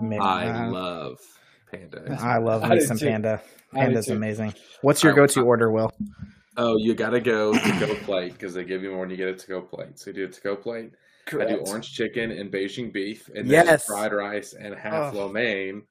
[0.00, 0.18] Maybe.
[0.20, 1.20] I Uh, love
[1.70, 2.16] Panda.
[2.20, 3.06] I love I me do some too.
[3.06, 3.42] Panda.
[3.72, 4.54] Panda's amazing.
[4.82, 5.92] What's your All right, go-to well, order, Will?
[6.56, 9.28] Oh, you gotta go to go plate because they give you more when you get
[9.28, 9.98] a to go plate.
[9.98, 10.92] So you do a to go plate.
[11.32, 13.86] I do orange chicken and Beijing beef, and Yes.
[13.86, 15.14] fried rice and half Ugh.
[15.14, 15.82] lo mein,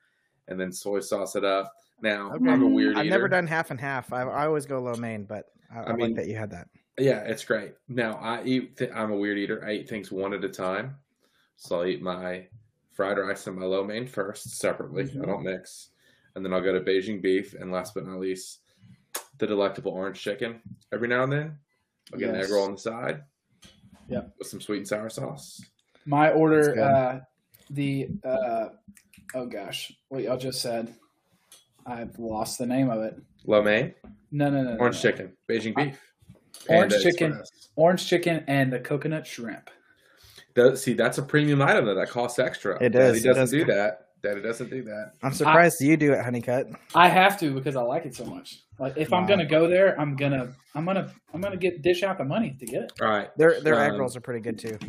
[0.48, 1.72] and then soy sauce it up.
[2.02, 2.50] Now Okay.
[2.50, 3.16] I'm a weird I've eater.
[3.16, 4.12] never done half and half.
[4.14, 6.68] I, I always go lo mein, but I, I, mean- like that you had that.
[6.98, 7.74] Yeah, it's great.
[7.90, 8.78] Now I eat.
[8.78, 9.64] Th- I'm a weird eater.
[9.66, 10.96] I eat things one at a time.
[11.58, 12.48] So I'll eat my
[12.96, 15.04] fried rice and my lo mein first separately.
[15.04, 15.22] Mhm.
[15.22, 15.90] I don't mix,
[16.34, 18.62] and then I'll go to Beijing beef, and last but not least,
[19.38, 20.62] the delectable orange chicken.
[20.92, 21.58] Every now and then,
[22.14, 23.24] I'll get an egg roll on the side.
[24.08, 24.36] Yep.
[24.38, 25.60] with some sweet and sour sauce.
[26.06, 27.20] My order, uh,
[27.72, 28.70] the uh,
[29.34, 30.94] oh gosh, what y'all just said.
[31.88, 33.20] I've lost the name of it.
[33.46, 33.94] Lo mein,
[34.32, 35.10] No, no, no, no, orange no.
[35.12, 36.14] chicken, Beijing I- beef,
[36.70, 37.32] Orange chicken.
[37.32, 37.70] Express.
[37.76, 39.70] Orange chicken and the coconut shrimp.
[40.56, 42.82] Does, see, that's a premium item that that costs extra.
[42.82, 43.52] It does, it doesn't does.
[43.52, 44.02] do that.
[44.24, 45.12] Daddy doesn't do that.
[45.22, 46.68] I'm surprised you do it, Honeycutt.
[46.96, 48.60] I have to because I like it so much.
[48.80, 52.18] Like if I'm gonna go there, I'm gonna, I'm gonna, I'm gonna get dish out
[52.18, 52.92] the money to get it.
[53.02, 54.80] All right, Their their egg Um, rolls are pretty good too.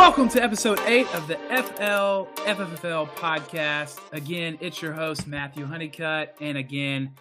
[0.00, 4.00] Welcome to episode eight of the FL FFFL podcast.
[4.12, 7.12] Again, it's your host Matthew Honeycutt, and again,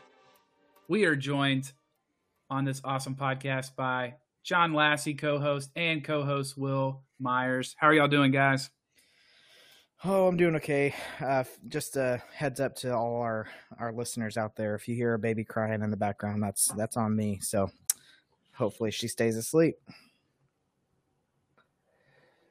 [0.87, 1.73] we are joined
[2.49, 7.75] on this awesome podcast by John Lassie, co-host, and co-host Will Myers.
[7.77, 8.69] How are y'all doing, guys?
[10.05, 10.95] Oh, I'm doing okay.
[11.19, 14.73] Uh, just a heads up to all our our listeners out there.
[14.75, 17.39] If you hear a baby crying in the background, that's that's on me.
[17.41, 17.69] So
[18.53, 19.75] hopefully she stays asleep.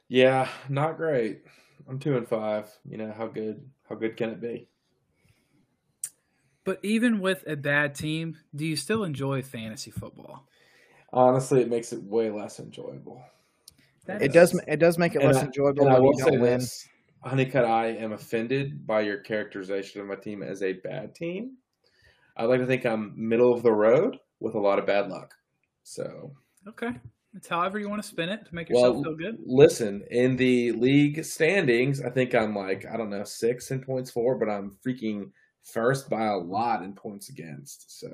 [0.09, 1.43] Yeah, not great.
[1.87, 2.67] I'm two and five.
[2.83, 3.63] You know how good?
[3.87, 4.67] How good can it be?
[6.63, 10.47] But even with a bad team, do you still enjoy fantasy football?
[11.13, 13.23] Honestly, it makes it way less enjoyable.
[14.05, 16.03] That It is- does it does make it And less I- enjoyable And I when
[16.03, 16.59] will you say don't win.
[16.59, 16.87] this,
[17.23, 21.57] Honeycutt, I am offended by your characterization of my team as a bad team.
[22.37, 25.35] I like to think I'm middle of the road with a lot of bad luck.
[25.83, 26.35] So,
[26.67, 26.93] Okay,
[27.35, 29.37] it's however you want to spin it to make yourself well, feel good.
[29.45, 34.09] listen, in the league standings, I think I'm like, I don't know, six in points
[34.11, 35.31] for, but I'm freaking
[35.63, 37.99] first by a lot in points against.
[37.99, 38.09] So,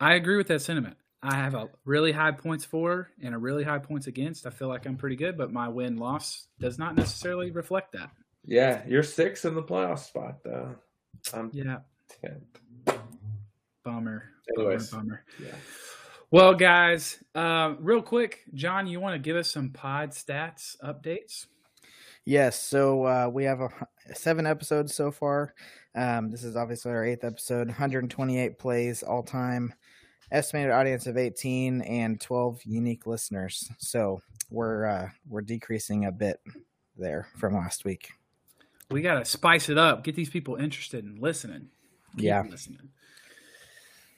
[0.00, 0.96] I agree with that sentiment.
[1.22, 4.46] I have a really high points for and a really high points against.
[4.46, 8.10] I feel like I'm pretty good, but my win loss does not necessarily reflect that.
[8.44, 10.76] yeah, you're six in the playoff spot, though.
[11.34, 11.78] I'm Yeah,
[12.22, 12.42] 10.
[13.84, 14.30] bummer.
[14.56, 14.90] Anyways.
[14.90, 15.24] bummer, bummer.
[15.42, 15.54] Yeah.
[16.30, 21.46] Well, guys, uh, real quick, John, you want to give us some pod stats updates?
[22.24, 23.68] Yes, so uh, we have a,
[24.12, 25.54] seven episodes so far.
[25.94, 27.68] Um, this is obviously our eighth episode.
[27.68, 29.72] 128 plays all time,
[30.32, 33.70] estimated audience of 18, and 12 unique listeners.
[33.78, 34.20] So
[34.50, 36.40] we're uh, we're decreasing a bit
[36.96, 38.10] there from last week.
[38.90, 40.02] We got to spice it up.
[40.02, 41.68] Get these people interested in listening.
[42.16, 42.42] Keep Yeah.
[42.50, 42.90] listening.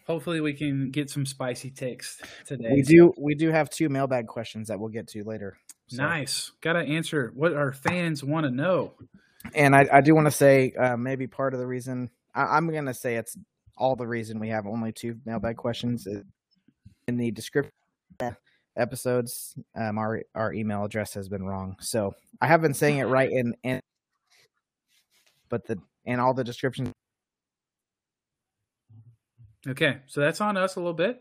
[0.09, 2.71] Hopefully, we can get some spicy takes today.
[2.73, 5.59] We do we do have two mailbag questions that we'll get to later.
[5.89, 6.51] So- Nice.
[6.63, 8.95] Got to answer what our fans want to know.
[9.55, 12.69] And I, I do want to say uh, maybe part of the reason I, I'm
[12.71, 13.37] going to say it's
[13.77, 16.07] all the reason we have only two mailbag questions
[17.07, 17.73] in the description
[18.77, 19.55] episodes.
[19.77, 23.31] Um, our our email address has been wrong, so I have been saying it right
[23.31, 23.81] in in,
[25.51, 26.93] but the in all the descriptions.
[29.67, 31.21] Okay, so that's on us a little bit.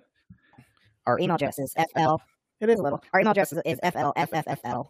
[1.05, 2.15] Our email address is fl.
[2.59, 4.89] it is a little Our email address is, is flffl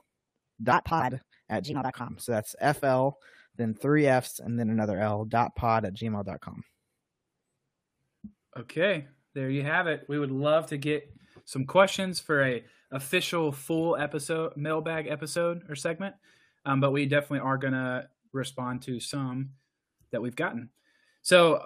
[0.64, 2.18] dot pod at gmail.com.
[2.20, 3.10] So that's fl
[3.58, 6.64] then three f's and then another l dot pod at gmail.com.
[8.58, 10.06] Okay, there you have it.
[10.08, 11.12] We would love to get
[11.46, 16.16] some questions for a official full episode mailbag episode or segment,
[16.66, 19.52] um, but we definitely are gonna respond to some
[20.12, 20.70] that we've gotten.
[21.22, 21.66] So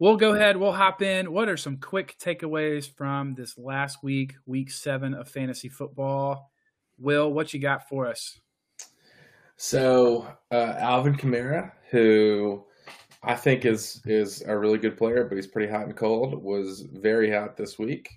[0.00, 0.56] we'll go ahead.
[0.56, 1.30] We'll hop in.
[1.30, 6.50] What are some quick takeaways from this last week, week seven of fantasy football?
[6.98, 8.40] Will, what you got for us?
[9.56, 12.64] So uh, Alvin Kamara, who
[13.22, 16.42] I think is is a really good player, but he's pretty hot and cold.
[16.42, 18.08] Was very hot this week.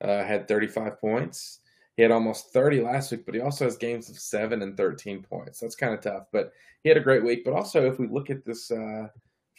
[0.00, 1.60] Uh, had 35 points.
[1.96, 5.22] He had almost 30 last week, but he also has games of seven and 13
[5.22, 5.60] points.
[5.60, 6.24] That's kind of tough.
[6.32, 6.52] But
[6.82, 7.44] he had a great week.
[7.44, 9.08] But also, if we look at this uh,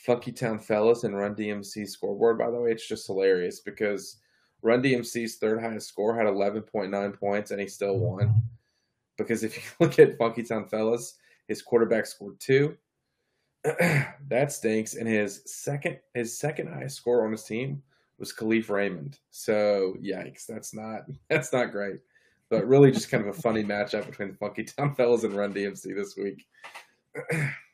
[0.05, 4.17] Funky Town Fellas and Run DMC scoreboard, by the way, it's just hilarious because
[4.61, 8.41] Run DMC's third highest score had 11.9 points, and he still won.
[9.17, 11.17] Because if you look at Funky Town Fellas,
[11.47, 12.77] his quarterback scored two.
[13.63, 14.95] that stinks.
[14.95, 17.81] And his second his second highest score on his team
[18.19, 19.19] was Kalif Raymond.
[19.31, 21.99] So yikes, that's not that's not great.
[22.49, 25.53] But really just kind of a funny matchup between the Funky Town Fellas and Run
[25.53, 26.45] DMC this week.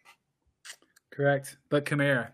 [1.11, 1.57] Correct.
[1.69, 2.31] But Kamara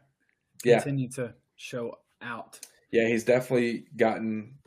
[0.63, 0.77] Yeah.
[0.81, 2.59] continue to show out.
[2.91, 4.57] Yeah, he's definitely gotten.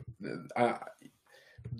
[0.55, 0.77] Uh,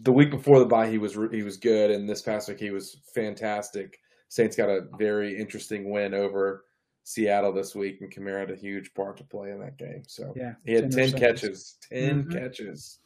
[0.03, 2.71] the week before the bye, he was he was good, and this past week he
[2.71, 3.99] was fantastic.
[4.29, 6.65] Saints got a very interesting win over
[7.03, 10.03] Seattle this week, and Kamara had a huge part to play in that game.
[10.07, 10.55] So Yeah.
[10.65, 12.31] he had 10 catches, 10 Mhm.
[12.31, 12.99] catches,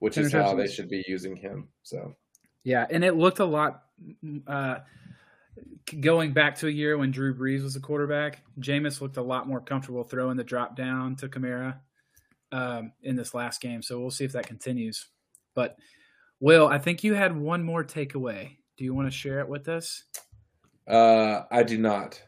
[0.00, 1.68] which 10 is how they should be using him.
[1.82, 2.14] So
[2.64, 3.84] Yeah, and it looked a lot.
[4.46, 4.80] Uh,
[6.00, 9.48] going back to a year when Drew Brees was the quarterback, Jameis looked a lot
[9.48, 11.78] more comfortable throwing the drop down to Kamara
[12.52, 13.82] um, in this last game.
[13.82, 15.06] So we'll see if that continues.
[15.54, 15.76] But
[16.40, 18.56] Will, I think you had one more takeaway.
[18.76, 20.04] Do you want to share it with us?
[20.88, 22.22] uh, I do not.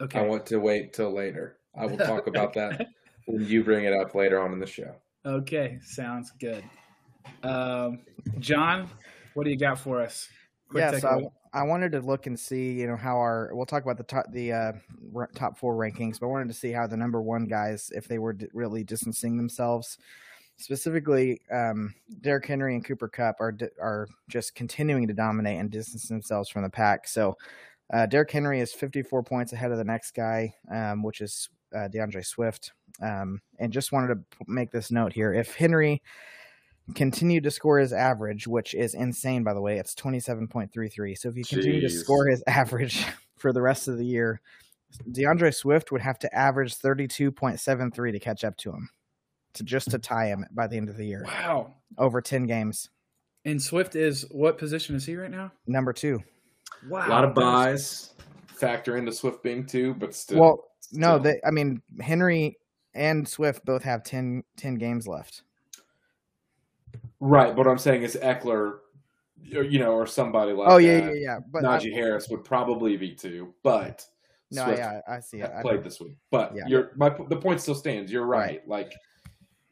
[0.00, 0.18] Okay.
[0.18, 1.58] I want to wait till later.
[1.76, 2.86] I will talk about that
[3.26, 4.94] when you bring it up later on in the show.
[5.26, 6.64] Okay, sounds good.
[7.42, 8.00] Um,
[8.38, 8.88] John,
[9.34, 10.28] what do you got for us?
[10.68, 11.30] Quick yeah, so takeaway.
[11.52, 14.26] I, wanted to look and see, you know, how our we'll talk about the top
[14.32, 14.72] the uh,
[15.14, 18.06] r- top four rankings, but I wanted to see how the number one guys, if
[18.08, 19.98] they were d- really distancing themselves,
[20.56, 25.70] specifically um, Derrick Henry and Cooper Kupp are di- are just continuing to dominate and
[25.70, 27.08] distance themselves from the pack.
[27.08, 27.36] So
[27.92, 31.88] uh, Derrick Henry is 54 points ahead of the next guy, um, which is uh,
[31.88, 32.72] DeAndre Swift.
[33.02, 36.02] Um, and just wanted to p- make this note here: if Henry
[36.94, 39.78] continued to score his average, which is insane, by the way.
[39.78, 41.18] It's 27.33.
[41.18, 43.04] So if you continue to score his average
[43.36, 44.40] for the rest of the year,
[45.10, 48.90] DeAndre Swift would have to average 32.73 to catch up to him,
[49.54, 51.74] to just to tie him by the end of the year wow.
[51.98, 52.90] over 10 games.
[53.44, 55.52] And Swift is what position is he right now?
[55.66, 56.20] Number two.
[56.88, 57.06] Wow.
[57.06, 58.14] A lot of that is- byes
[58.48, 60.38] factor into Swift being two, but still.
[60.38, 61.20] Well, no, still.
[61.20, 62.58] they, I mean, Henry
[62.94, 65.42] and Swift both have 10, 10 games left.
[67.20, 68.78] Right, but what I'm saying is Ekeler,
[69.54, 71.38] or, you know, or somebody like oh, yeah, that, yeah, yeah.
[71.50, 74.04] But I- Najee Harris would probably be two, but
[74.50, 75.50] no, Swift yeah, I see it.
[75.54, 76.16] I played this week.
[76.30, 76.64] But Yeah.
[76.66, 78.10] you're my the point still stands.
[78.10, 78.66] You're right.
[78.66, 78.94] Like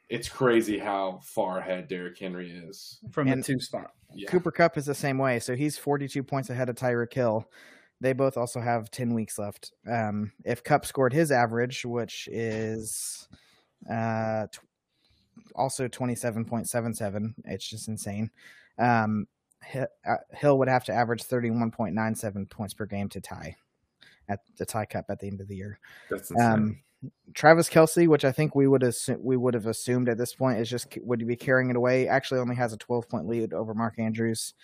[0.09, 2.99] it's crazy how far ahead Derrick Henry is.
[3.11, 3.93] from And- the two spot.
[4.15, 4.31] Yeah.
[4.31, 5.39] Cooper Kupp is the same way.
[5.39, 7.47] So he's 42 points ahead of Tyreek Hill.
[8.01, 9.73] They both also have 10 weeks left.
[9.87, 13.29] Um, if Kupp scored his average, which is
[13.91, 14.61] uh, tw-
[15.55, 18.31] also 27.77, it's just insane.
[18.79, 19.27] Um,
[19.75, 23.57] uh, Hill would have to average 31.97 points per game to tie
[24.29, 25.79] at the tie Kupp at the end of the year.
[26.11, 26.53] That's insane.
[26.53, 26.79] Um,
[27.35, 30.59] Travis Kelce, which I think we would assume, we would have assumed at this point
[30.59, 32.09] is just would be carrying it away.
[32.09, 34.55] Actually, only has a 12 point lead over Mark Andrews,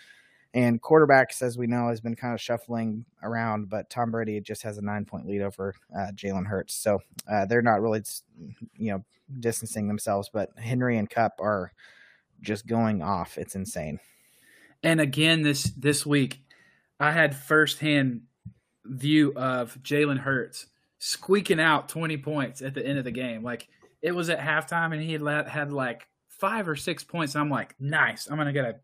[0.55, 3.69] and quarterbacks, as we know, has been kind of shuffling around.
[3.69, 7.45] But Tom Brady just has a nine point lead over uh, Jalen Hurts, so uh,
[7.45, 8.03] they're not really,
[8.77, 9.05] you know,
[9.41, 10.31] distancing themselves.
[10.33, 11.73] But Henry and Kupp are
[12.41, 13.37] just going off.
[13.37, 13.99] It's insane.
[14.85, 16.41] And again, this this week,
[17.01, 18.23] I had firsthand
[18.85, 20.67] view of Jalen Hurts
[20.99, 23.43] squeaking out 20 points at the end of the game.
[23.43, 23.69] Like
[24.03, 27.35] it was at halftime, and he had had like five or six points.
[27.35, 28.29] I'm like, nice.
[28.31, 28.77] I'm gonna get a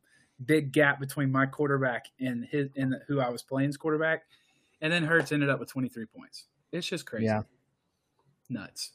[0.45, 4.23] big gap between my quarterback and his and who I was playing's quarterback.
[4.81, 6.47] And then Hurts ended up with 23 points.
[6.73, 7.27] It's just crazy.
[7.27, 7.43] Yeah.
[8.49, 8.93] Nuts.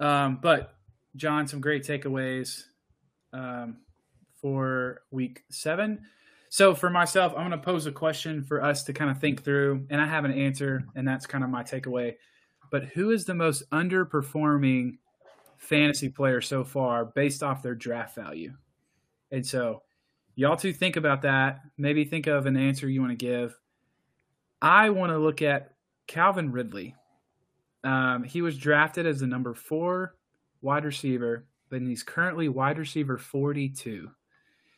[0.00, 0.74] Um, but
[1.16, 2.64] John, some great takeaways
[3.32, 3.78] um,
[4.40, 6.00] for week seven.
[6.50, 9.44] So for myself, I'm going to pose a question for us to kind of think
[9.44, 12.14] through, and I have an answer, and that's kind of my takeaway.
[12.70, 14.98] But who is the most underperforming
[15.58, 18.54] fantasy player so far based off their draft value?
[19.30, 19.82] And so,
[20.38, 21.62] y'all two think about that.
[21.76, 23.58] Maybe think of an answer you want to give.
[24.62, 25.72] I want to look at
[26.06, 26.94] Calvin Ridley.
[27.82, 30.14] Um, he was drafted as the number four
[30.62, 34.10] wide receiver, but he's currently wide receiver 42.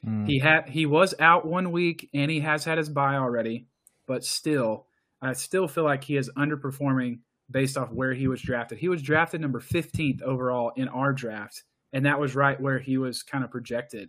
[0.07, 0.27] Mm.
[0.27, 3.67] He had he was out one week and he has had his bye already,
[4.07, 4.87] but still,
[5.21, 7.19] I still feel like he is underperforming
[7.51, 8.79] based off where he was drafted.
[8.79, 12.97] He was drafted number 15th overall in our draft, and that was right where he
[12.97, 14.09] was kind of projected.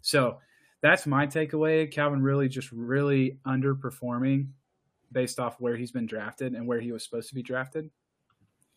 [0.00, 0.38] So
[0.84, 1.90] that's my takeaway.
[1.90, 4.48] Calvin Ridley just really underperforming
[5.12, 7.88] based off where he's been drafted and where he was supposed to be drafted.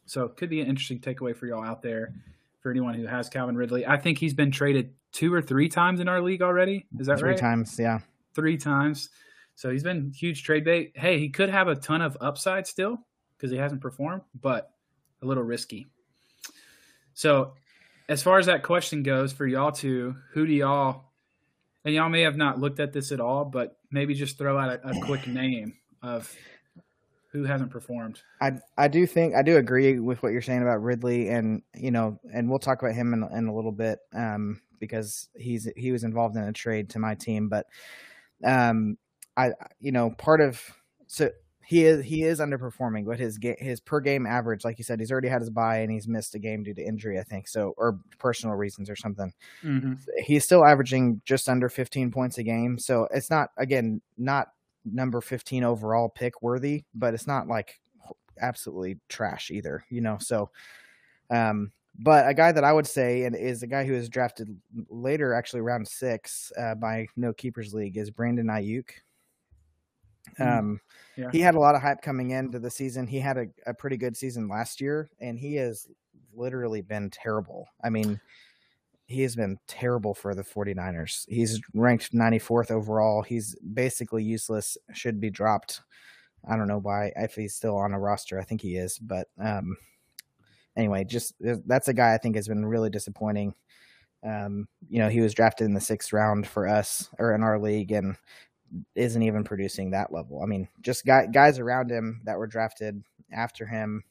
[0.06, 2.14] So it could be an interesting takeaway for y'all out there
[2.62, 3.86] for anyone who has Calvin Ridley.
[3.86, 6.86] I think he's been traded two or three times in our league already.
[6.98, 7.38] Is that Three right?
[7.38, 8.00] times, yeah.
[8.34, 9.10] Three times.
[9.56, 10.94] So he's been huge trade bait.
[10.96, 13.00] Hey, he could have a ton of upside still
[13.36, 14.72] because he hasn't performed, but
[15.22, 15.88] a little risky.
[17.16, 17.52] So
[18.08, 21.07] as far as that question goes for y'all two, who do y'all
[21.88, 24.82] and y'all may have not looked at this at all, but maybe just throw out
[24.84, 26.36] a, a quick name of
[27.32, 28.22] who hasn't performed.
[28.42, 31.92] I I do think I do agree with what you're saying about Ridley, and you
[31.92, 35.94] know, and we'll talk about him in, in a little bit um, because he's he
[35.94, 37.68] was involved in a trade to my team, but
[38.44, 38.98] um,
[39.38, 40.62] I you know part of
[41.08, 41.30] so
[41.68, 45.02] he is he is underperforming, but his ga- his per game average, like you said,
[45.02, 47.46] he's already had his bye and he's missed a game due to injury, I think,
[47.46, 49.34] so or personal reasons or something.
[49.62, 49.96] Mm-hmm.
[50.24, 54.54] He's still averaging just under 15 points a game, so it's not again not
[54.86, 57.82] number 15 overall pick worthy, but it's not like
[58.40, 60.18] absolutely trash either, you know.
[60.22, 60.50] So,
[61.30, 64.56] um, but a guy that I would say and is a guy who was drafted
[64.90, 68.86] later, actually round six uh, by No Keepers League, is Brandon Aiyuk.
[70.40, 70.60] Mm.
[70.60, 70.82] Um,
[71.16, 71.30] Yeah.
[71.32, 73.08] he had a lot of hype coming into the season.
[73.08, 75.88] He had a, a pretty good season last year, and he has
[76.34, 77.68] literally been terrible.
[77.84, 78.20] I mean,
[79.08, 81.26] he has been terrible for the 49ers.
[81.28, 83.22] He's ranked 94th overall.
[83.22, 85.82] He's basically useless, should be dropped.
[86.48, 88.40] I don't know why, if he's still on a roster.
[88.40, 89.00] I think he is.
[89.00, 89.76] But um,
[90.76, 93.54] anyway, just that's a guy I think has been really disappointing.
[94.24, 97.60] Um, you know, he was drafted in the sixth round for us or in our
[97.60, 98.16] league and
[98.96, 100.42] isn't even producing that level.
[100.44, 104.04] I mean, just guy, guys around him that were drafted after him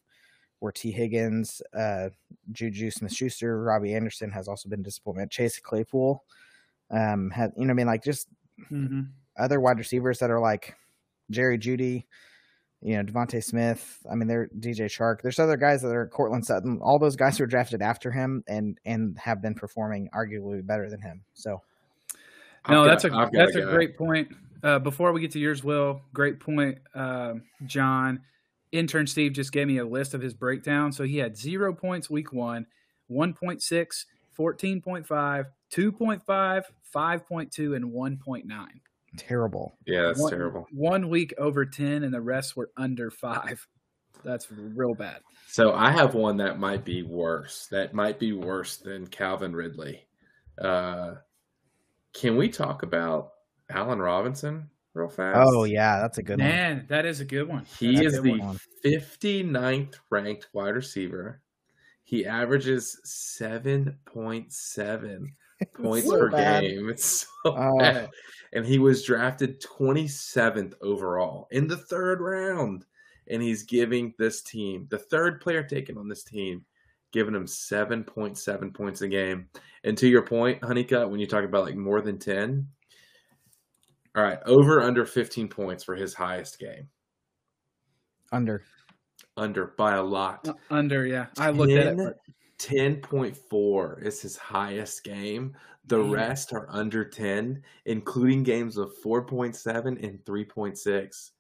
[0.61, 2.09] were Tee Higgins, uh,
[2.53, 5.31] Juju Smith Schuster, Robbie Anderson has also been disappointment.
[5.31, 6.25] Chase Claypool,
[6.91, 8.29] um, had you know, what I mean, like just
[8.71, 9.03] Mm-hmm.
[9.39, 10.75] other wide receivers that are like
[11.31, 12.05] Jerry Jeudy,
[12.81, 13.99] you know, DeVonta Smith.
[14.11, 15.21] I mean, they're DJ Chark.
[15.21, 16.79] There's other guys that are Courtland Sutton.
[16.83, 20.89] All those guys who were drafted after him and and have been performing arguably better
[20.89, 21.23] than him.
[21.35, 21.61] So
[22.67, 23.71] No, I've that's got- a I've that's a guy.
[23.73, 24.29] great point.
[24.63, 28.21] Uh, before we get to yours, Will, great point, um, John.
[28.73, 30.93] Intern Steve just gave me a list of his breakdown.
[30.93, 32.67] So he had zero points week one,
[33.11, 34.05] 1.6,
[34.39, 36.63] 14.5, 2.5,
[36.95, 38.67] 5.2, and 1.9.
[39.17, 39.79] terrible.
[39.87, 40.67] Yeah, that's one, terrible.
[40.73, 43.67] One week over 10, and the rest were under five.
[44.25, 45.21] That's real bad.
[45.47, 47.69] So I have one that might be worse.
[47.71, 50.07] That might be worse than Calvin Ridley.
[50.61, 51.15] Uh,
[52.13, 53.33] can we talk about
[53.71, 55.51] Allen Robinson real oh, fast?
[55.53, 56.49] Oh yeah, that's a good one.
[56.49, 57.65] Man, that is a good one.
[57.79, 58.59] He That's is the one.
[58.85, 61.41] 59th ranked wide receiver.
[62.05, 65.27] He averages 7.7
[65.75, 66.63] points So per bad.
[66.63, 66.89] game.
[66.91, 67.79] It's so Oh.
[67.79, 68.11] bad.
[68.53, 72.85] And he was drafted 27th overall in the third round.
[73.29, 76.65] And he's giving this team, the third player taken on this team,
[77.13, 79.49] giving him 7.7 points a game.
[79.83, 82.69] And to your point, Honeycutt, when you talk about like more than 10,
[84.17, 86.89] all right, over under 15 points for his highest game.
[88.33, 88.63] Under.
[89.37, 90.49] Under by a lot.
[90.49, 91.27] Uh, Under, yeah.
[91.39, 92.17] I looked at it.
[92.59, 95.55] 10 10.4 is his highest game.
[95.85, 96.11] The Man.
[96.11, 101.31] rest are under 10, including games of 4.7 and 3.6.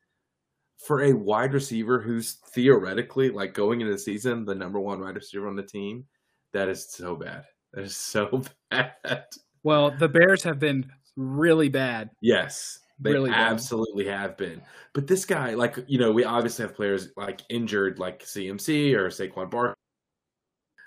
[0.76, 5.14] For a wide receiver who's theoretically, like going into the season, the number one wide
[5.14, 6.04] receiver on the team,
[6.52, 7.44] that is so bad.
[7.72, 9.24] That is so bad.
[9.62, 12.10] well, the Bears have been really bad.
[12.20, 13.52] Yes, they Really bad.
[13.52, 14.62] absolutely have been.
[14.94, 19.08] But this guy, like, you know, we obviously have players like injured, like CMC or
[19.08, 19.74] Saquon Barkley,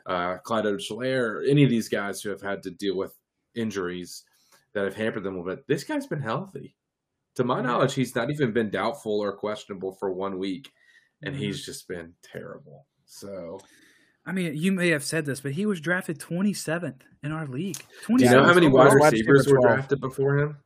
[0.05, 3.15] uh, Clyde Edwards-Helaire, any of these guys who have had to deal with
[3.55, 4.23] injuries
[4.73, 5.65] that have hampered them a little bit.
[5.67, 6.75] This guy's been healthy.
[7.35, 10.71] To my knowledge, he's not even been doubtful or questionable for one week,
[11.23, 11.39] and Mhm.
[11.39, 12.87] he's just been terrible.
[13.05, 13.59] So,
[14.29, 17.77] I mean, you may have said this, but he was drafted 27th in our league.
[18.07, 19.75] do you know how many wide wide receivers receiver were 12.
[19.75, 20.57] drafted before him?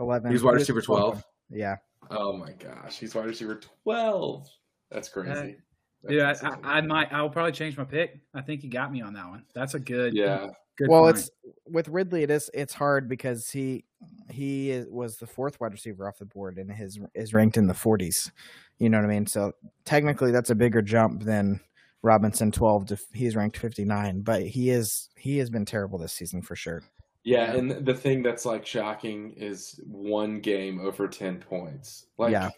[0.00, 0.30] Eleven.
[0.30, 1.22] He was wide receiver 12.
[1.48, 1.76] Yeah.
[2.10, 4.48] Oh my gosh, he's wide receiver 12.
[4.90, 5.58] That's crazy.
[6.02, 6.50] That's Yeah, insane.
[6.64, 7.12] I, I might.
[7.12, 8.18] I'll probably change my pick.
[8.34, 9.44] I think he got me on that one.
[9.54, 10.14] That's a good.
[10.14, 10.48] yeah.
[10.76, 11.18] Good well, find.
[11.18, 11.30] it's
[11.66, 12.24] with Ridley.
[12.24, 12.50] It is.
[12.52, 13.84] It's hard because he
[14.28, 17.68] he is, was the fourth wide receiver off the board and his is ranked in
[17.68, 18.32] the 40s.
[18.78, 19.26] You know what I mean?
[19.26, 19.52] So
[19.84, 21.60] technically, that's a bigger jump than
[22.02, 24.20] Robinson 12 to he's ranked 59.
[24.22, 26.82] But he is he has been terrible this season for sure.
[27.24, 32.06] Yeah, and the thing that's like shocking is one game over 10 points.
[32.16, 32.50] Like Yeah.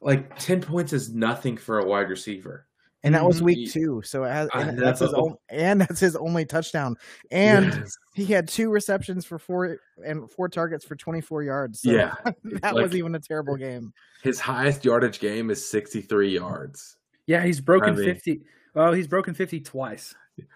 [0.00, 2.66] like 10 points is nothing for a wide receiver.
[3.04, 3.44] And that was Mhm.
[3.46, 6.96] week two, so it has, and that's his own, and that's his only touchdown.
[7.32, 7.96] And Yes.
[8.14, 11.80] he had two receptions for four and four targets for 24 yards.
[11.82, 12.14] So yeah,
[12.62, 13.92] that like- was even a terrible game.
[14.22, 16.96] his highest yardage game is 63 yards.
[17.26, 18.42] Yeah, he's broken I mean- 50.
[18.74, 20.14] Well, he's broken 50 twice.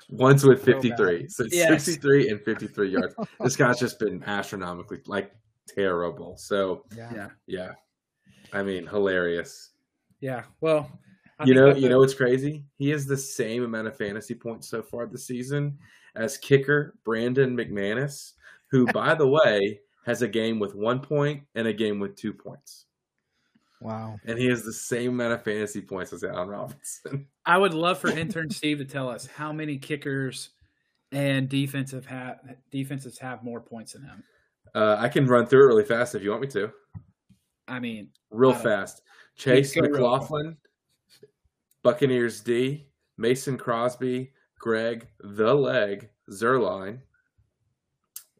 [0.08, 1.28] Once with 53.
[1.28, 1.84] So Yes.
[1.84, 3.14] 63 and 53 yards.
[3.40, 5.32] This guy's just been astronomically like
[5.68, 6.36] terrible.
[6.38, 7.12] So, Yeah.
[7.14, 7.72] Yeah, yeah.
[8.54, 9.70] I mean, hilarious.
[10.20, 10.44] yeah.
[10.62, 10.90] Well,
[11.38, 12.64] I you know, you know what's crazy?
[12.78, 15.76] He has the same amount of fantasy points so far this season
[16.14, 18.32] as kicker Brandon McManus,
[18.70, 22.32] who, by the way, has a game with one point and a game with two
[22.32, 22.85] points.
[23.80, 24.18] Wow.
[24.24, 27.26] and he has the same amount of fantasy points as Allen Robinson.
[27.46, 30.50] I would love for intern Steve to tell us how many kickers
[31.12, 32.40] and defensive have
[32.70, 34.24] defenses have more points than him.
[34.74, 36.70] Uh, I can run through it really fast if you want me to.
[37.68, 39.02] I mean, Real I fast.
[39.36, 40.56] Chase go real McLaughlin,
[41.82, 42.86] Buccaneers D,
[43.18, 47.00] Mason Crosby, Greg the Leg, Zuerlein.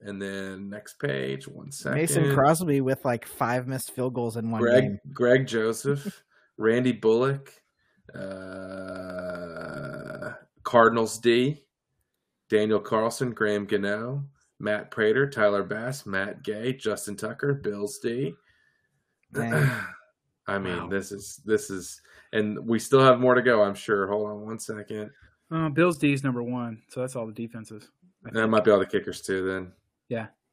[0.03, 1.99] And then next page, one second.
[1.99, 4.99] Mason Crosby with like five missed field goals in one Greg game.
[5.13, 6.23] Greg Joseph,
[6.59, 7.53] Randy Bullock,
[8.57, 11.65] uh, Cardinals D,
[12.49, 14.25] Daniel Carlson, Graham Gano,
[14.59, 18.35] Matt Prater, Tyler Bass, Matt Gay, Justin Tucker, Bills D.
[19.37, 20.89] I mean, Wow.
[20.89, 22.01] this is this is,
[22.33, 23.63] and we still have more to go.
[23.63, 24.07] I'm sure.
[24.07, 25.11] Hold on one second.
[25.51, 27.89] uh, Bills D is number one, so that's all the defenses.
[28.33, 29.47] That might be all the kickers too.
[29.47, 29.73] Then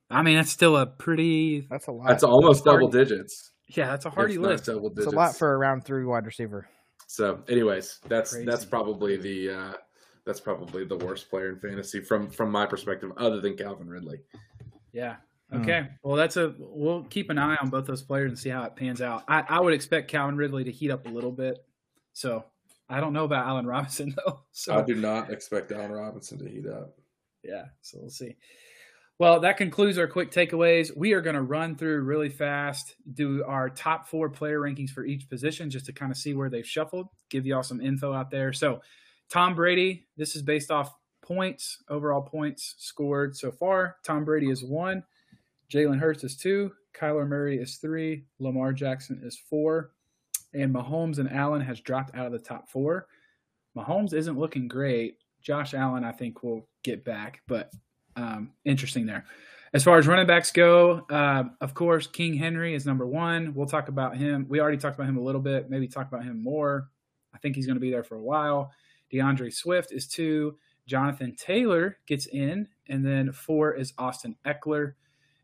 [0.09, 2.07] I mean, that's still a pretty That's a lot.
[2.07, 3.05] that's almost double Hardy.
[3.05, 3.51] digits.
[3.69, 4.65] yeah, that's a hardy It's list.
[4.65, 5.07] Double digits.
[5.07, 6.67] It's a lot for a round three wide receiver.
[7.07, 8.45] So, anyways, that's Crazy.
[8.45, 9.73] that's probably the uh,
[10.25, 14.19] that's probably the worst player in fantasy from from my perspective, other than Calvin Ridley.
[14.91, 15.15] Yeah.
[15.51, 15.61] Hmm.
[15.61, 15.87] Okay.
[16.03, 16.53] Well, that's a.
[16.59, 19.23] We'll keep an eye on both those players and see how it pans out.
[19.27, 21.57] I, I would expect Calvin Ridley to heat up a little bit.
[22.13, 22.45] So
[22.87, 24.41] I don't know about Allen Robinson though.
[24.51, 26.95] So I do not expect Allen Robinson to heat up.
[27.43, 27.65] yeah.
[27.81, 28.35] So we'll see.
[29.19, 30.95] Well, that concludes our quick takeaways.
[30.97, 35.05] We are going to run through really fast, do our top four player rankings for
[35.05, 38.31] each position just to kind of see where they've shuffled, give y'all some info out
[38.31, 38.51] there.
[38.53, 38.81] So,
[39.29, 43.97] Tom Brady, this is based off points, overall points scored so far.
[44.03, 45.03] Tom Brady is one,
[45.71, 49.91] Jalen Hurts is two, Kyler Murray is three, Lamar Jackson is four,
[50.53, 53.07] and Mahomes and Allen has dropped out of the top four.
[53.77, 55.17] Mahomes isn't looking great.
[55.41, 57.71] Josh Allen, I think, will get back, but
[58.15, 59.25] um, interesting there.
[59.73, 63.55] As far as running backs go, uh, of course, King Henry is number one.
[63.55, 64.45] We'll talk about him.
[64.47, 65.69] We already talked about him a little bit.
[65.69, 66.89] Maybe talk about him more.
[67.33, 68.71] I think he's going to be there for a while.
[69.11, 70.57] DeAndre Swift is two.
[70.85, 74.93] Jonathan Taylor gets in, and then four is Austin Ekeler.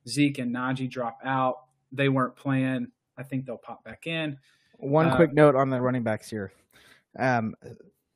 [0.07, 1.63] Zeke and Najee drop out.
[1.91, 2.91] They weren't playing.
[3.17, 4.37] I think they'll pop back in.
[4.77, 6.51] One Uh, quick note on the running backs here.
[7.17, 7.55] Um,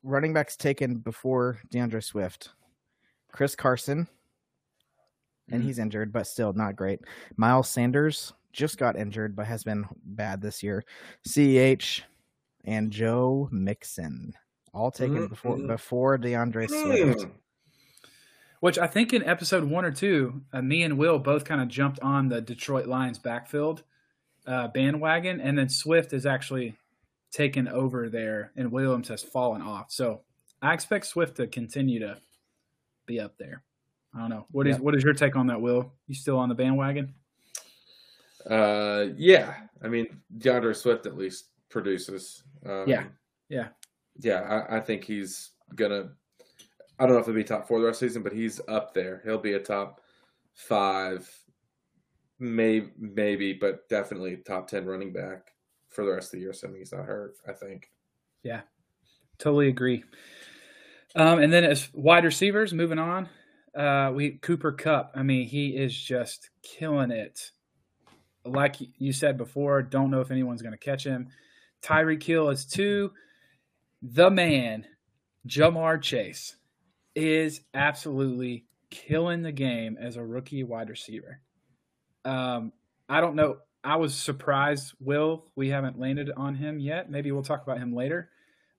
[0.03, 2.49] running backs taken before DeAndre Swift.
[3.31, 4.07] Chris Carson,
[5.49, 5.65] and Mhm.
[5.65, 7.01] he's injured, but still not great.
[7.37, 10.83] Miles Sanders just got injured, but has been bad this year.
[11.27, 12.03] CEH
[12.65, 14.33] and Joe Mixon,
[14.73, 15.67] all taken before Mhm.
[15.67, 17.23] before DeAndre Swift.
[17.23, 17.31] Hmm.
[18.59, 21.67] Which I think in episode one or two, uh, me and Will both kind of
[21.67, 23.83] jumped on the Detroit Lions backfield
[24.45, 26.75] uh, bandwagon, and then Swift is actually
[27.31, 29.89] taken over there, and Williams has fallen off.
[29.91, 30.21] So
[30.61, 32.21] I expect Swift to continue to
[33.05, 33.63] be up there.
[34.15, 34.45] I don't know.
[34.51, 34.81] What is Yep.
[34.81, 35.91] what is your take on that, Will?
[36.07, 37.13] You still on the bandwagon?
[38.49, 39.55] Uh, yeah.
[39.81, 42.43] I mean, DeAndre Swift at least produces.
[42.65, 43.05] Um, Yeah.
[43.49, 43.69] Yeah.
[44.19, 46.11] Yeah, I, I think he's gonna.
[46.99, 48.61] I don't know if he'll be top four the rest of the season, but he's
[48.67, 49.21] up there.
[49.25, 50.01] He'll be a top
[50.53, 51.27] five,
[52.37, 55.47] maybe, maybe, but definitely top ten running back
[55.89, 57.33] for the rest of the year, assuming he's not hurt.
[57.47, 57.89] I think.
[58.43, 58.61] Yeah,
[59.39, 60.03] totally agree.
[61.15, 63.27] Um, and then as wide receivers, moving on,
[63.75, 65.11] uh, we Cooper Kupp.
[65.15, 67.51] I mean, he is just killing it.
[68.45, 71.29] Like you said before, don't know if anyone's going to catch him.
[71.81, 73.11] Tyreek Hill is two.
[74.01, 74.85] The man,
[75.47, 76.55] Ja'Marr Chase,
[77.15, 81.39] is absolutely killing the game as a rookie wide receiver.
[82.25, 82.73] Um,
[83.07, 83.57] I don't know.
[83.83, 85.45] I was surprised, Will.
[85.55, 87.09] We haven't landed on him yet.
[87.09, 88.29] Maybe we'll talk about him later.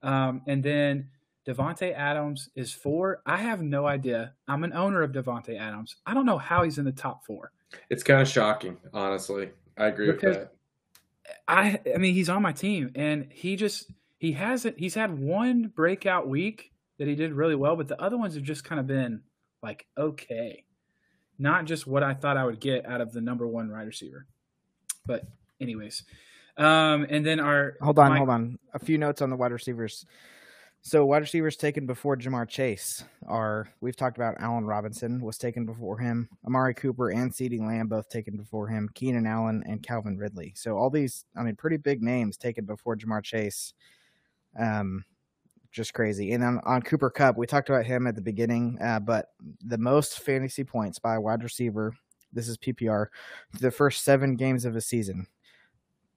[0.02, 1.11] Um, and then
[1.46, 3.20] Davante Adams is four.
[3.26, 4.33] I have no idea.
[4.48, 5.96] I'm an owner of Davante Adams.
[6.07, 7.52] I don't know how he's in the top four.
[7.90, 9.50] It's kind of shocking, honestly.
[9.76, 10.50] I agree Because- with that.
[11.48, 15.68] I I mean he's on my team and he just he hasn't he's had one
[15.74, 18.87] breakout week that he did really well, but the other ones have just kind of
[18.87, 19.22] been
[19.62, 20.64] like okay.
[21.38, 24.26] Not just what I thought I would get out of the number one wide receiver.
[25.07, 25.24] But
[25.61, 26.04] anyways.
[26.59, 28.59] Um and then our Hold on, Mike- hold on.
[28.74, 30.04] A few notes on the wide receivers.
[30.87, 35.64] So wide receivers taken before Ja'Marr Chase are we've talked about Allen Robinson was taken
[35.64, 40.18] before him, Amari Cooper and CeeDee Lamb both taken before him, Keenan Allen and Calvin
[40.18, 40.53] Ridley.
[40.55, 43.73] So all these, I mean, pretty big names taken before Ja'Marr Chase.
[44.59, 45.07] Um,
[45.73, 46.33] just crazy.
[46.33, 49.29] And on, on Cooper Kupp, we talked about him at the beginning, uh, but
[49.64, 51.97] the most fantasy points by wide receiver.
[52.31, 53.07] This is PPR.
[53.59, 55.29] The first seven games of a season.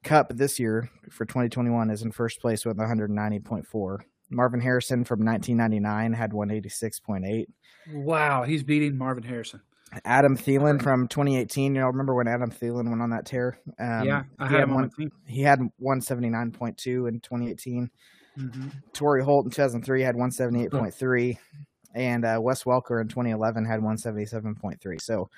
[0.03, 3.99] Kupp this year for 2021 is in first place with 190.4.
[4.29, 7.45] Marvin Harrison from 1999 had 186.8.
[7.93, 9.61] Wow, he's beating Marvin Harrison.
[10.03, 11.73] Adam Thielen from 2018.
[11.75, 13.59] You know, remember when Adam Thielen went on that tear?
[13.79, 14.91] Um, yeah, I he had had on one.
[14.97, 15.07] my.
[15.25, 17.89] He had 179.2 in 2018.
[18.37, 18.71] Mhm.
[18.93, 21.37] Torry Holt in 2003 had 178.3,
[21.95, 25.01] and uh, Wes Welker in 2011 had 177.3.
[25.01, 25.29] So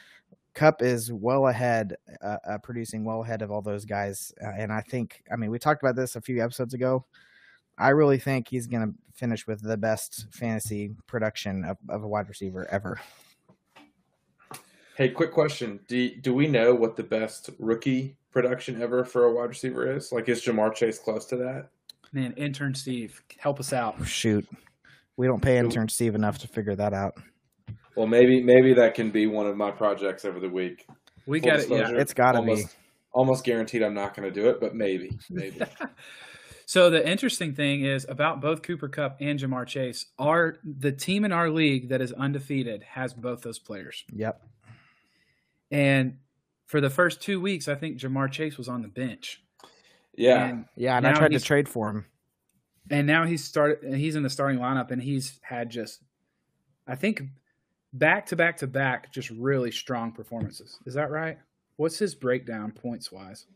[0.54, 4.34] Kupp is well ahead, uh, uh, producing well ahead of all those guys.
[4.44, 7.06] Uh, and I think, I mean, we talked about this a few episodes ago.
[7.80, 12.08] I really think he's going to finish with the best fantasy production of, of a
[12.08, 13.00] wide receiver ever.
[14.98, 19.34] Hey, quick question: Do do we know what the best rookie production ever for a
[19.34, 20.12] wide receiver is?
[20.12, 21.70] Like, is Ja'Marr Chase close to that?
[22.12, 23.96] Man, intern Steve, help us out.
[24.00, 24.46] Oh, shoot.
[25.16, 27.14] We don't pay intern Steve enough to figure that out.
[27.96, 30.86] Well, maybe maybe that can be one of my projects over the week.
[31.26, 31.70] We Full got it.
[31.70, 31.92] Yeah.
[31.92, 32.52] It's gotta be.
[32.52, 32.76] almost,
[33.12, 35.60] Almost guaranteed I'm not going to do it, but maybe, maybe.
[36.70, 40.06] So the interesting thing is about both Cooper Kupp and Ja'Marr Chase.
[40.20, 44.06] Our the team in our league that is undefeated has both those players.
[44.14, 44.40] Yep.
[45.72, 46.20] And
[46.68, 49.42] for the first two weeks, I think Ja'Marr Chase was on the bench.
[50.16, 52.06] yeah, And, Yeah, and I tried to trade for him.
[52.92, 53.96] and now he's started.
[53.96, 56.04] He's in the starting lineup, and he's had just,
[56.86, 57.24] I think,
[57.94, 60.78] back to back to back, just really strong performances.
[60.86, 61.40] Is that right?
[61.78, 63.48] What's his breakdown points wise?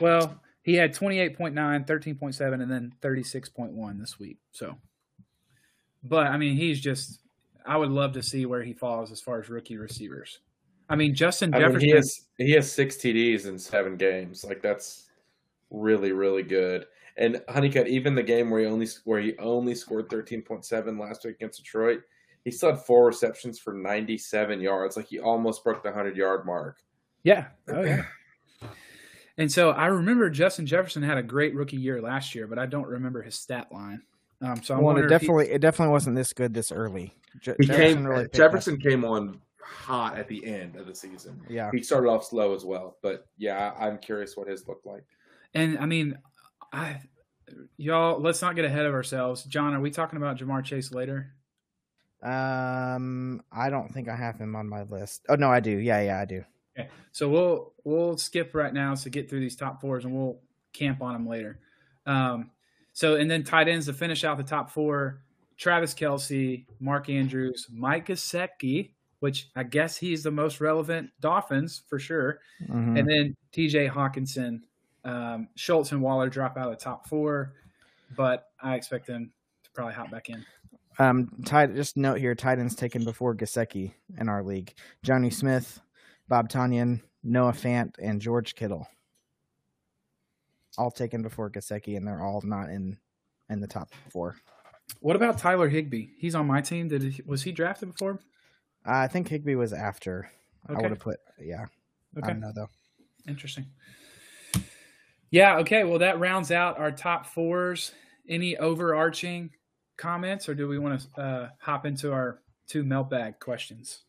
[0.00, 4.38] Well, he had 28.9, 13.7, and then 36.1 this week.
[4.52, 4.76] So,
[6.02, 7.20] but I mean, he's just,
[7.66, 10.38] I would love to see where he falls as far as rookie receivers.
[10.88, 11.88] I mean, Justin I mean, Jefferson.
[11.88, 14.44] he has he has six TDs in seven games.
[14.44, 15.06] Like that's
[15.70, 16.84] really really good.
[17.16, 20.98] And Honeycutt, even the game where he only where he only scored thirteen point seven
[20.98, 22.02] last week against Detroit,
[22.44, 24.96] he still had four receptions for ninety seven yards.
[24.96, 26.78] Like he almost broke the hundred yard mark.
[27.22, 27.46] Yeah.
[27.68, 28.04] Oh yeah.
[29.38, 32.66] And so I remember Justin Jefferson had a great rookie year last year, but I
[32.66, 34.02] don't remember his stat line.
[34.42, 36.70] Um, so I well, wonder it if he- definitely it definitely wasn't this good this
[36.72, 37.14] early.
[37.40, 38.80] Je- He Jefferson came really Jefferson up.
[38.80, 41.40] came on hot at the end of the season.
[41.48, 41.70] Yeah.
[41.72, 45.04] He started off slow as well, but yeah, I'm curious what his looked like.
[45.54, 46.18] and I mean,
[46.72, 47.00] I
[47.76, 49.44] y'all let's not get ahead of ourselves.
[49.44, 51.32] John, are we talking about Ja'Marr Chase later?
[52.22, 55.24] Um, I don't think I have him on my list.
[55.28, 55.70] Oh no, I do.
[55.70, 56.44] Yeah, yeah, I do.
[56.78, 56.88] Okay.
[57.12, 60.40] So we'll we'll skip right now to get through these top fours, and we'll
[60.72, 61.58] camp on them later.
[62.06, 62.50] Um,
[62.92, 65.22] so and then tight ends to finish out the top four:
[65.58, 71.98] Travis Kelce, Mark Andrews, Mike Gesicki, which I guess he's the most relevant Dolphins for
[71.98, 72.98] sure, Mhm.
[72.98, 73.88] and then T.J.
[73.88, 74.62] Hockenson,
[75.04, 77.52] um, Schultz, and Waller drop out of the top four,
[78.16, 79.30] but I expect them
[79.64, 80.44] to probably hop back in.
[80.98, 81.74] Um, tight.
[81.74, 84.74] Just note here: tight ends taken before Gesicki in our league.
[85.04, 85.80] Jonnu Smith,
[86.32, 88.88] Bob Tanyan, Noah Fant, and George Kittle.
[90.78, 92.96] All taken before Gesicki, and they're all not in
[93.50, 94.36] in the top four.
[95.00, 96.06] What about Tyler Higbee?
[96.16, 96.88] He's on my team.
[96.88, 98.18] Did he, was he drafted before?
[98.82, 100.30] I think Higbee was after.
[100.66, 101.18] I would have put.
[101.38, 101.66] Yeah,
[102.16, 102.26] Okay.
[102.26, 102.70] I don't know though.
[103.28, 103.66] Interesting.
[105.28, 105.84] Yeah, okay.
[105.84, 107.92] Well, that rounds out our top fours.
[108.26, 109.50] Any overarching
[109.98, 114.04] comments, or do we want to uh, hop into our two mailbag questions?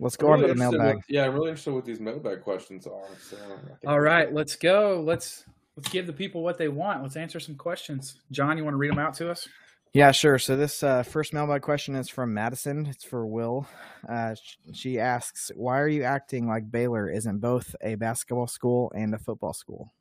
[0.00, 0.96] Let's go on to the mailbag.
[0.96, 3.02] What, yeah, I'm really interested what these mailbag questions are.
[3.20, 5.02] So I think All we- right, let's go.
[5.04, 5.44] Let's
[5.76, 7.02] let's give the people what they want.
[7.02, 8.20] Let's answer some questions.
[8.30, 9.48] John, you want to read them out to us?
[9.94, 10.38] Yeah, sure.
[10.38, 12.86] So this uh, first mailbag question is from Madison.
[12.86, 13.66] It's for Will.
[14.08, 14.36] Uh,
[14.72, 19.18] she asks, "Why are you acting like Baylor isn't both a basketball school and a
[19.18, 19.92] football school?"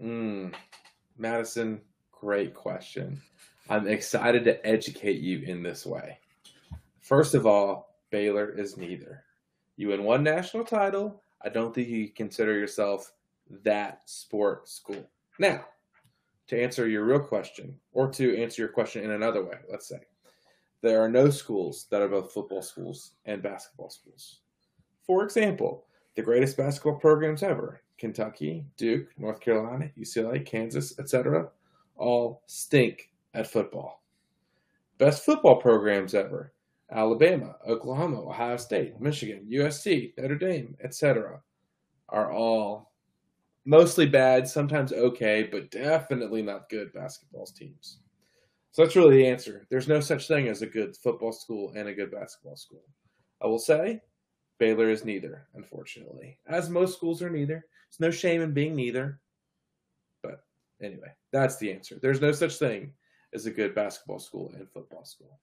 [0.00, 0.54] Mm,
[1.18, 1.80] Madison,
[2.12, 3.20] great question.
[3.68, 6.18] I'm excited to educate you in this way.
[7.00, 9.24] First of all, Baylor is neither.
[9.76, 11.22] You win one national title.
[11.42, 13.12] I don't think you consider yourself
[13.64, 15.08] that sport school.
[15.38, 15.64] Now,
[16.48, 20.00] to answer your real question, or to answer your question in another way, let's say,
[20.82, 24.40] there are no schools that are both football schools and basketball schools.
[25.06, 31.48] For example, the greatest basketball programs ever Kentucky, Duke, North Carolina, UCLA, Kansas, etc.
[31.96, 34.02] all stink at football.
[34.98, 36.52] Best football programs ever
[36.92, 41.40] Alabama, Oklahoma, Ohio State, Michigan, USC, Notre Dame, etc.
[42.08, 42.92] are all
[43.64, 47.98] mostly bad, sometimes okay, but definitely not good basketball teams.
[48.72, 49.66] So that's really the answer.
[49.70, 52.84] There's no such thing as a good football school and a good basketball school.
[53.42, 54.00] I will say
[54.58, 56.38] Baylor is neither, unfortunately.
[56.46, 57.64] As most schools are neither.
[57.90, 59.20] There's no shame in being neither.
[60.22, 60.44] But
[60.82, 61.98] anyway, that's the answer.
[62.00, 62.92] There's no such thing
[63.32, 65.40] as a good basketball school and football school.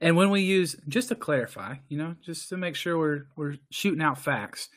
[0.00, 3.56] And when we use, just to clarify, you know, just to make sure we're we're
[3.70, 4.68] shooting out facts,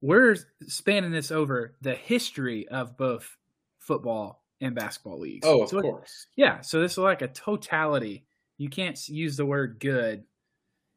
[0.00, 3.36] we're spanning this over the history of both
[3.78, 5.46] football and basketball leagues.
[5.46, 6.26] Oh, of So it- course.
[6.36, 8.24] Yeah, so this is like a totality.
[8.58, 10.24] You can't use the word good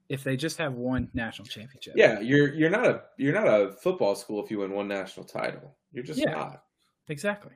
[0.10, 1.93] if they just have one national championship.
[1.96, 5.26] Yeah, you're you're not a you're not a football school if you win one national
[5.26, 5.76] title.
[5.93, 6.32] You're just Yeah.
[6.32, 6.63] not.
[7.08, 7.54] exactly.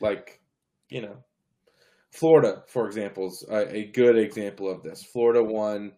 [0.00, 0.40] Like,
[0.88, 1.22] you know,
[2.10, 5.02] Florida, for example, is a, a good example of this.
[5.04, 5.92] Florida won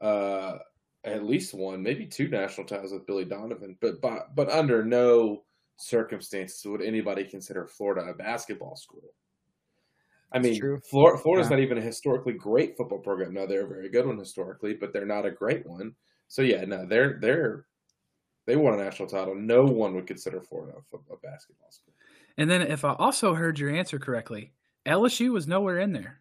[0.00, 0.58] uh,
[1.04, 5.44] at least one, maybe two national titles with Billy Donovan, but but, but under no
[5.76, 9.14] circumstances would anybody consider Florida a basketball school.
[10.32, 10.78] I mean, true.
[10.88, 11.56] Flor- Florida's Yeah.
[11.56, 13.34] not even a historically great football program.
[13.34, 15.94] No, they're a very good one historically, but they're not a great one.
[16.28, 17.66] So yeah, no, they're they're
[18.46, 19.34] they won a national title.
[19.34, 21.94] No one would consider Florida a, a basketball school.
[22.38, 24.52] And then if I also heard your answer correctly,
[24.86, 26.20] LSU was nowhere in there.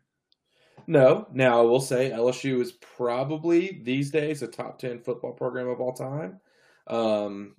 [0.87, 1.27] No.
[1.31, 5.79] Now I will say LSU is probably these days a top ten football program of
[5.79, 6.39] all time.
[6.87, 7.55] Um,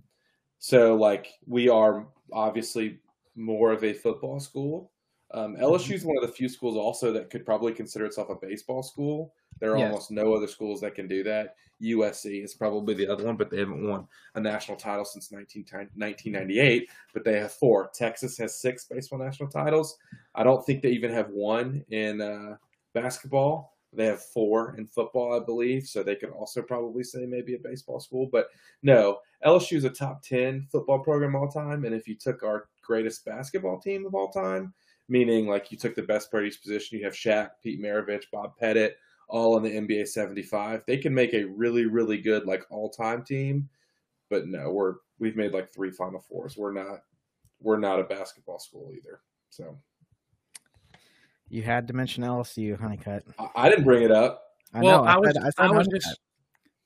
[0.58, 2.98] so like we are obviously
[3.36, 4.92] more of a football school.
[5.32, 8.34] Um, LSU is one of the few schools also that could probably consider itself a
[8.34, 9.32] baseball school.
[9.58, 9.90] There are Yes.
[9.90, 11.56] almost no other schools that can do that.
[11.82, 15.64] USC is probably the other one, but they haven't won a national title since 19,
[15.96, 16.90] 1998.
[17.14, 17.90] But they have four.
[17.94, 19.96] Texas has six baseball national titles.
[20.34, 22.56] I don't think they even have one in uh,
[22.92, 23.76] basketball.
[23.92, 25.86] They have four in football, I believe.
[25.86, 28.28] So they could also probably say maybe a baseball school.
[28.30, 28.48] But
[28.82, 31.84] no, LSU is a top 10 football program all time.
[31.84, 34.72] And if you took our greatest basketball team of all time,
[35.08, 38.96] meaning like you took the best players position, you have Shaq, Pete Maravich, Bob Pettit,
[39.30, 40.82] all in the NBA 75.
[40.86, 43.68] They can make a really, really good like all time team.
[44.28, 46.56] But no, we're we've made like three Final Fours.
[46.56, 47.02] We're not
[47.60, 49.20] we're not a basketball school either.
[49.50, 49.76] So
[51.48, 53.24] You had to mention LSU, Honeycutt.
[53.38, 54.42] I, I didn't bring it up.
[54.72, 55.10] I well, know.
[55.10, 56.20] I was said- I, said was just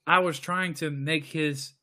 [0.07, 1.75] I was trying to make his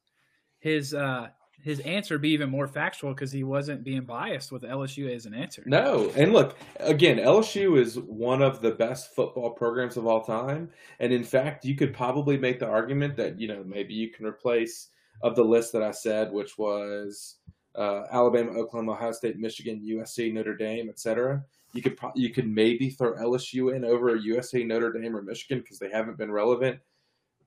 [0.59, 1.29] his uh
[1.63, 5.33] his answer be even more factual because he wasn't being biased with LSU as an
[5.33, 5.63] answer.
[5.65, 10.69] No, and look again, LSU is one of the best football programs of all time,
[10.99, 14.25] and in fact, you could probably make the argument that you know maybe you can
[14.25, 14.89] replace
[15.21, 17.37] of the list that I said, which was
[17.75, 21.43] uh, Alabama, Oklahoma, Ohio State, Michigan, USC, Notre Dame, etc.
[21.73, 25.59] You could pro- you could maybe throw LSU in over USC, Notre Dame, or Michigan
[25.59, 26.79] because they haven't been relevant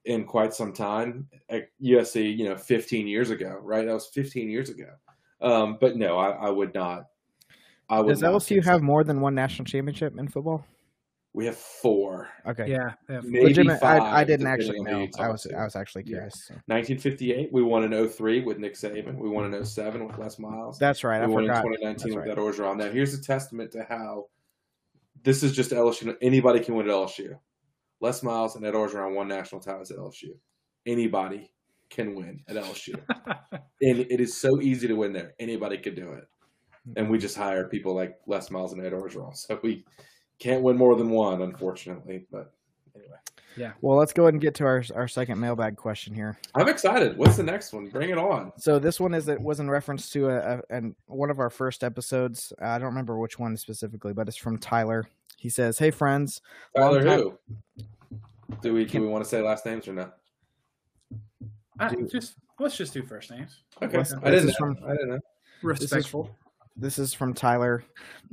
[0.05, 1.29] in quite some time.
[1.49, 3.87] At USC, you know, 15 years ago, right?
[3.87, 4.91] That was 15 years ago.
[5.41, 7.07] Um, but no, I, I would not.
[7.89, 10.65] I would Does LSU consider- have more than one national championship in football?
[11.37, 12.29] We have four.
[12.47, 12.71] Okay.
[12.71, 13.21] Yeah, yeah.
[13.25, 13.81] Maybe Legitimate.
[13.81, 15.09] five, I, I didn't actually know.
[15.19, 15.57] I was to.
[15.57, 16.11] I was actually Yeah.
[16.19, 16.45] curious.
[16.47, 16.55] so.
[16.67, 19.17] 1958, we won in 03 with Nick Saban.
[19.19, 20.79] We won in 07 with Les Miles.
[20.79, 21.21] That's right.
[21.21, 21.65] I we won forgot.
[21.67, 22.31] in 2019 That's with right.
[22.31, 22.77] Ed Orgeron.
[22.77, 24.27] Now, here's a testament to how
[25.25, 26.17] this is just LSU.
[26.23, 27.37] Anybody can win at LSU.
[28.05, 30.37] Les Miles and Ed Orgeron won national titles at LSU.
[30.85, 31.51] Anybody
[31.89, 33.01] can win at LSU.
[33.81, 35.33] and it is so easy to win there.
[35.39, 36.29] Anybody could do it.
[36.97, 39.35] And we just hire people like Les Miles and Ed Orgeron.
[39.35, 39.87] So we
[40.39, 42.27] can't win more than one, unfortunately.
[42.31, 42.53] But
[42.95, 43.17] anyway,
[43.57, 43.73] Yeah.
[43.81, 46.39] Well, let's go ahead and get to our our second mailbag question here.
[46.55, 47.17] I'm excited.
[47.17, 47.87] What's the next one?
[47.89, 48.53] Bring it on.
[48.59, 51.49] So this one is it was in reference to a, a and one of our
[51.49, 52.53] first episodes.
[52.61, 55.07] I don't remember which one specifically, but it's from Tyler.
[55.39, 56.43] He says, "Hey friends,
[56.77, 57.39] Tyler, Long time- who?
[58.63, 60.15] Do we do we want to say last names or not?
[61.79, 63.63] I, just let's just do first names.
[63.83, 64.53] Okay, This- I didn't know.
[64.59, 65.21] from- I didn't know.
[65.63, 66.31] Respectful.
[66.77, 67.85] This is from Tyler.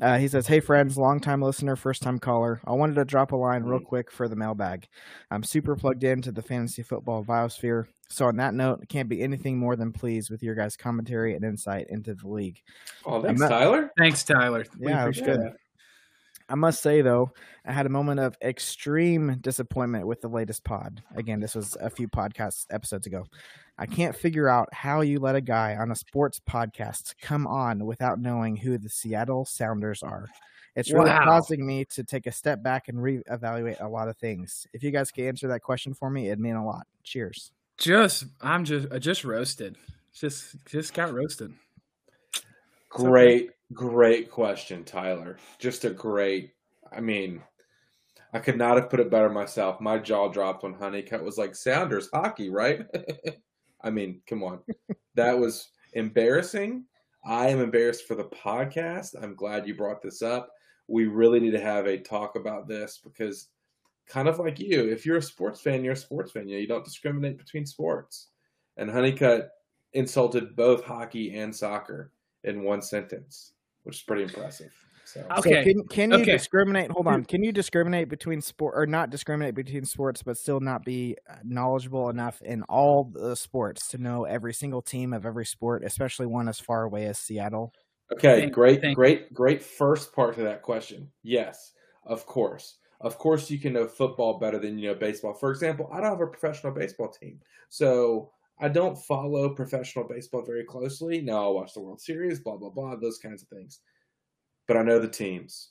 [0.02, 2.60] Uh, he says, "Hey friends, longtime listener, first time caller.
[2.66, 4.88] I wanted to drop a line real quick for the mailbag.
[5.30, 7.86] I'm super plugged into the fantasy football biosphere.
[8.10, 11.36] So on that note, I can't be anything more than pleased with your guys' commentary
[11.36, 12.60] and insight into the league.
[13.06, 13.92] Oh, thanks, not- Tyler.
[13.98, 14.66] Thanks, Tyler.
[14.80, 15.46] We Yeah, it was appreciate good.
[15.48, 15.54] it.
[16.52, 17.32] I must say though,
[17.66, 21.02] I had a moment of extreme disappointment with the latest pod.
[21.16, 23.26] Again, this was a few podcast episodes ago.
[23.78, 27.86] I can't figure out how you let a guy on a sports podcast come on
[27.86, 30.28] without knowing who the Seattle Sounders are.
[30.76, 31.24] It's really Wow.
[31.26, 34.68] causing me to take a step back and reevaluate a lot of things.
[34.74, 36.86] If you guys could answer that question for me, it'd mean a lot.
[37.04, 37.52] Cheers.
[37.78, 39.78] Just I'm just I just roasted.
[40.14, 41.54] Just just got roasted.
[42.92, 45.38] Great, great question, Tyler.
[45.60, 46.52] Just a great.
[46.92, 47.42] I mean,
[48.34, 49.80] I could not have put it better myself.
[49.80, 52.86] My jaw dropped when Honeycutt was like, "Sounders hockey, right?"
[53.82, 54.60] I mean, come on,
[55.16, 56.86] that was embarrassing.
[57.26, 59.16] I am embarrassed for the podcast.
[59.22, 60.50] I'm glad you brought this up.
[60.88, 63.48] We really need to have a talk about this because,
[64.06, 66.50] kind of like you, if you're a sports fan, you're a sports fan.
[66.50, 68.28] You, know, you don't discriminate between sports.
[68.76, 69.50] And Honeycutt
[69.94, 72.12] insulted both hockey and soccer
[72.44, 74.72] in one sentence, which is pretty impressive.
[75.04, 75.64] So, Okay.
[75.64, 76.32] So can can you Okay.
[76.34, 76.92] discriminate?
[76.92, 77.26] Hold on.
[77.26, 81.36] Can you discriminate between sport or not discriminate between sports, but still not be uh,
[81.44, 86.28] knowledgeable enough in all the sports to know every single team of every sport, especially
[86.28, 87.74] one as far away as Seattle?
[88.14, 91.12] okay, Thank- great, thank- great, great first part to that question.
[91.24, 91.74] Yes,
[92.06, 92.78] of course.
[93.02, 95.34] Of course, you can know football better than you know baseball.
[95.34, 100.44] For example, I don't have a professional baseball team, so I don't follow professional baseball
[100.44, 101.22] very closely.
[101.22, 103.80] Now I'll watch the World Series, blah blah blah, those kinds of things.
[104.68, 105.70] But I know the teams,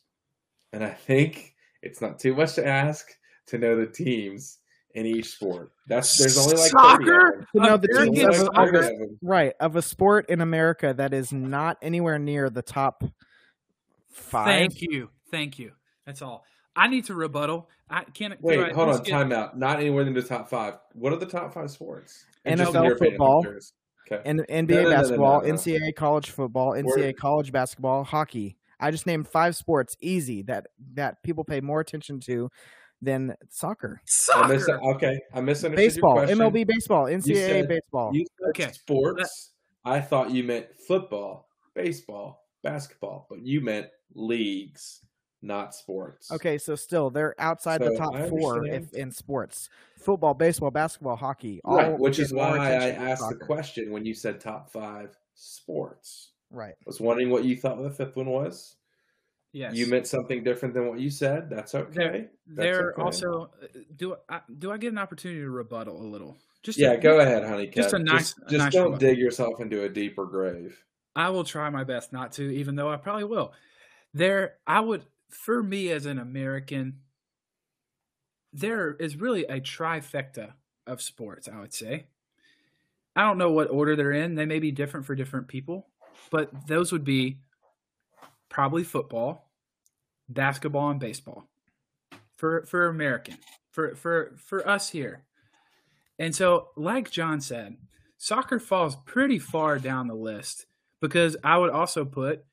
[0.72, 3.07] and I think it's not too much to ask
[3.46, 4.59] to know the teams
[4.94, 5.70] in each sport.
[5.87, 7.37] That's there's only like Soccer?
[7.38, 7.46] them.
[7.55, 9.18] To know the teams of, of a- 30 of them.
[9.22, 13.05] right of a sport in America that is not anywhere near the top
[14.11, 14.46] five.
[14.46, 15.72] Thank you, thank you.
[16.07, 16.44] That's all.
[16.81, 17.69] I need to rebuttal.
[17.88, 18.40] I can't.
[18.40, 19.59] Wait, do I hold on, least get- time out.
[19.59, 20.75] Not anywhere in the top five.
[20.95, 22.25] What are the top five sports?
[22.45, 23.47] And NFL your opinion, I'm football.
[24.11, 24.23] Okay.
[24.25, 25.55] And NBA No, no, no, no, basketball, no, no.
[25.55, 28.57] NCAA college football, NCAA We're- college basketball, hockey.
[28.81, 32.51] I just named five sports easy that that people pay more attention to
[33.03, 34.01] than soccer.
[34.35, 34.83] I mis- Soccer.
[34.95, 36.38] okay, I misunderstood Baseball, your question.
[36.38, 38.11] Baseball, MLB baseball, NCAA said- baseball.
[38.14, 38.73] You said Okay.
[38.73, 39.53] sports.
[39.85, 45.01] I thought you meant football, baseball, basketball, but you meant leagues,
[45.42, 46.31] not sports.
[46.31, 51.61] Okay, so still they're outside the top four if, in sports: football, baseball, basketball, hockey.
[51.64, 54.70] all Right, which is why I attention than asked the question when you said top
[54.70, 56.33] five sports.
[56.50, 56.74] Right.
[56.74, 58.76] I was wondering what you thought the fifth one was.
[59.53, 59.74] Yes.
[59.74, 61.50] You meant something different than what you said.
[61.50, 62.29] That's okay.
[62.46, 63.03] That's They're okay.
[63.03, 63.50] also
[63.96, 66.37] do I do I get an opportunity to rebuttal a little?
[66.62, 67.66] Just Yeah, a- go ahead, honey.
[67.68, 69.09] Just a nice- Just, a just nice don't rebuttal.
[69.09, 70.85] dig yourself into a deeper grave.
[71.16, 73.53] I will try my best not to, even though I probably will.
[74.14, 77.01] There, I would, for me as an American,
[78.53, 80.53] there is really a trifecta
[80.87, 82.07] of sports, I would say.
[83.14, 84.35] I don't know what order they're in.
[84.35, 85.88] They may be different for different people,
[86.31, 87.38] but those would be
[88.49, 89.51] probably football,
[90.29, 91.49] basketball, and baseball
[92.37, 93.37] for for American
[93.71, 95.25] for for for us here.
[96.19, 97.77] And so, like John said,
[98.19, 100.66] soccer falls pretty far down the list
[101.01, 102.45] because I would also put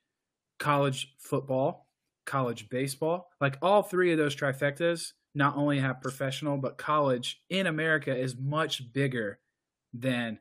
[0.57, 1.86] college football,
[2.27, 7.65] college baseball, like all three of those trifectas not only have professional, but college in
[7.67, 9.39] America is much bigger
[9.93, 10.37] than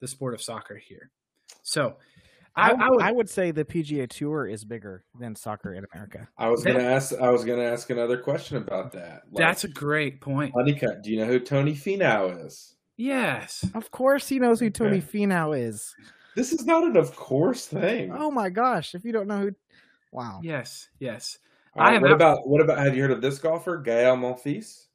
[0.00, 1.10] the sport of soccer here.
[1.62, 1.96] So
[2.56, 5.84] I, I, I would, I would say the PGA Tour is bigger than soccer in
[5.92, 6.28] America.
[6.36, 7.14] I was That- gonna ask.
[7.14, 9.22] I was gonna ask another question about that.
[9.30, 10.52] Like, that's a great point.
[10.54, 11.02] Honeycutt.
[11.02, 12.74] Do you know who Tony Finau is?
[12.96, 13.64] Yes.
[13.74, 15.06] Of course, he knows who Tony Okay.
[15.26, 15.94] Finau is.
[16.36, 18.12] This is not an of course thing.
[18.12, 18.94] Oh my gosh!
[18.94, 19.50] If you don't know who,
[20.12, 20.40] wow.
[20.42, 20.88] Yes.
[20.98, 21.38] Yes.
[21.76, 22.78] All right, I have what not- about what about?
[22.78, 24.86] Have you heard of this golfer, Gael Monfils?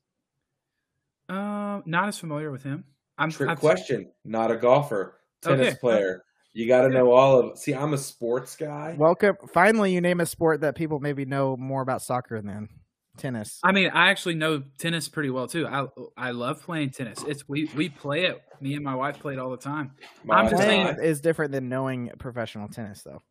[1.29, 2.83] Um, not as familiar with him.
[3.17, 4.11] I'm Trick I've- question.
[4.23, 5.77] Not a golfer, tennis Okay.
[5.79, 6.23] player.
[6.53, 7.57] You got to know all of.
[7.57, 8.95] See, I'm a sports guy.
[8.97, 9.35] Welcome.
[9.53, 12.69] Finally, you name a sport that people maybe know more about soccer than
[13.17, 13.59] tennis.
[13.63, 15.67] I mean, I actually know tennis pretty well too.
[15.67, 17.23] I I love playing tennis.
[17.27, 18.41] It's we we play it.
[18.61, 19.91] Me and my wife play it all the time.
[20.23, 23.21] My I'm just saying- is different than knowing professional tennis, though.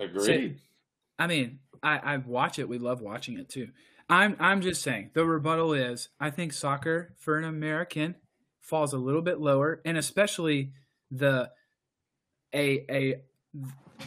[0.00, 0.58] Agreed.
[1.18, 2.68] I mean, I I watch it.
[2.68, 3.68] We love watching it too.
[4.08, 8.16] I'm I'm just saying the rebuttal is I think soccer for an American
[8.60, 10.72] falls a little bit lower, and especially
[11.10, 11.50] the
[12.54, 13.22] a a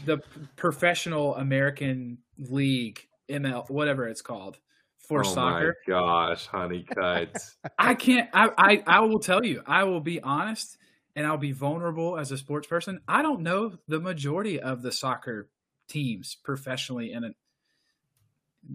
[0.06, 0.20] the
[0.56, 4.58] professional American league ML whatever it's called
[4.98, 5.76] for oh soccer.
[5.88, 7.38] my gosh, Honeycutt.
[7.78, 8.30] I can't.
[8.34, 9.62] I, I I will tell you.
[9.66, 10.78] I will be honest,
[11.16, 13.02] and I'll be vulnerable as a sports person.
[13.08, 15.50] I don't know the majority of the soccer
[15.94, 17.36] teams professionally in it,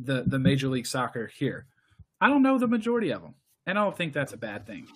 [0.05, 1.67] the the Major League Soccer here.
[2.21, 3.35] I don't know the majority of them,
[3.67, 4.87] and I don't think that's a bad thing.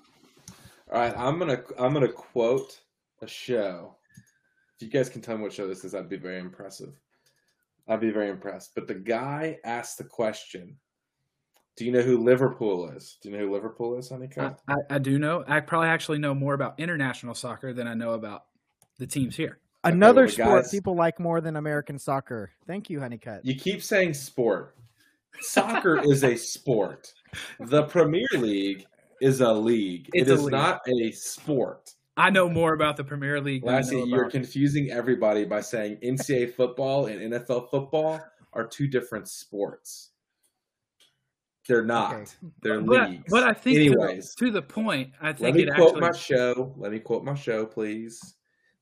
[0.91, 2.81] All right, I'm gonna I'm gonna quote
[3.21, 3.97] a show.
[4.77, 6.99] If you guys can tell me what show this is, I'd be very impressive.
[7.89, 8.75] I'd be very impressed.
[8.75, 10.77] But the guy asked the question,
[11.77, 13.19] "Do you know who Liverpool is?
[13.21, 14.55] Do you know who Liverpool is, I.
[14.69, 15.45] I, I do know.
[15.49, 18.45] I probably actually know more about international soccer than I know about
[18.99, 19.59] the teams here.
[19.85, 22.51] Okay, Another well, the sport guys- people like more than American soccer.
[22.67, 23.45] Thank you, Honeycutt.
[23.45, 24.77] You keep saying sport.
[25.41, 27.13] Soccer is a sport.
[27.59, 28.87] The Premier League
[29.21, 30.09] is a league.
[30.13, 30.53] It's it a league.
[30.53, 31.95] not a sport.
[32.17, 33.63] I know more about the Premier League.
[33.65, 38.21] Than I Lassie, know you're about- confusing everybody by saying NCAA football and NFL football
[38.53, 40.11] are two different sports.
[41.67, 42.15] They're not.
[42.15, 42.31] Okay.
[42.61, 43.25] They're but, leagues.
[43.31, 45.41] but I think to the- anyways, to the, point, I think.
[45.41, 46.01] let think me it quote actually.
[46.03, 46.75] my show.
[46.77, 48.35] Let me quote my show, please.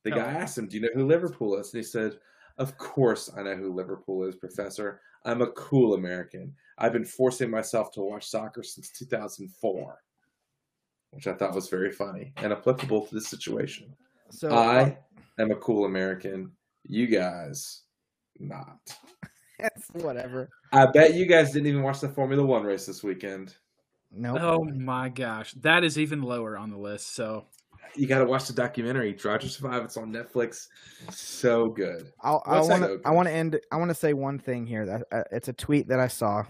[0.05, 0.17] The No.
[0.17, 2.19] guy asked him, "Do you know who Liverpool is?" And he said,
[2.59, 5.01] "Of course I know who Liverpool is, Professor.
[5.25, 6.55] I'm a cool American.
[6.79, 10.03] I've been forcing myself to watch soccer since 2004."
[11.11, 13.95] Which I thought was very funny and applicable to this situation.
[14.31, 14.95] So I uh,
[15.39, 16.53] am a cool American.
[16.85, 17.83] You guys,
[18.39, 18.79] not.
[19.93, 20.49] whatever.
[20.73, 23.57] I bet you guys didn't even watch the Formula One race this weekend.
[24.11, 24.37] No.
[24.39, 27.15] Oh my gosh, that is even lower on the list.
[27.15, 27.47] So
[27.95, 30.69] You got to watch the documentary "Drive to Survive." It's on Netflix.
[31.11, 32.13] So good.
[32.21, 33.09] I'll, What's that want to.
[33.09, 33.61] I want to end.
[33.73, 34.87] I want to say one thing here.
[34.87, 36.45] That uh, it's a tweet that I saw.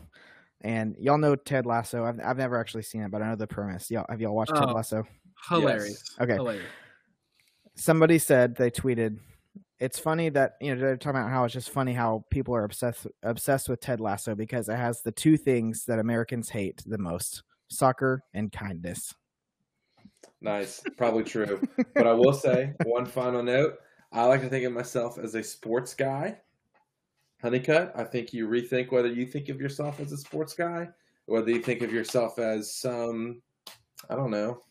[0.63, 2.05] And y'all know Ted Lasso.
[2.05, 3.91] I've I've never actually seen it, but I know the premise.
[3.91, 4.73] Y'all have y'all watched Ted Oh.
[4.73, 5.05] Lasso?
[5.49, 6.17] Hilarious.
[6.21, 6.35] Okay.
[6.35, 6.67] Hilarious.
[7.77, 9.19] Somebody said they tweeted.
[9.79, 12.65] It's funny that you know they're talking about how it's just funny how people are
[12.65, 16.99] obsessed obsessed with Ted Lasso because it has the two things that Americans hate the
[16.99, 19.15] most: soccer and kindness.
[20.41, 21.61] Nice, probably true.
[21.95, 23.79] but I will say one final note.
[24.13, 26.39] I like to think of myself as a sports guy.
[27.43, 30.89] Honeycutt, I think you rethink whether you think of yourself as a sports guy,
[31.27, 33.41] or whether you think of yourself as some,
[34.11, 34.63] I don't know,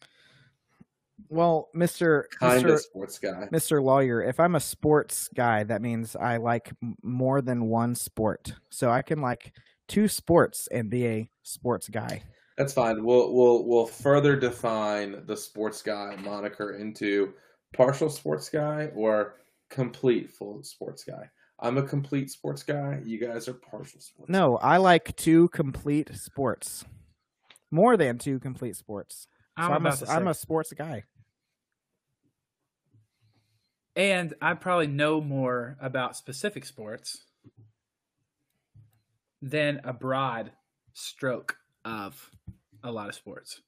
[1.30, 3.48] Well, Mister kind of sports guy.
[3.52, 3.82] Mr.
[3.82, 8.54] Lawyer, if I'm a sports guy, that means I like more than one sport.
[8.70, 9.54] So I can like
[9.88, 12.24] two sports and be a sports guy.
[12.60, 13.06] That's fine.
[13.06, 17.34] We'll we'll we'll further define the sports guy moniker into
[17.72, 19.36] partial sports guy or
[19.70, 21.30] complete full sports guy.
[21.62, 23.00] I'm a complete sports guy.
[23.06, 24.30] You guys are partial sports.
[24.30, 26.84] No, I like two complete sports.
[27.72, 29.30] More than two complete sports.
[29.58, 31.04] So I'm I'm, about a, to I'm a sports guy.
[33.96, 37.24] And I probably know more about specific sports
[39.42, 40.52] than a broad
[40.92, 41.56] stroke
[41.90, 42.30] of
[42.84, 43.62] a lot of sports.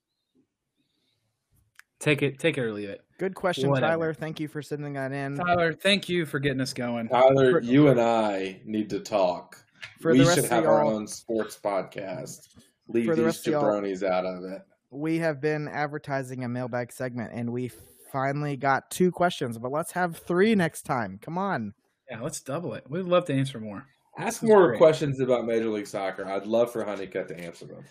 [1.99, 3.01] Take it, take it or leave it.
[3.19, 3.87] Good question, Whatever.
[3.91, 4.13] Tyler.
[4.13, 5.35] Thank you for sending that in.
[5.35, 7.07] Tyler, thank you for getting us going.
[7.09, 9.57] Tyler, For- you and I need to talk.
[9.99, 12.47] For we the rest should of have our y'all- own sports podcast.
[12.87, 14.61] Leave For the these rest jabronis out of it.
[14.89, 17.71] We have been advertising a mailbag segment and we
[18.11, 21.19] finally got two questions, but let's have three next time.
[21.21, 21.73] Come on.
[22.09, 22.83] Yeah, let's double it.
[22.89, 23.85] We'd love to answer more.
[24.17, 24.77] Ask more great.
[24.79, 26.25] questions about Major League Soccer.
[26.27, 27.85] I'd love for Honeycutt to answer them,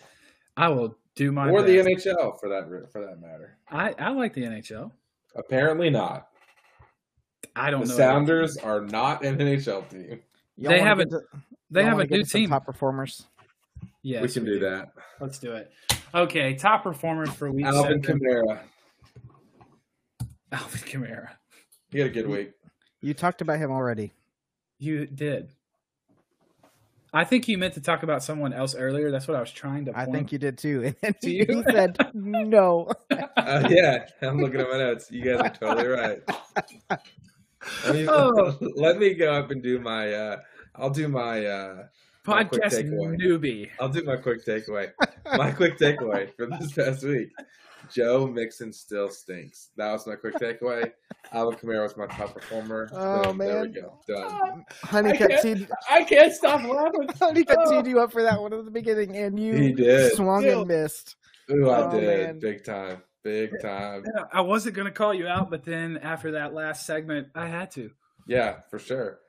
[0.61, 1.77] I will do my or the.
[1.77, 3.57] NHL for that for that matter.
[3.69, 4.91] I, I like the NHL.
[5.35, 6.27] Apparently not.
[7.55, 7.97] I don't The know.
[7.97, 10.19] Sounders are not an NHL team.
[10.57, 11.21] Y'all They have get a- to-
[11.71, 12.49] They have a wanna new some team.
[12.49, 13.25] Top performers.
[14.03, 14.89] Yes, we can do that.
[15.19, 15.71] Let's do it.
[16.13, 18.19] Okay, top performers for week Alvin seven.
[18.19, 18.59] Kamara,
[20.51, 21.29] Alvin Kamara.
[21.91, 22.51] he had a good week.
[23.01, 24.13] You talked about him already.
[24.77, 25.49] You did.
[27.13, 29.11] I think you meant to talk about someone else earlier.
[29.11, 29.91] That's what I was trying to.
[29.97, 30.15] I point.
[30.15, 30.83] think you did too.
[30.85, 31.63] And then To he, he you?
[31.69, 32.87] said no.
[33.11, 35.11] Uh, yeah, I'm looking at my notes.
[35.11, 36.21] You guys are totally right.
[37.85, 38.57] Let me, Oh.
[38.75, 40.13] let me go up and do my.
[40.13, 40.37] Uh,
[40.75, 41.45] I'll do my.
[41.45, 41.83] Uh,
[42.25, 43.19] my quick podcast takeaway.
[43.19, 43.69] newbie.
[43.79, 44.91] I'll do my quick takeaway.
[45.37, 47.29] My quick takeaway for this past week:
[47.93, 49.69] Joe Mixon still stinks.
[49.77, 50.91] That was my quick takeaway.
[51.33, 52.89] Alvin Kamara was my top performer.
[52.93, 53.99] Oh, Boom, there we go.
[54.07, 54.25] Done.
[54.29, 57.07] Ah, Honeycutt can't- teed, I can't stop laughing.
[57.19, 57.71] Honeycutt Oh.
[57.81, 60.13] teed you up for that one at the beginning, and you He did.
[60.13, 60.59] swung Still.
[60.61, 61.15] and missed.
[61.51, 62.39] Ooh, I Oh, did man.
[62.39, 64.03] big time, big time.
[64.15, 67.71] Yeah, I wasn't gonna call you out, but then after that last segment, I had
[67.71, 67.91] to.
[68.27, 69.19] Yeah, for sure.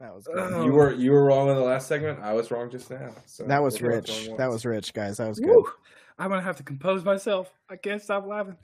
[0.00, 0.38] That was good.
[0.38, 0.64] Oh.
[0.64, 2.20] You were you were wrong in the last segment.
[2.22, 3.14] I was wrong just now.
[3.26, 4.30] So that was rich.
[4.38, 5.18] That was rich, guys.
[5.18, 5.48] That was good.
[5.50, 5.66] Woo.
[6.20, 7.50] I'm gonna have to compose myself.
[7.68, 8.56] I can't stop laughing.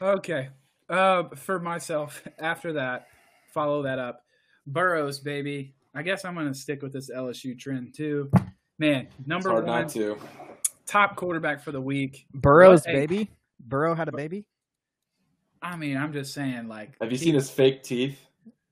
[0.00, 0.50] Okay.
[0.88, 3.08] Uh, for myself, after that,
[3.52, 4.24] follow that up.
[4.66, 5.74] Burrows, baby.
[5.94, 8.30] I guess I'm gonna stick with this LSU trend too.
[8.78, 10.18] Man, It's number hard one not to.
[10.86, 12.26] top quarterback for the week.
[12.34, 13.30] Burrow's What a- baby.
[13.58, 14.44] Burrow had a baby.
[15.60, 18.20] I mean, I'm just saying, like, Have you he- seen his fake teeth?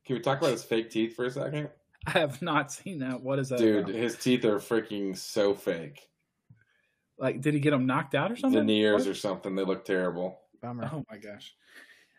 [0.05, 1.68] Can we talk about his fake teeth for a second?
[2.07, 3.20] I have not seen that.
[3.20, 3.59] What is that?
[3.59, 3.95] Dude, about?
[3.97, 6.09] his teeth are freaking so fake.
[7.19, 8.61] Like, did he get him knocked out or something?
[8.61, 9.11] Veneers What?
[9.11, 9.55] or something.
[9.55, 10.39] They look terrible.
[10.61, 10.91] Bummer.
[10.93, 11.55] Oh my gosh.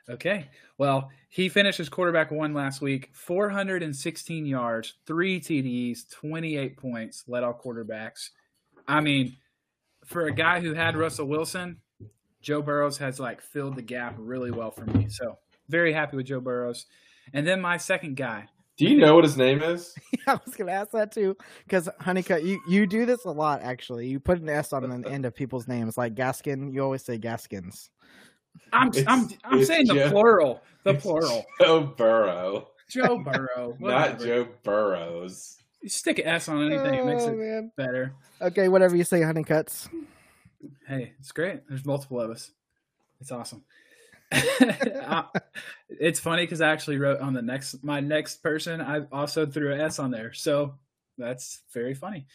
[0.10, 0.48] Okay.
[0.78, 7.43] Well, he finished his quarterback one last week, 416 yards, three TDs, 28 points, led
[7.43, 8.30] all quarterbacks.
[8.88, 9.36] I mean,
[10.06, 11.82] for a guy who had Russell Wilson,
[12.41, 15.08] Joe Burrows has like filled the gap really well for me.
[15.10, 15.38] So
[15.68, 16.86] very happy with Joe Burrows.
[17.34, 18.48] And then my second guy.
[18.78, 19.95] Do you know what his name is?
[20.28, 23.61] I was gonna ask that too, because Honeycutt, you you do this a lot.
[23.63, 26.71] Actually, you put an S on the end of people's names, like Gaskin.
[26.71, 27.89] You always say Gaskins.
[28.71, 30.61] I'm It's- I'm I'm it's saying the plural.
[30.84, 31.45] The plural.
[31.59, 33.75] Joe Burrow, Joe Burrow.
[33.80, 34.19] not.
[34.19, 35.57] Joe Burrows.
[35.82, 37.71] You stick an S on anything, it makes Oh, it man.
[37.78, 38.13] better.
[38.41, 39.89] Okay, whatever you say, Honeycutts.
[40.88, 41.67] Hey, it's great.
[41.67, 42.51] There's multiple of us.
[43.21, 43.63] It's awesome.
[44.32, 45.23] Uh,
[45.89, 48.82] it's funny because I actually wrote on the next my next person.
[48.82, 50.75] I also threw an S on there, so
[51.17, 52.25] that's very funny.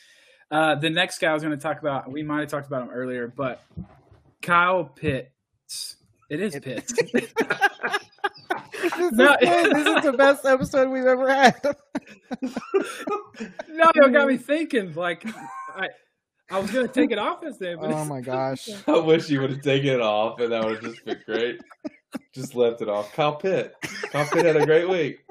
[0.51, 2.82] Uh, the next guy I was going to talk about, we might have talked about
[2.82, 3.62] him earlier, but
[4.43, 5.97] Kyle Pitts.
[6.28, 6.93] It is It- Pitts.
[7.12, 7.24] this,
[8.99, 9.36] is No.
[9.40, 9.74] good.
[9.76, 11.61] this is the best episode we've ever had.
[12.43, 14.93] no, it got me thinking.
[14.95, 15.24] Like,
[15.74, 15.88] I
[16.51, 17.78] I was going to take it off instead.
[17.80, 18.68] but oh my gosh.
[18.86, 21.61] I wish you would have taken it off, and that would have just been great.
[22.34, 23.12] just left it off.
[23.14, 23.74] Kyle Pitt.
[24.11, 25.20] Kyle Pitt had a great week.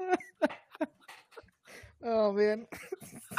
[2.04, 2.66] Oh man.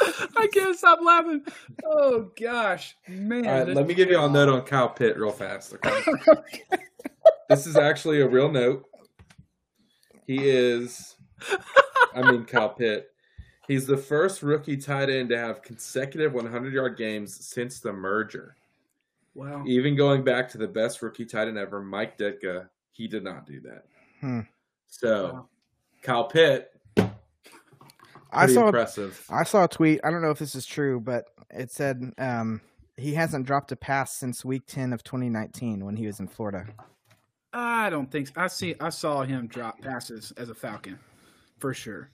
[0.38, 1.44] I can't stop laughing.
[1.84, 3.46] Oh gosh, man.
[3.46, 5.74] All right, let me give you a note on Kyle Pitt real fast.
[5.74, 6.62] Okay.
[7.50, 8.86] this is actually a real note.
[10.26, 11.14] He is,
[12.14, 13.08] I mean, Kyle Pitt.
[13.66, 18.56] He's the first rookie tight end to have consecutive 100 yard games since the merger.
[19.34, 19.64] wow.
[19.66, 23.46] Even going back to the best rookie tight end ever, Mike Ditka, he did not
[23.46, 23.84] do that.
[24.20, 24.40] Hmm.
[24.88, 25.48] So, Wow.
[26.02, 27.02] Kyle Pitt, I
[28.32, 29.24] pretty saw impressive.
[29.30, 30.00] I saw a tweet.
[30.04, 32.60] I don't know if this is true, but it said um,
[32.96, 36.66] he hasn't dropped a pass since week 10 of 2019 when he was in Florida.
[37.52, 38.32] I don't think so.
[38.36, 38.74] I see.
[38.80, 40.98] I saw him drop passes as a Falcon,
[41.58, 42.10] for sure.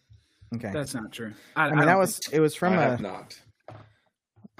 [0.54, 0.70] Okay.
[0.72, 1.32] That's not true.
[1.54, 3.38] I, I mean, don't that was it was from I a have not.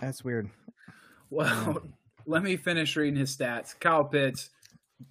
[0.00, 0.48] that's weird.
[1.30, 1.82] Well,
[2.26, 3.78] let me finish reading his stats.
[3.78, 4.50] Kyle Pitts,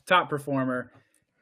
[0.06, 0.92] top performer,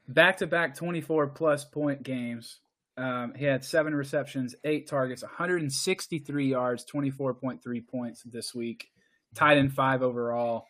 [0.08, 2.60] back to back 24 plus point games.
[2.98, 8.90] Um, he had seven receptions, eight targets, 163 yards, 24.3 points this week.
[9.36, 10.66] tied in five overall.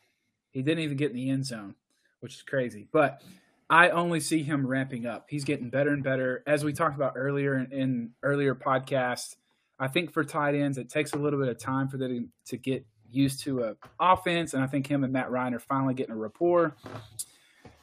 [0.52, 1.76] He didn't even get in the end zone,
[2.20, 2.88] which is crazy.
[2.92, 3.22] But
[3.70, 5.26] I only see him ramping up.
[5.30, 6.44] He's getting better and better.
[6.48, 9.36] As we talked about earlier in, in earlier podcasts,
[9.80, 12.58] I think for tight ends, it takes a little bit of time for them to,
[12.58, 16.14] get used to a offense, and I think him and Matt Ryan are finally getting
[16.14, 16.76] a rapport.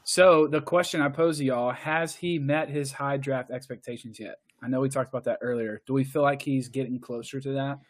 [0.02, 4.36] So the question I pose to y'all: Has he met his high draft expectations yet?
[4.62, 5.82] I know we talked about that earlier.
[5.86, 7.80] Do we feel like he's getting closer to that?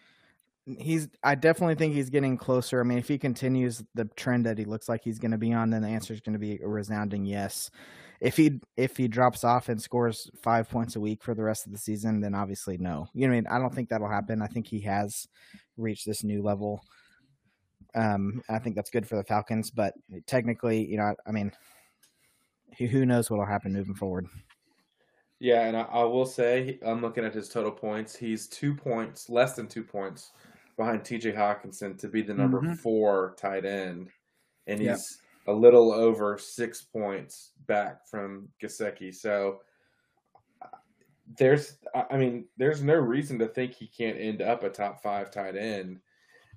[0.67, 2.81] He's I definitely think he's getting closer.
[2.81, 5.53] I mean, if he continues the trend that he looks like he's going to be
[5.53, 7.71] on, then the answer is going to be a resounding yes.
[8.21, 11.67] If he if he drops off and scores five points a week for the rest
[11.67, 13.07] of the season, then obviously no.
[13.13, 14.41] You know, I mean, I don't think that'll happen.
[14.41, 15.29] I think he has
[15.77, 16.83] reached this new level.
[17.95, 19.93] Um, I think that's good for the Falcons, but
[20.27, 21.53] technically, you know, I, I mean,
[22.79, 24.29] who who knows what'll happen moving forward?
[25.41, 28.17] Yeah, and I, I will say, I'm looking at his total points.
[28.17, 30.31] He's two points, less than two points
[30.77, 32.79] behind TJ Hockenson to be the number Mhm.
[32.79, 34.11] four tight end.
[34.67, 34.99] And he's Yep.
[35.49, 39.15] a little over six points back from Gesicki.
[39.15, 39.63] So
[40.63, 40.69] uh,
[41.37, 45.03] there's, I I mean, there's no reason to think he can't end up a top
[45.03, 46.01] five tight end.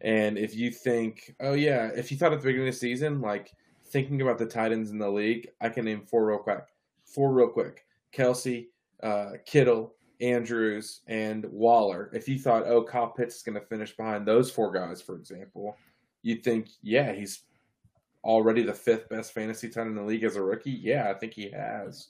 [0.02, 3.20] And if you think, oh, yeah, if you thought at the beginning of the season,
[3.22, 3.52] like
[3.86, 6.64] thinking about the tight ends in the league, I can name four real quick.
[7.06, 7.86] Four real quick.
[8.14, 8.70] Kelce,
[9.02, 12.10] uh, Kittle, Andrews, and Waller.
[12.14, 15.16] If you thought, oh, Kyle Pitts is going to finish behind those four guys, for
[15.16, 15.78] example,
[16.24, 17.44] you'd think, yeah, he's
[18.24, 20.72] already the fifth best fantasy tight end in the league as a rookie.
[20.72, 22.10] Yeah, I think he has.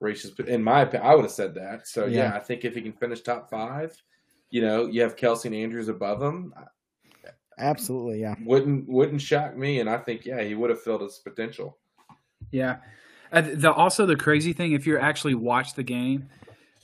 [0.00, 1.86] Reaches, in my opinion, I would have said that.
[1.86, 2.30] So yeah.
[2.30, 2.36] Yeah.
[2.36, 3.96] I think if he can finish top five,
[4.50, 6.52] you know, you have Kelce and Andrews above him.
[7.58, 8.34] Absolutely, yeah.
[8.44, 11.78] Wouldn't wouldn't shock me, and I think yeah, he would have filled his potential.
[12.50, 12.78] Yeah.
[13.30, 16.28] Uh, the also the crazy thing, if you actually watch the game,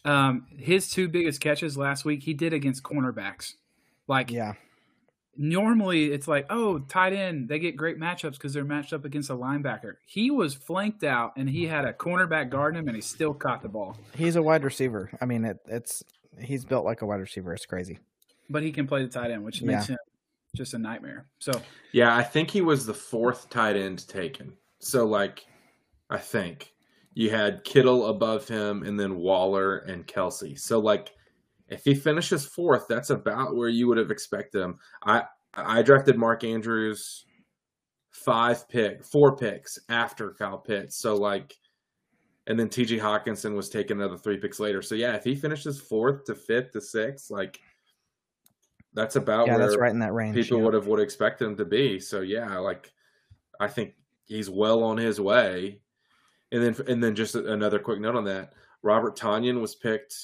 [0.04, 3.54] um, his two biggest catches last week he did against cornerbacks.
[4.06, 4.54] Like Yeah.
[5.36, 9.30] normally it's like, oh, tight end, they get great matchups because they're matched up against
[9.30, 9.94] a linebacker.
[10.06, 13.62] He was flanked out and he had a cornerback guarding him and he still caught
[13.62, 13.96] the ball.
[14.14, 15.10] He's a wide receiver.
[15.20, 16.02] I mean, it, it's
[16.40, 17.52] he's built like a wide receiver.
[17.54, 17.98] It's crazy.
[18.50, 19.98] But he can play the tight end, which makes him
[20.56, 21.26] just a nightmare.
[21.38, 21.52] So
[21.92, 24.54] Yeah, I think he was the fourth tight end taken.
[24.78, 25.44] So like,
[26.08, 26.72] I think
[27.18, 30.56] you had Kittle above him, and then Waller and Kelce.
[30.56, 31.10] So like,
[31.68, 34.78] if he finishes fourth, that's about where you would have expected him.
[35.02, 37.24] I I drafted Mark Andrews
[38.12, 40.96] five pick, four picks after Kyle Pitts.
[40.96, 41.56] So like,
[42.46, 42.98] and then T.J.
[42.98, 44.80] Hockenson was taken another three picks later.
[44.80, 47.58] So yeah, if he finishes fourth to fifth to sixth, like.
[48.94, 50.34] That's about Yeah, where that's right in that range.
[50.36, 50.64] people yeah.
[50.64, 51.98] would have would expect him to be.
[52.00, 52.92] So yeah, like
[53.60, 53.94] I think
[54.26, 55.80] he's well on his way.
[56.50, 60.14] And then and then just another quick note on that: Robert Tonyan was picked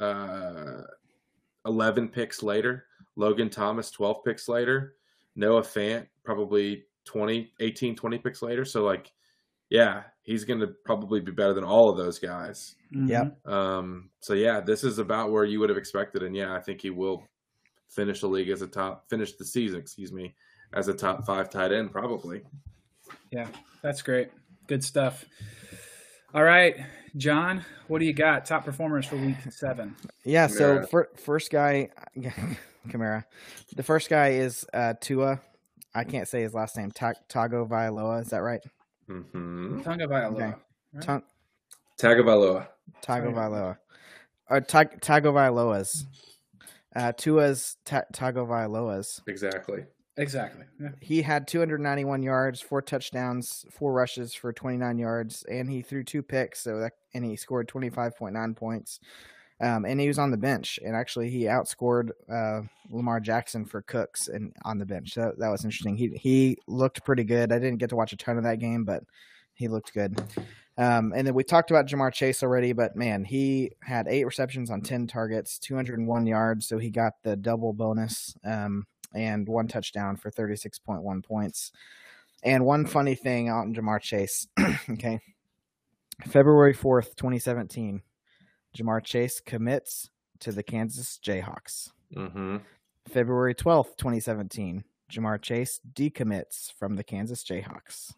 [0.00, 0.82] uh,
[1.66, 2.84] eleven picks later.
[3.16, 4.94] Logan Thomas twelve picks later.
[5.34, 8.64] Noah Fant probably 20, 18, 20 picks later.
[8.64, 9.10] So like,
[9.70, 12.74] yeah, he's going to probably be better than all of those guys.
[12.92, 13.46] Yep.
[13.46, 16.82] Um, so yeah, this is about where you would have expected, and yeah, I think
[16.82, 17.22] he will
[17.88, 20.34] finish the league as a top, finish the season, excuse me,
[20.74, 22.42] as a top five tight end, probably.
[23.30, 23.48] Yeah,
[23.82, 24.30] that's great.
[24.66, 25.24] Good stuff.
[26.34, 26.76] All right,
[27.16, 28.46] John, what do you got?
[28.46, 29.94] Top performers for week seven.
[30.24, 30.46] Yeah.
[30.46, 30.88] So Kamara.
[30.90, 31.90] fir- first guy,
[32.88, 33.24] Kamara.
[33.76, 35.40] The first guy is uh, Tua.
[35.94, 36.90] I can't say his last name.
[36.90, 38.22] Ta- Tago Vailoa.
[38.22, 38.60] Is that right?
[39.10, 39.82] Mm-hmm.
[39.82, 40.32] Tonga Vailoa.
[40.34, 40.52] Okay.
[40.94, 41.02] Right?
[41.02, 41.20] Ta-
[42.00, 42.66] Tagovailoa.
[43.02, 43.32] Tago Sorry.
[43.34, 43.76] Vailoa.
[44.48, 46.06] Or Ta- Tago Vailoa's.
[46.96, 49.20] Uh, Tua's Ta- Tago Vailoa's.
[49.26, 49.84] Exactly.
[50.16, 50.64] Exactly.
[50.80, 50.90] Yeah.
[51.00, 56.22] He had 291 yards, four touchdowns, four rushes for 29 yards, and he threw two
[56.22, 56.60] picks.
[56.60, 59.00] So that and he scored 25.9 points.
[59.60, 63.80] Um, and he was on the bench, and actually he outscored uh, Lamar Jackson for
[63.82, 65.14] Cooks and on the bench.
[65.14, 65.96] So that was interesting.
[65.96, 67.52] He he looked pretty good.
[67.52, 69.04] I didn't get to watch a ton of that game, but
[69.54, 70.20] he looked good.
[70.78, 74.70] Um, and then we talked about Ja'Marr Chase already, but man, he had eight receptions
[74.70, 76.66] on 10 targets, 201 yards.
[76.66, 81.72] So he got the double bonus um, and one touchdown for 36.1 points.
[82.42, 84.48] And one funny thing on Ja'Marr Chase,
[84.90, 85.20] okay,
[86.26, 88.02] February 4th, 2017,
[88.76, 90.10] Ja'Marr Chase commits
[90.40, 91.90] to the Kansas Jayhawks.
[92.16, 92.56] Mm-hmm.
[93.08, 98.14] February 12th, 2017, Ja'Marr Chase decommits from the Kansas Jayhawks.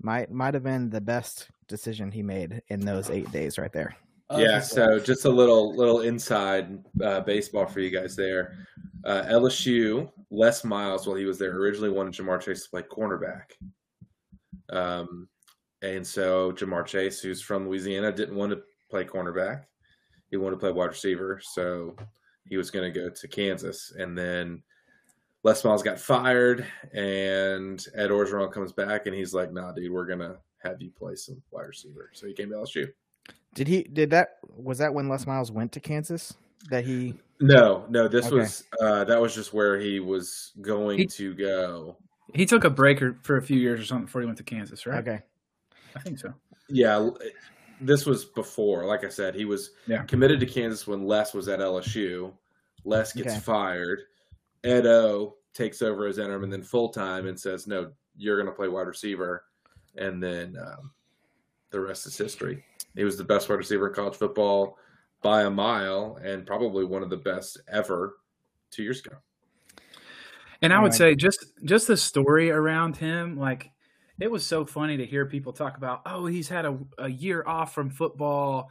[0.00, 3.94] Might might have been the best decision he made in those eight days right there.
[4.30, 4.60] Yeah.
[4.60, 8.66] So just a little little inside uh, baseball for you guys there.
[9.04, 13.52] Uh, LSU, Les Miles, while he was there, originally wanted Ja'Marr Chase to play cornerback.
[14.70, 15.28] Um,
[15.82, 19.64] and so Ja'Marr Chase, who's from Louisiana, didn't want to play cornerback.
[20.30, 21.96] He wanted to play wide receiver, so
[22.46, 23.92] he was going to go to Kansas.
[23.98, 24.62] And then
[25.44, 30.06] Les Miles got fired, and Ed Orgeron comes back, and he's like, "Nah, dude, we're
[30.06, 32.88] gonna have you play some wide receiver." So he came to LSU.
[33.54, 33.82] Did he?
[33.82, 34.38] Did that?
[34.56, 36.34] Was that when Les Miles went to Kansas?
[36.70, 37.14] That he?
[37.40, 38.08] No, no.
[38.08, 38.36] This Okay.
[38.36, 41.96] was uh, that was just where he was going He- to go.
[42.34, 44.86] He took a break for a few years or something before he went to Kansas,
[44.86, 45.00] right?
[45.06, 45.20] Okay.
[45.94, 46.32] I think so.
[46.70, 47.10] Yeah,
[47.80, 48.86] this was before.
[48.86, 50.04] Like I said, he was Yeah.
[50.04, 52.32] committed to Kansas when Les was at LSU.
[52.84, 53.40] Les gets Okay.
[53.40, 54.00] fired.
[54.64, 58.46] Ed O takes over as interim and then full time and says, "No, you're going
[58.46, 59.44] to play wide receiver."
[59.96, 60.92] And then um,
[61.70, 62.64] the rest is history.
[62.94, 64.78] He was the best wide receiver in college football
[65.22, 68.16] by a mile, and probably one of the best ever
[68.70, 69.16] two years ago.
[70.60, 73.70] And I oh would say just just the story around him, like
[74.20, 77.42] it was so funny to hear people talk about, oh, he's had a, a year
[77.46, 78.70] off from football.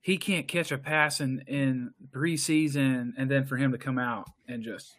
[0.00, 4.30] He can't catch a pass in, in preseason, and then for him to come out
[4.46, 4.94] and just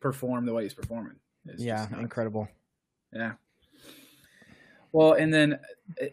[0.00, 1.16] perform the way he's performing.
[1.46, 2.48] is yeah, just incredible.
[3.12, 3.32] Yeah.
[4.92, 5.58] Well, and then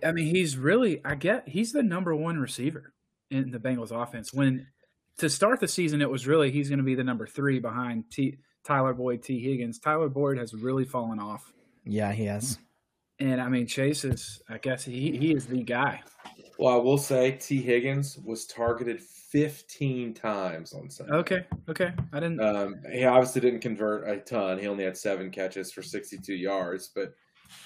[0.06, 2.94] I mean, he's really I get he's the number one receiver
[3.32, 4.34] in the Bengals offense.
[4.34, 4.68] When
[5.18, 8.06] to start the season, it was really he's going to be the number three behind
[8.12, 9.80] T, Tyler Boyd, Tee Higgins.
[9.80, 11.52] Tyler Boyd has really fallen off,
[11.86, 12.60] Yeah, he has.
[13.20, 16.02] and I mean Chase is I guess he he is the guy.
[16.60, 21.14] Well, I will say Tee Higgins was targeted 15 times on Sunday.
[21.14, 22.40] Okay, okay, I didn't.
[22.42, 24.58] Um, he obviously didn't convert a ton.
[24.58, 27.14] He only had seven catches for 62 yards, but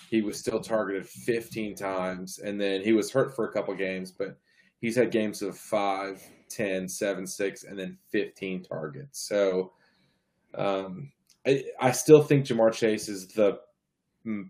[0.10, 2.40] he was still targeted 15 times.
[2.40, 4.38] And then he was hurt for a couple games, but
[4.80, 9.28] he's had games of 5, 10, 7, 6, and then 15 targets.
[9.28, 9.74] So
[10.56, 11.12] um,
[11.46, 13.60] I, I still think Ja'Marr Chase is the
[14.26, 14.50] mm,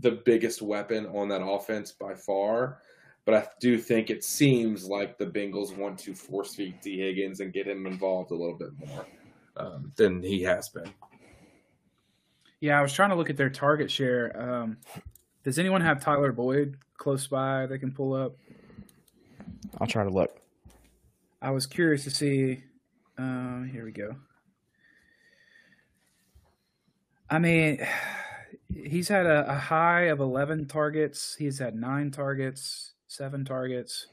[0.00, 2.82] the biggest weapon on that offense by far.
[3.24, 7.40] But I do think it seems like the Bengals want to force feed Tee Higgins
[7.40, 9.06] and get him involved a little bit more
[9.56, 10.92] um, than he has been.
[12.60, 14.38] Yeah, I was trying to look at their target share.
[14.40, 14.78] Um,
[15.44, 18.36] does anyone have Tyler Boyd close by they can pull up?
[19.78, 20.40] I'll try to look.
[21.42, 22.64] I was curious to see.
[23.18, 24.16] Uh, here we go.
[27.28, 27.86] I mean,
[28.74, 31.36] he's had a, a high of 11 targets.
[31.38, 34.06] He's had nine targets, seven targets.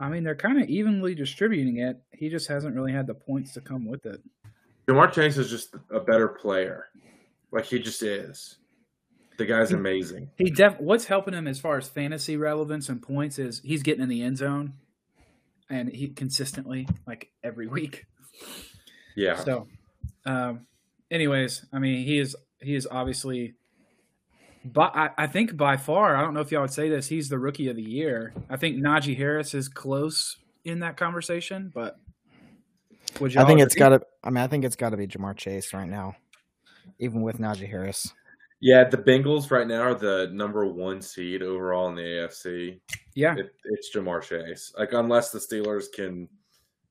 [0.00, 2.00] I mean, they're kind of evenly distributing it.
[2.12, 4.20] He just hasn't really had the points to come with it.
[4.88, 6.86] Ja'Marr Chase is just a better player.
[7.52, 8.56] Like he just is.
[9.38, 10.30] The guy's amazing.
[10.36, 14.02] He def what's helping him as far as fantasy relevance and points is he's getting
[14.02, 14.74] in the end zone
[15.70, 18.04] and he consistently like every week.
[19.16, 19.36] Yeah.
[19.36, 19.66] So,
[20.26, 20.66] um,
[21.10, 23.54] anyways, I mean, he is he is obviously,
[24.64, 27.28] but I, I think by far, I don't know if y'all would say this, he's
[27.28, 28.34] the rookie of the year.
[28.50, 31.96] I think Najee Harris is close in that conversation, but
[33.20, 34.02] would you I think it's got to.
[34.22, 36.16] I mean, I think it's got to be Ja'Marr Chase right now,
[36.98, 38.12] even with Najee Harris.
[38.60, 42.78] Yeah, the Bengals right now are the number one seed overall in the AFC.
[43.14, 44.72] yeah, It, it's Ja'Marr Chase.
[44.78, 46.28] Like unless the Steelers can,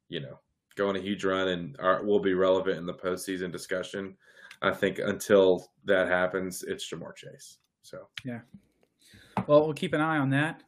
[0.07, 0.39] you know,
[0.75, 4.17] go on a huge run and are, will be relevant in the postseason discussion.
[4.63, 7.57] I think until that happens, it's Ja'Marr Chase.
[7.83, 8.39] So yeah,
[9.45, 10.63] Well, we'll keep an eye on that.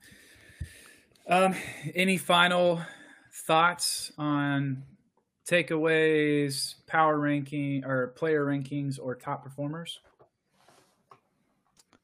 [1.28, 1.56] Um,
[1.96, 2.80] any final
[3.34, 4.84] thoughts on
[5.48, 10.00] takeaways, power ranking, or player rankings, or top performers?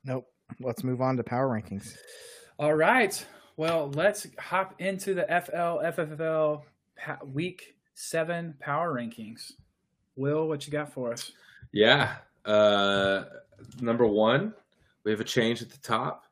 [0.04, 0.28] Nope.
[0.60, 1.98] Let's move on to power rankings.
[2.58, 3.24] All right.
[3.58, 6.64] Well, let's hop into the FL FFL
[7.26, 9.52] week seven power rankings.
[10.16, 11.32] Will, what you got for us?
[11.72, 12.16] yeah,
[12.46, 13.24] uh,
[13.82, 14.54] number one,
[15.04, 16.26] we have a change at the top.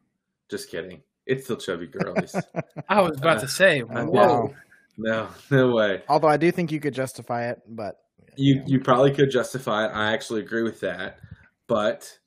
[0.49, 1.01] Just kidding.
[1.25, 2.35] It's still chubby girlies.
[2.89, 4.53] I was about to say, Uh, whoa.
[4.97, 6.03] No, no way.
[6.07, 7.97] Although I do think you could justify it, but
[8.35, 9.89] You you probably could justify it.
[9.89, 11.19] I actually agree with that,
[11.67, 12.17] but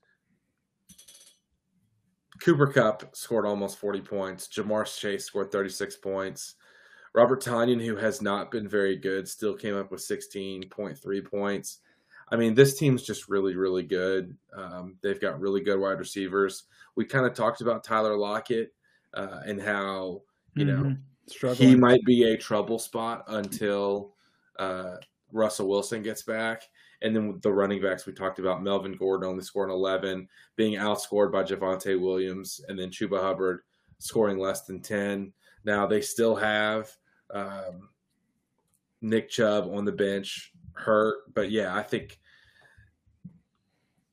[2.41, 4.49] Cooper Kupp scored almost forty points.
[4.49, 6.55] Ja'Marr Chase scored thirty six points.
[7.15, 11.21] Robert Tonyan, who has not been very good, still came up with sixteen point three
[11.21, 11.79] points.
[12.31, 14.37] I mean, this team's just really, really good.
[14.55, 16.65] Um, they've got really good wide receivers.
[16.95, 18.75] We kind of talked about Tyler Lockett
[19.15, 20.23] uh, and how
[20.55, 20.97] you know
[21.29, 21.55] Mhm.
[21.55, 24.15] he might be a trouble spot until
[24.59, 24.97] uh,
[25.33, 26.63] Russell Wilson gets back.
[27.01, 31.31] And then the running backs we talked about, Melvin Gordon only scoring 11, being outscored
[31.31, 33.61] by Javonte Williams, and then Chuba Hubbard
[33.99, 35.33] scoring less than 10.
[35.65, 36.91] Now they still have
[37.31, 37.89] um,
[39.01, 41.33] Nick Chubb on the bench, hurt.
[41.35, 42.19] But yeah, I think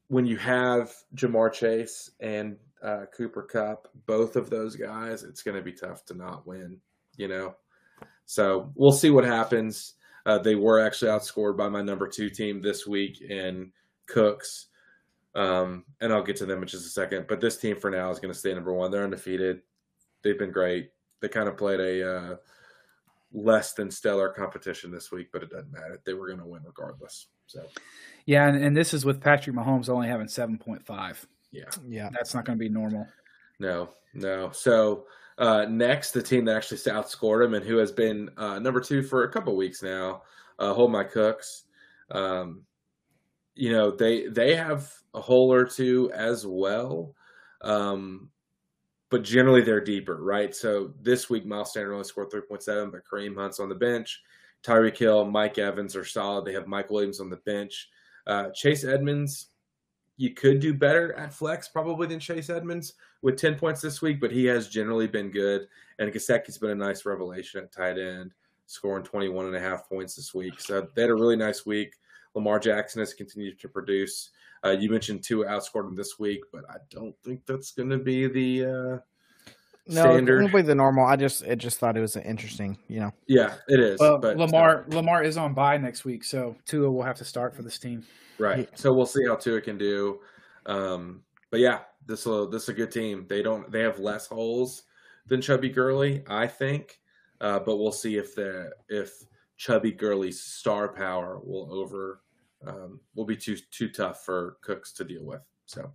[0.07, 5.57] when you have Ja'Marr Chase and uh, Cooper Kupp, both of those guys, it's going
[5.57, 6.79] to be tough to not win,
[7.17, 7.55] you know?
[8.25, 9.93] So we'll see what happens.
[10.25, 13.71] Uh, they were actually outscored by my number two team this week in
[14.07, 14.67] Cooks.
[15.35, 17.25] Um, and I'll get to them in just a second.
[17.27, 18.89] But this team for now is going to stay number one.
[18.89, 19.61] They're undefeated.
[20.23, 20.91] They've been great.
[21.19, 22.35] They kind of played a uh,
[23.33, 25.99] less than stellar competition this week, but it doesn't matter.
[26.05, 27.27] They were going to win regardless.
[27.47, 27.63] So,
[28.25, 31.25] Yeah, and, and this is with Patrick Mahomes only having 7.5.
[31.51, 31.63] yeah.
[31.87, 32.09] yeah.
[32.11, 33.07] That's not going to be normal.
[33.59, 34.51] No, no.
[34.51, 35.05] So
[35.37, 39.03] uh, next, the team that actually outscored him and who has been uh, number two
[39.03, 40.23] for a couple weeks now,
[40.59, 41.63] uh, Hold My Cooks.
[42.11, 42.65] Um,
[43.55, 47.15] you know they they have a hole or two as well,
[47.61, 48.29] um,
[49.09, 50.53] but generally they're deeper, right?
[50.53, 53.75] So this week, Miles Sanders only scored three point seven, but Kareem Hunt's on the
[53.75, 54.21] bench.
[54.63, 56.45] Tyreek Hill, Mike Evans are solid.
[56.45, 57.89] They have Mike Williams on the bench.
[58.27, 59.49] Uh, Chase Edmonds,
[60.17, 64.19] you could do better at flex probably than Chase Edmonds with 10 points this week,
[64.21, 65.67] but he has generally been good.
[65.99, 68.31] And Gesicki's been a nice revelation at tight end,
[68.65, 70.59] scoring 21 and a half points this week.
[70.59, 71.95] So they had a really nice week.
[72.33, 74.31] Lamar Jackson has continued to produce.
[74.63, 77.97] Uh, you mentioned two outscored him this week, but I don't think that's going to
[77.97, 78.97] be the uh,
[79.87, 80.39] No, standard.
[80.39, 81.05] probably the normal.
[81.05, 83.11] I just it just thought it was interesting, you know.
[83.27, 83.99] Yeah, it is.
[83.99, 87.55] Well, but Lamar Lamar is on bye next week, so Tua will have to start
[87.55, 88.03] for this team.
[88.39, 88.67] Right.
[88.77, 90.19] So we'll see how Tua can do.
[90.65, 91.21] Um,
[91.51, 93.25] but yeah, this will this is a good team.
[93.29, 94.83] They don't they have less holes
[95.27, 96.99] than Chubby Gurley, I think.
[97.39, 99.23] Uh, but we'll see if the if
[99.57, 102.21] Chubby Gurley's star power will over
[102.65, 105.41] um, will be too too tough for Cooks to deal with.
[105.65, 105.91] So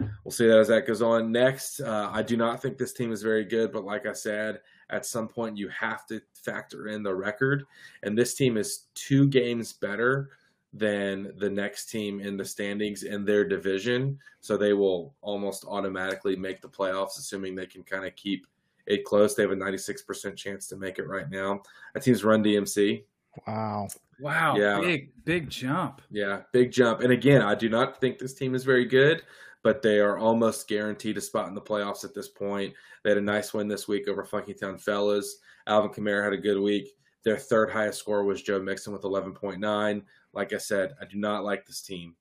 [0.00, 1.30] we'll see that as that goes on.
[1.32, 4.60] Next, uh, I do not think this team is very good, but like I said,
[4.90, 7.64] at some point you have to factor in the record,
[8.02, 10.30] and this team is two games better
[10.72, 14.18] than the next team in the standings in their division.
[14.40, 18.46] So they will almost automatically make the playoffs, assuming they can kind of keep
[18.86, 19.34] it close.
[19.34, 21.62] They have a 96% chance to make it right now.
[21.94, 23.04] That team's Run DMC.
[23.46, 23.88] Wow.
[24.20, 24.80] Wow, Yeah.
[24.80, 26.02] big big jump.
[26.10, 27.00] Yeah, big jump.
[27.00, 29.22] And again, I do not think this team is very good,
[29.64, 32.72] but they are almost guaranteed a spot in the playoffs at this point.
[33.02, 35.38] They had a nice win this week over Funkytown Fellas.
[35.66, 36.90] Alvin Kamara had a good week.
[37.24, 40.02] Their third highest score was Joe Mixon with 11.9.
[40.34, 42.14] Like I said, I do not like this team.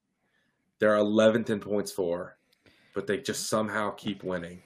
[0.80, 2.38] They're 11th in points for,
[2.96, 4.62] but they just somehow keep winning.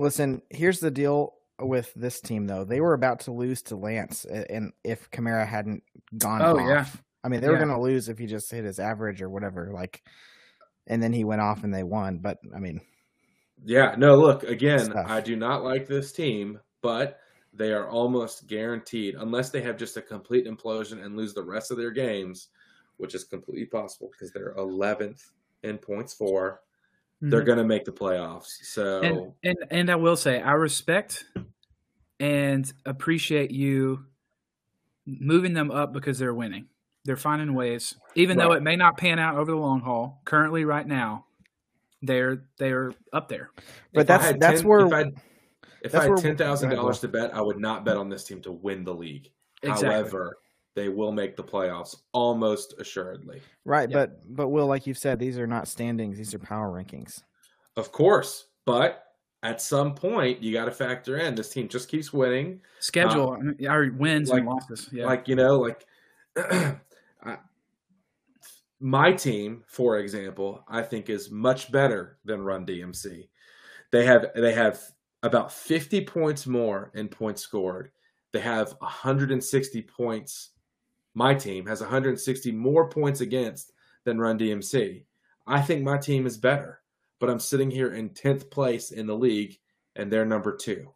[0.00, 2.64] Listen, here's the deal with this team though.
[2.64, 5.84] They were about to lose to Lance, and if Kamara hadn't
[6.16, 6.86] gone Oh, off, yeah.
[7.22, 9.70] I mean, they were going to lose if he just hit his average or whatever.
[9.72, 10.02] Like,
[10.88, 12.18] and then he went off and they won.
[12.18, 12.80] But I mean,
[13.64, 15.06] Yeah, no, look, again, Stuff.
[15.08, 17.20] I do not like this team, but
[17.52, 21.70] they are almost guaranteed, unless they have just a complete implosion and lose the rest
[21.70, 22.48] of their games,
[22.98, 25.32] which is completely possible because they're 11th
[25.64, 26.60] in points for,
[27.22, 27.46] they're Mhm.
[27.46, 28.46] going to make the playoffs.
[28.62, 31.24] So, and, and and I will say I respect
[32.20, 34.06] and appreciate you
[35.06, 36.68] moving them up because they're winning.
[37.04, 40.20] They're finding ways, even though it may not pan out over the long haul.
[40.24, 41.26] Currently, right now,
[42.02, 43.50] they're they're up there.
[43.92, 45.04] but if I that's had that's 10 where if I,
[45.82, 48.42] if I had ten thousand dollars to bet, I would not bet on this team
[48.42, 49.30] to win the league.
[49.62, 49.88] Exactly.
[49.88, 50.36] However,
[50.74, 53.40] they will make the playoffs almost assuredly.
[53.64, 53.90] right.
[53.90, 53.96] Yeah.
[53.96, 57.22] But but Will, like you've said, these are not standings; these are power rankings.
[57.76, 59.04] Of course, but
[59.42, 62.60] at some point you got to factor in this team just keeps winning.
[62.80, 64.88] Schedule uh, I mean, our wins and like- losses.
[64.92, 65.06] Yeah.
[65.06, 65.84] Like you know, like
[66.36, 66.76] I,
[68.80, 73.28] my team, for example, I think is much better than Run DMC.
[73.90, 74.80] They have they have
[75.22, 77.90] about fifty points more in points scored.
[78.32, 80.50] They have 160 points.
[81.14, 83.72] My team has 160 more points against
[84.04, 85.04] than Run DMC.
[85.46, 86.82] I think my team is better,
[87.20, 89.58] but I'm sitting here in 10th place in the league,
[89.96, 90.92] and they're number two.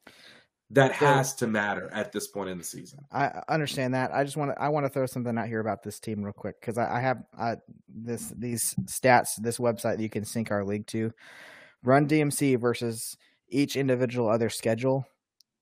[0.73, 3.01] That has to matter at this point in the season.
[3.13, 4.13] I understand that.
[4.15, 6.33] I just want to I want to throw something out here about this team real
[6.33, 7.57] quick because I, I have uh,
[7.89, 11.13] this these stats this website that you can sync our league to.
[11.85, 13.17] Run DMC versus
[13.49, 15.07] each individual other schedule,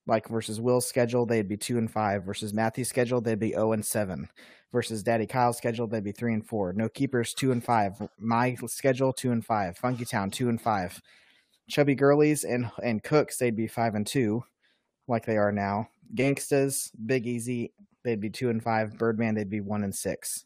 [0.07, 2.25] like versus Will's schedule, they'd be two and five.
[2.25, 4.29] Versus Matthew's schedule, they'd be zero and seven.
[4.73, 6.73] Versus Daddy Kyle's schedule, they'd be three and four.
[6.73, 8.01] No keepers, two and five.
[8.19, 9.77] My schedule, two and five.
[9.77, 11.01] Funky Town, two and five.
[11.69, 14.45] Chubby Girlies and and Cooks, they'd be five and two,
[15.11, 15.89] like they are now.
[16.15, 17.73] Gangstas, Big Easy,
[18.05, 18.97] they'd be two and five.
[18.99, 20.45] Birdman, they'd be one and six.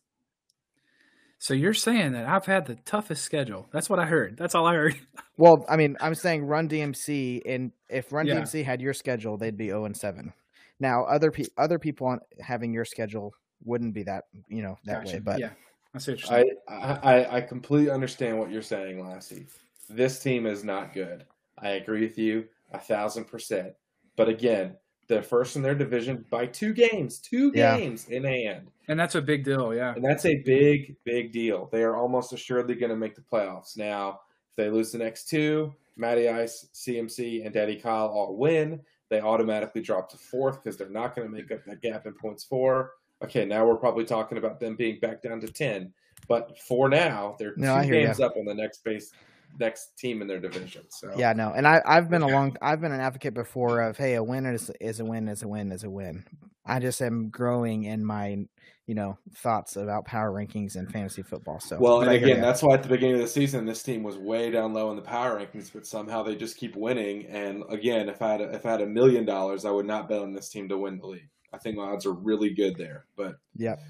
[1.39, 3.67] So you're saying that I've had the toughest schedule.
[3.71, 4.37] That's what I heard.
[4.39, 4.97] That's all I heard.
[5.37, 8.37] Well, I mean, I'm saying Run DMC, and if Run Yeah.
[8.37, 10.33] DMC had your schedule, they'd be zero and seven.
[10.79, 13.33] Now, other pe- other people on having your schedule
[13.65, 15.51] wouldn't be that you know that way, but yeah,
[15.93, 16.47] I see what.
[16.69, 19.47] I, I I completely understand what you're saying, Lassie.
[19.91, 21.25] This team is not good.
[21.59, 23.75] I agree with you a thousand percent.
[24.17, 24.77] But again,
[25.09, 27.77] they're first in their division by two games, two Yeah.
[27.77, 28.71] games in hand.
[28.89, 29.75] and that's a big deal.
[29.75, 29.95] Yeah.
[29.95, 31.69] And that's a big, big deal.
[31.73, 33.77] They are almost assuredly going to make the playoffs.
[33.79, 38.81] Now, if they lose the next two, Matty Ice, CMC, and Daddy Kyle all win,
[39.09, 42.13] they automatically drop to fourth because they're not going to make up that gap in
[42.15, 42.93] points four.
[43.23, 45.93] Okay, now we're probably talking about them being back down to 10.
[46.29, 49.13] But for now, they're No, two hear games up on the next base,
[49.59, 50.83] next team in their division.
[50.89, 51.53] So yeah, no.
[51.55, 54.47] And I I've been a long I've been an advocate before of hey, a win
[54.47, 56.25] is is a win is a win is a win.
[56.67, 58.47] I just am growing in my
[58.87, 61.61] you know thoughts about power rankings and fantasy football.
[61.61, 64.17] So Well, and again, that's why at the beginning of the season, this team was
[64.17, 67.27] way down low in the power rankings, but somehow they just keep winning.
[67.27, 70.23] And again, if I had if I had a million dollars, I would not bet
[70.23, 71.31] on this team to win the league.
[71.53, 73.07] I think my odds are really good there.
[73.17, 73.81] But Yep.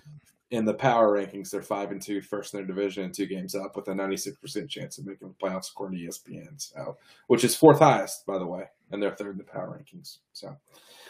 [0.55, 3.55] In the power rankings, they're five and two, first in their division, and two games
[3.55, 6.55] up, with a ninety six percent chance of making the playoffs according to ESPN.
[6.57, 6.97] So,
[7.27, 10.19] which is fourth highest, by the way, and they're third in the power rankings.
[10.33, 10.57] So.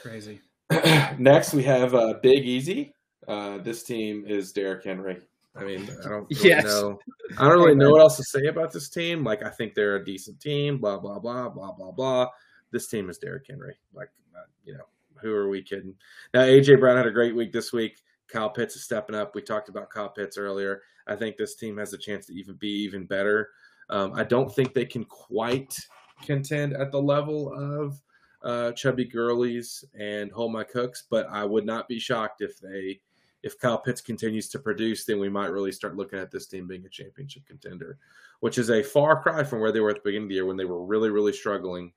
[0.03, 0.40] Crazy.
[1.18, 2.95] Next, we have uh, Big Easy.
[3.26, 5.18] Uh, this team is Derrick Henry.
[5.57, 6.64] I mean, I don't really Yes.
[6.64, 6.99] know.
[7.38, 9.22] I don't really know what else to say about this team.
[9.24, 10.78] Like, I think they're a decent team.
[10.78, 12.26] Blah blah blah blah blah blah.
[12.70, 13.76] This team is Derrick Henry.
[13.95, 14.84] Like, uh, you know,
[15.22, 15.95] who are we kidding?
[16.34, 18.03] Now, AJ Brown had a great week this week.
[18.29, 19.35] Kyle Pitts is stepping up.
[19.35, 20.83] We talked about Kyle Pitts earlier.
[21.07, 23.51] I think this team has a chance to even be even better.
[23.91, 25.77] Um, I don't think they can quite
[26.22, 28.01] contend at the level of
[28.43, 33.01] uh, Chubby Girlies and Hold My Cooks, but I would not be shocked if they
[33.45, 36.66] if Kyle Pitts continues to produce, then we might really start looking at this team
[36.66, 37.99] being a championship contender,
[38.41, 40.47] which is a far cry from where they were at the beginning of the year
[40.47, 41.93] when they were really, really struggling.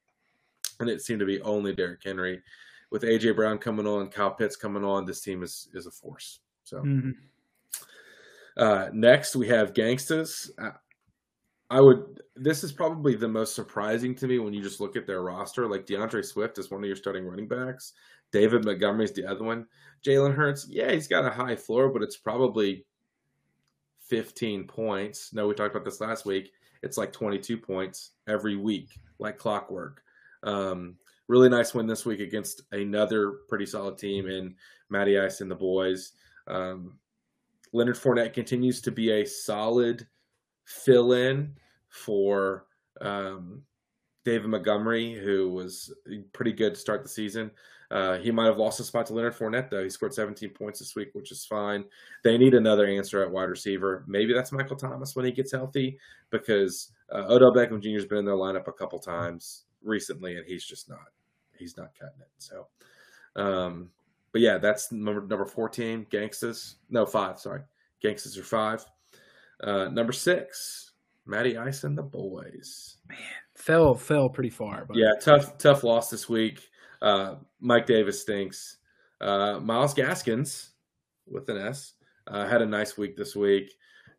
[0.81, 2.41] And it seemed to be only Derrick Henry.
[2.89, 6.39] With AJ Brown coming on, Kyle Pitts coming on, this team is is a force.
[6.63, 7.15] So Mhm.
[8.57, 10.49] uh, next, we have Gangstas.
[10.57, 10.71] Uh,
[11.69, 12.21] I would.
[12.35, 15.67] This is probably the most surprising to me when you just look at their roster.
[15.67, 17.93] Like DeAndre Swift is one of your starting running backs.
[18.31, 19.67] David Montgomery is the other one.
[20.03, 22.85] Jalen Hurts, yeah, he's got a high floor, but it's probably
[24.01, 25.33] 15 points.
[25.33, 26.51] No, we talked about this last week.
[26.83, 30.03] It's like 22 points every week, like clockwork.
[30.43, 30.97] Um,
[31.27, 34.55] really nice win this week against another pretty solid team in
[34.89, 36.13] Matty Ice and the boys.
[36.47, 36.97] Um,
[37.73, 40.07] Leonard Fournette continues to be a solid
[40.65, 41.53] fill in
[41.89, 42.65] for
[43.01, 43.63] um,
[44.23, 45.93] David Montgomery, who was
[46.33, 47.51] pretty good to start the season.
[47.89, 49.83] Uh, he might have lost a spot to Leonard Fournette, though.
[49.83, 51.85] He scored 17 points this week, which is fine.
[52.23, 54.03] They need another answer at wide receiver.
[54.07, 55.97] Maybe that's Michael Thomas when he gets healthy,
[56.29, 57.91] because uh, Odell Beckham Jr.
[57.91, 61.07] has been in their lineup a couple times recently, and he's just not.
[61.59, 62.29] He's not cutting it.
[62.37, 62.67] So,
[63.35, 63.89] um,
[64.31, 66.05] but yeah, that's number number fourteen.
[66.09, 67.39] Gangsters, no five.
[67.39, 67.61] Sorry,
[68.01, 68.85] gangsters are five.
[69.61, 70.91] Uh, number six,
[71.25, 72.97] Matty Ice and the boys.
[73.09, 73.17] Man,
[73.55, 74.85] fell fell pretty far.
[74.85, 76.67] But Yeah, tough tough loss this week.
[77.01, 78.77] Uh, Mike Davis stinks.
[79.19, 80.71] Uh, Miles Gaskins
[81.27, 81.93] with an S
[82.27, 83.73] uh, had a nice week this week.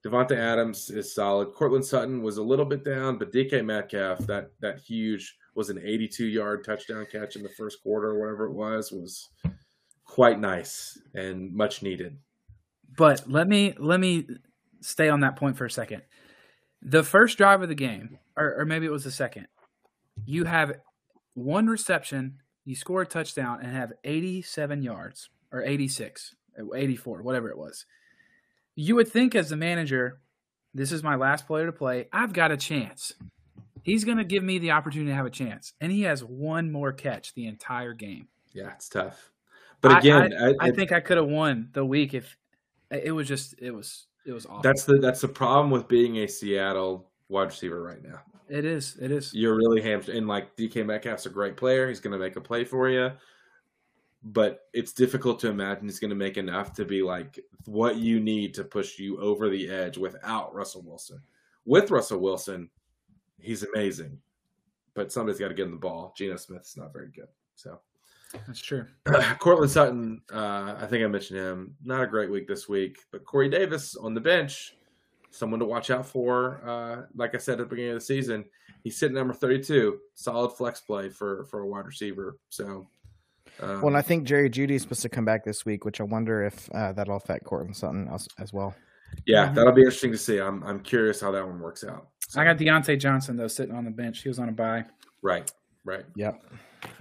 [0.05, 1.53] Davante Adams is solid.
[1.53, 5.81] Courtland Sutton was a little bit down, but DK Metcalf that that huge was an
[5.85, 9.29] 82 yard touchdown catch in the first quarter or whatever it was was
[10.05, 12.17] quite nice and much needed.
[12.97, 14.29] But let me let me
[14.81, 16.03] stay on that point for a second.
[16.81, 19.49] The first drive of the game, or, or maybe it was the second,
[20.25, 20.75] you have
[21.35, 26.37] one reception, you score a touchdown, and have 87 yards or 86,
[26.73, 27.85] 84, whatever it was.
[28.77, 30.21] You would think as the manager,
[30.73, 32.07] this is my last player to play.
[32.13, 33.13] I've got a chance.
[33.89, 36.71] He's going to give me the opportunity to have a chance, and he has one
[36.71, 38.29] more catch the entire game.
[38.53, 39.31] Yeah, it's tough.
[39.81, 42.37] But I- again, I think I could have won the week if
[42.91, 44.63] it was just it was it was awful.
[44.63, 48.21] That's the that's the problem with being a Seattle wide receiver right now.
[48.49, 48.97] It is.
[49.01, 49.33] It is.
[49.35, 50.19] You're really hamstring.
[50.19, 51.89] And like DK Metcalf's a great player.
[51.89, 53.13] He's going to make a play for you.
[54.25, 58.21] But it's difficult to imagine he's going to make enough to be like what you
[58.21, 61.21] need to push you over the edge without Russell Wilson.
[61.67, 62.71] With Russell Wilson,
[63.41, 64.19] he's amazing.
[64.95, 66.13] But somebody's got to get him the ball.
[66.17, 67.29] Geno Smith's not very good.
[67.55, 67.79] So
[68.47, 68.87] That's true.
[69.39, 71.75] Courtland Sutton, uh, I think I mentioned him.
[71.85, 74.75] Not a great week this week, but Corey Davis on the bench,
[75.31, 76.61] someone to watch out for.
[76.67, 78.45] Uh, like I said at the beginning of the season,
[78.83, 82.37] he's sitting number thirty-two, solid flex play for for a wide receiver.
[82.49, 82.89] So,
[83.61, 86.05] um, Well, and I think Jerry Jeudy's supposed to come back this week, which I
[86.05, 88.75] wonder if uh, that'll affect Courtland Sutton as, as well.
[89.27, 90.39] yeah, that'll be interesting to see.
[90.39, 92.09] I'm I'm curious how that one works out.
[92.29, 94.23] So, I got Diontae Johnson though sitting on the bench.
[94.23, 94.85] He was on a bye.
[95.23, 95.51] right,
[95.85, 96.05] right.
[96.15, 96.45] Yep.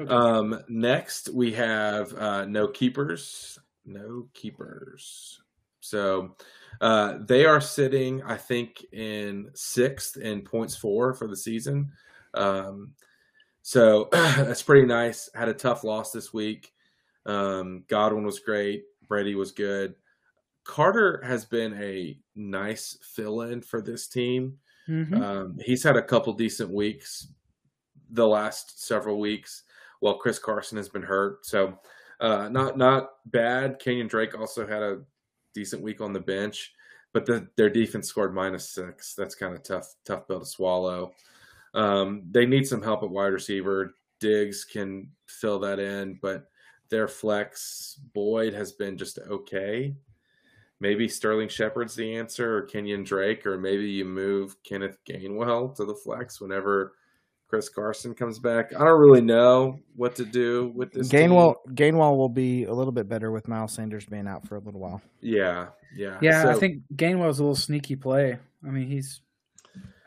[0.07, 5.39] Um, next we have uh, no keepers, no keepers.
[5.82, 6.36] So
[6.82, 11.91] uh, they are sitting, I think, in sixth in points four for the season.
[12.34, 12.93] Um,
[13.61, 15.30] so that's pretty nice.
[15.36, 16.71] Had a tough loss this week.
[17.25, 18.84] Um, Godwin was great.
[19.07, 19.95] Brady was good.
[20.63, 24.57] Carter has been a nice fill in for this team.
[24.88, 25.22] Mhm.
[25.22, 27.28] Um, he's had a couple decent weeks
[28.12, 29.64] the last several weeks
[30.00, 31.46] while Chris Carson has been hurt.
[31.46, 31.80] So
[32.20, 33.80] uh, not not bad.
[33.80, 35.02] Kenyon Drake also had a
[35.54, 36.74] decent week on the bench,
[37.14, 39.14] but the, their defense scored minus six.
[39.14, 41.12] That's kind of tough tough pill to swallow.
[41.74, 43.94] Um, they need some help at wide receiver.
[44.20, 46.50] Diggs can fill that in, but
[46.90, 49.96] their flex Boyd has been just okay.
[50.80, 55.86] Maybe Sterling Shepard's the answer, or Kenyon Drake, or maybe you move Kenneth Gainwell to
[55.86, 56.93] the flex whenever
[57.47, 58.75] Chris Carson comes back.
[58.75, 61.09] I don't really know what to do with this.
[61.09, 61.75] Gainwell team.
[61.75, 64.80] Gainwell will be a little bit better with Miles Sanders being out for a little
[64.80, 65.01] while.
[65.21, 68.38] Yeah, yeah, Yeah, I So- think Gainwell's a little sneaky play.
[68.65, 69.21] I mean, he's.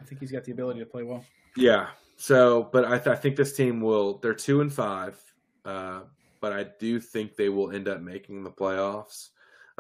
[0.01, 1.25] I think he's got the ability to play well.
[1.57, 1.89] Yeah.
[2.17, 4.19] So, but I, th- I think this team will.
[4.19, 5.19] They're two and five,
[5.65, 6.03] uh,
[6.41, 9.31] but I do think they will end up making the playoffs.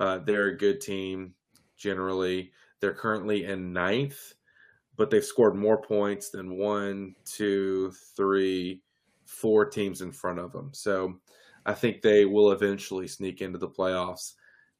[0.01, 1.35] Uh, they're a good team
[1.77, 2.51] generally.
[2.81, 4.35] They're currently in ninth,
[4.97, 8.83] but they've scored more points than one, two, three,
[9.27, 10.71] four teams in front of them.
[10.73, 11.21] So,
[11.67, 14.33] I think they will eventually sneak into the playoffs.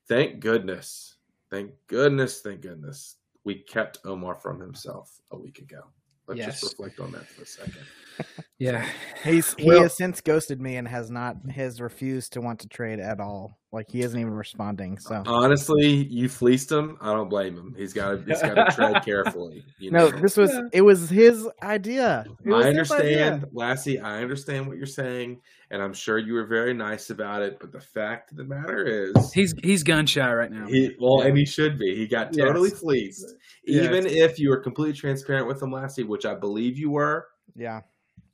[0.09, 1.17] Thank goodness.
[1.51, 2.41] Thank goodness.
[2.41, 3.17] Thank goodness.
[3.45, 5.83] We kept Omar from himself a week ago.
[6.27, 6.61] Let's Yes.
[6.63, 7.85] just reflect on that for a second.
[8.59, 8.87] Yeah,
[9.25, 12.69] He's he Well- has since ghosted me and has not has refused to want to
[12.69, 13.60] trade at all.
[13.73, 14.99] Like he isn't even responding.
[14.99, 16.99] So Honestly, you fleeced him.
[17.01, 17.73] I don't blame him.
[17.79, 19.65] He's got to he's got to tread carefully.
[19.79, 20.19] You no, know?
[20.19, 22.25] this was it was his idea.
[22.45, 23.27] It I his idea.
[23.31, 24.01] understand, Lassie.
[24.01, 25.41] I understand what you're saying,
[25.71, 27.59] and I'm sure you were very nice about it.
[27.61, 30.67] But the fact of the matter is, he's he's gun shy right now.
[30.67, 31.95] he well, and he should be.
[31.95, 32.45] He got Yes.
[32.47, 33.37] totally fleeced.
[33.65, 33.85] Yes.
[33.85, 37.83] Even if you were completely transparent with him, Lassie, which I believe you were, Yeah.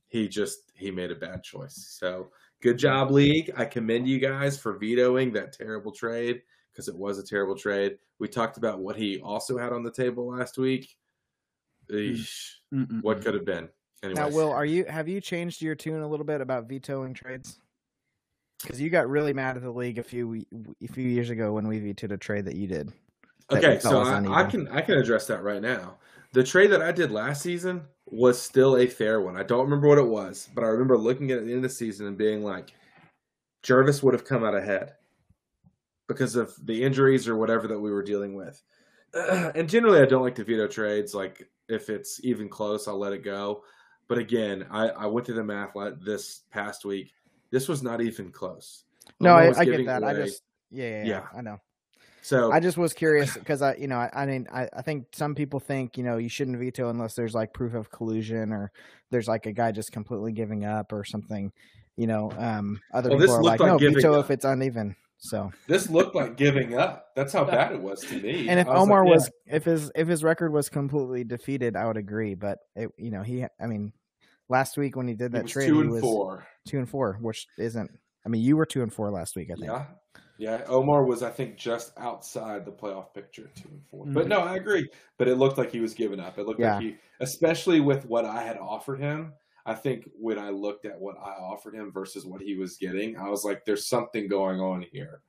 [0.09, 1.95] he just he made a bad choice.
[2.01, 2.31] So
[2.63, 3.53] good job, league.
[3.57, 6.43] I commend you guys for vetoing that terrible trade
[6.73, 7.97] because it was a terrible trade.
[8.19, 10.97] We talked about what he also had on the table last week.
[11.91, 12.17] Mm.
[12.17, 13.69] Eesh, what could have been?
[14.03, 17.15] Anyway, Now, Will, are you have you changed your tune a little bit about vetoing
[17.15, 17.61] trades?
[18.63, 20.43] Because you got really mad at the league a few
[20.83, 22.93] a few years ago when we vetoed a trade that you did.
[23.49, 25.97] that okay, you so I, I can I can address that right now.
[26.37, 29.39] The trade that I did last season was still a fair one.
[29.39, 31.65] I don't remember what it was, but I remember looking at it at the end
[31.65, 32.75] of the season and being like,
[33.63, 34.97] Jervis would have come out ahead
[36.09, 38.63] because of the injuries or whatever that we were dealing with.
[39.15, 41.15] and generally, I don't like to veto trades.
[41.15, 43.65] Like if it's even close, I'll let it go.
[44.07, 45.73] But again, I, I went through the math
[46.05, 47.15] this past week.
[47.51, 48.85] This was not even close.
[49.21, 50.05] No, Omar I, I get that.
[50.05, 51.27] I just yeah, yeah, Yeah.
[51.35, 51.59] I know.
[52.27, 55.07] So I just was curious because I, you know, I, I mean, I, I think
[55.13, 58.73] some people think you know you shouldn't veto unless there's like proof of collusion or
[59.13, 61.53] there's like a guy just completely giving up or something.
[61.97, 64.25] You know, um, other Well, people are like, like no, veto up.
[64.25, 64.97] if it's uneven.
[65.19, 67.11] So, this looked like giving up.
[67.15, 68.49] That's how bad it was to me.
[68.49, 69.13] and if was like, Omar yeah.
[69.13, 72.35] was, if his if his record was completely defeated, I would agree.
[72.35, 73.93] But it, you know, he, I mean,
[74.49, 76.47] last week when he did He that was trade, two he was four.
[76.67, 77.91] two and four, which isn't.
[78.27, 79.51] I mean, you were two and four last week.
[79.53, 79.67] I think.
[79.67, 79.87] Yeah,
[80.39, 80.63] yeah.
[80.67, 84.29] Omar was, I think, just outside the playoff picture, two and 4 But Mhm.
[84.29, 84.89] no, I agree.
[85.19, 86.39] But it looked like he was giving up.
[86.39, 86.75] It looked Yeah.
[86.75, 89.33] like he, especially with what I had offered him.
[89.65, 93.17] I think when I looked at what I offered him versus what he was getting,
[93.17, 95.23] I was like, "There's something going on here."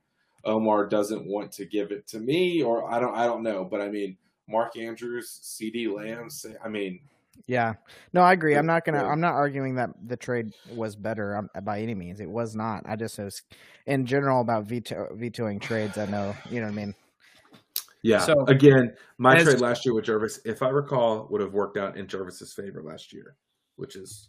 [0.44, 3.64] Omar doesn't want to give it to me, or I don't, I don't know.
[3.64, 6.30] But I mean, Mark Andrews, CeeDee Lamb.
[6.30, 7.00] say- I mean,
[7.46, 7.74] Yeah,
[8.12, 8.56] no, I agree.
[8.56, 9.04] I'm not gonna.
[9.04, 12.20] I'm not arguing that the trade was better um, by any means.
[12.20, 12.82] It was not.
[12.86, 13.42] I just was
[13.86, 15.96] in general about veto vetoing trades.
[15.96, 16.94] I know, you know what I mean.
[18.02, 18.20] Yeah.
[18.20, 21.76] So, Again, my as- trade last year with Jervis, if I recall, would have worked
[21.76, 23.36] out in Jervis's favor last year,
[23.76, 24.28] which is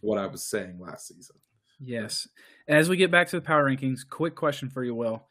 [0.00, 1.36] what I was saying last season.
[1.78, 2.26] Yes.
[2.68, 5.24] As we get back to the power rankings, quick question for you, Will.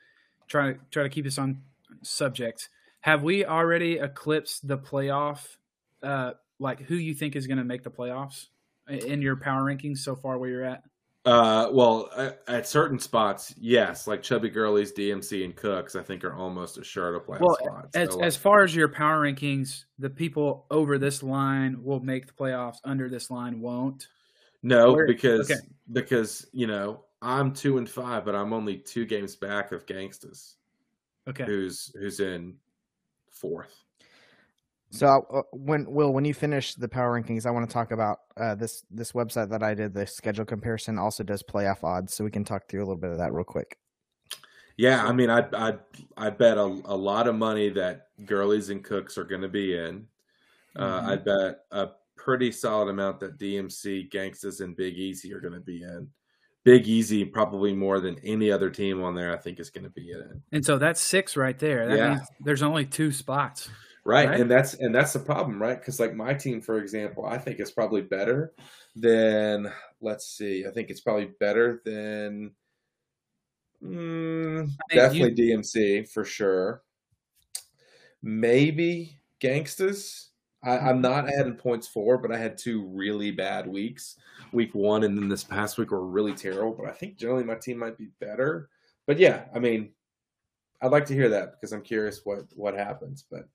[0.47, 1.63] Try to try to keep us on
[2.03, 2.69] subject.
[3.01, 5.57] Have we already eclipsed the playoff?
[6.03, 8.47] Uh, like who you think is going to make the playoffs
[8.89, 10.37] in your power rankings so far?
[10.37, 10.83] Where you're at?
[11.25, 16.23] Uh, well, at, at certain spots, yes, like Chubby Girlies, DMC, and Cooks, I think
[16.23, 17.95] are almost assured of playoff Well, spots.
[17.95, 22.27] As, So, as far as your power rankings, the people over this line will make
[22.27, 22.77] the playoffs.
[22.83, 24.07] Under this line, won't.
[24.61, 25.61] no, where- because okay.
[25.93, 30.53] because you know I'm two and five, but I'm only two games back of Gangstas,
[31.27, 31.43] Okay.
[31.45, 32.55] who's who's in
[33.31, 33.83] fourth.
[34.95, 38.19] So uh, when Will, when you finish the power rankings, I want to talk about
[38.37, 39.93] uh, this this website that I did.
[39.93, 43.11] The schedule comparison also does playoff odds, so we can talk through a little bit
[43.11, 43.77] of that real quick.
[44.77, 45.73] Yeah, I mean, I I
[46.17, 49.77] I bet a, a lot of money that Girlies and Cooks are going to be
[49.77, 50.07] in.
[50.75, 51.05] Uh, Mhm.
[51.07, 55.59] I bet a pretty solid amount that DMC, Gangstas, and Big Easy are going to
[55.59, 56.09] be in.
[56.63, 59.31] Big Easy probably more than any other team on there.
[59.33, 60.41] I think is going to be in.
[60.51, 61.87] And so that's six right there.
[61.87, 62.09] That Yeah.
[62.15, 63.69] means there's only two spots.
[64.05, 64.27] Right.
[64.29, 64.39] Right.
[64.39, 65.79] and that's and that's the problem, right?
[65.79, 68.53] Because like my team, for example, I think it's probably better
[68.95, 69.71] than.
[70.01, 72.51] Let's see, I think it's probably better than.
[73.83, 76.83] Mm, you- definitely DMC for sure.
[78.21, 80.27] Maybe Gangstas.
[80.63, 84.17] I, I'm not ahead in points for, but I had two really bad weeks.
[84.51, 86.73] Week one and then this past week were really terrible.
[86.73, 88.69] But I think generally my team might be better.
[89.05, 89.91] But yeah, I mean,
[90.81, 93.25] I'd like to hear that because I'm curious what what happens.
[93.29, 93.47] But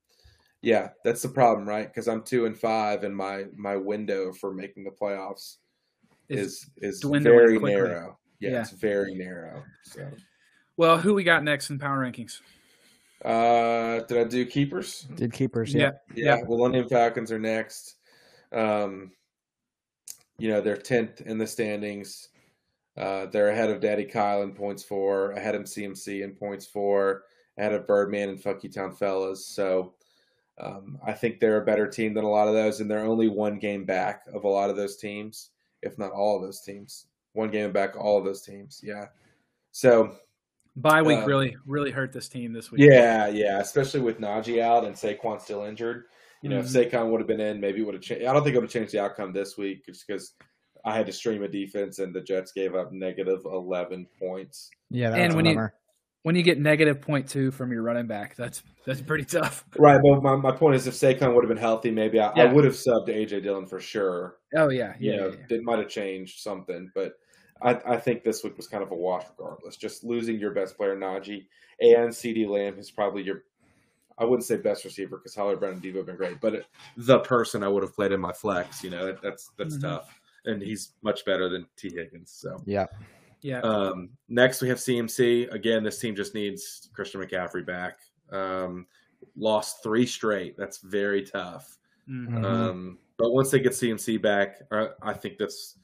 [0.63, 1.87] yeah, that's the problem, right?
[1.87, 5.57] Because I'm two and five, and my my window for making the playoffs
[6.29, 7.75] Is- is is very quickly.
[7.75, 8.19] narrow.
[8.41, 8.61] Yeah, Yeah.
[8.61, 9.63] it's very narrow.
[9.85, 10.11] So,
[10.77, 12.41] Well, who we got next in power rankings?
[13.25, 15.03] uh, did I do keepers?
[15.15, 15.75] Did keepers?
[15.75, 15.93] Yeah.
[16.15, 16.43] Yeah, Yeah.
[16.49, 17.97] Millennium Falcons are next.
[18.53, 19.13] Um,
[20.39, 22.29] you know, they're tenth in the standings.
[22.97, 27.25] Uh, they're ahead of Daddy Kyle in points four, ahead of CMC in points four,
[27.59, 29.47] ahead of Birdman and Funky Town Fellas.
[29.47, 29.95] So
[30.61, 33.29] um, I think they're a better team than a lot of those, and they're only
[33.29, 35.51] one game back of a lot of those teams,
[35.83, 37.07] if not all of those teams.
[37.33, 38.81] One game back, all of those teams.
[38.83, 39.07] Yeah.
[39.73, 40.17] So
[40.77, 42.81] Bye week Uh, really really hurt this team this week.
[42.83, 46.05] yeah, yeah, especially with Najee out and Saquon still injured.
[46.43, 46.77] You know, Mhm.
[46.77, 48.25] if Saquon would have been in, maybe it would have changed.
[48.25, 50.35] I don't think it would have changed the outcome this week just because
[50.85, 54.71] I had to stream a defense and the Jets gave up negative 11 points.
[54.91, 55.75] Yeah, that And was a when you- bummer.
[56.23, 59.65] When you get negative point two from your running back, that's that's pretty tough.
[59.79, 62.43] Right, but my, my point is if Saquon would have been healthy, maybe I, Yeah.
[62.45, 64.37] I would have subbed AJ Dillon for sure.
[64.55, 65.17] Oh yeah, You yeah.
[65.17, 65.57] know, yeah, yeah.
[65.57, 67.15] it might have changed something, but
[67.63, 69.77] I, I think this week was kind of a wash regardless.
[69.77, 71.47] Just losing your best player, Najee,
[71.81, 73.45] and CeeDee Lamb, is probably your
[74.19, 76.67] I wouldn't say best receiver because Tyler Brown and Devo have been great, but
[76.99, 79.83] the person I would have played in my flex, you know, that, that's that's Mhm.
[79.83, 82.31] tough, and he's much better than Tee Higgins.
[82.31, 82.87] So Yeah,
[83.43, 83.61] yeah.
[83.61, 85.53] um, next we have CMC.
[85.53, 87.99] Again, this team just needs Christian McCaffrey back.
[88.31, 88.87] Um,
[89.37, 90.57] lost three straight.
[90.57, 91.79] That's very tough.
[92.09, 92.29] Mhm.
[92.29, 92.45] Mhm.
[92.45, 95.79] Um, but once they get CMC back, uh, I think this,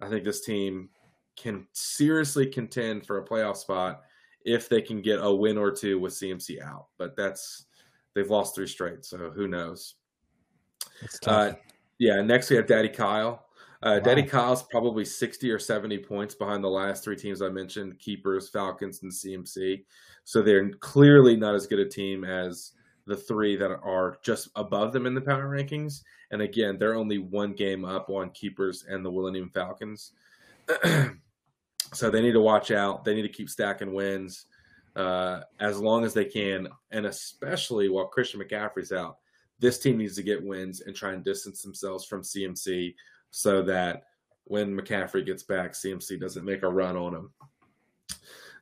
[0.00, 0.90] I think this team
[1.36, 4.02] can seriously contend for a playoff spot
[4.44, 6.86] if they can get a win or two with CMC out.
[6.98, 7.66] But that's
[8.14, 9.94] they've lost three straight, so who knows?
[11.00, 11.52] it's tough.
[11.52, 11.56] Uh,
[11.98, 12.20] yeah.
[12.22, 13.46] Next we have Daddy Kyle.
[13.82, 14.28] Uh, Daddy Wow.
[14.28, 19.02] Kyle's probably sixty or seventy points behind the last three teams I mentioned: Keepers, Falcons,
[19.02, 19.84] and CMC.
[20.24, 22.72] So they're clearly not as good a team as
[23.06, 26.02] the three that are just above them in the power rankings.
[26.30, 30.12] And again, they're only one game up on Keepers and the Willingham Falcons.
[31.94, 33.04] so they need to watch out.
[33.04, 34.46] They need to keep stacking wins
[34.94, 39.18] uh, as long as they can, and especially while Christian McCaffrey's out.
[39.60, 42.94] This team needs to get wins and try and distance themselves from CMC
[43.30, 44.04] so that
[44.44, 47.30] when McCaffrey gets back, CMC doesn't make a run on him.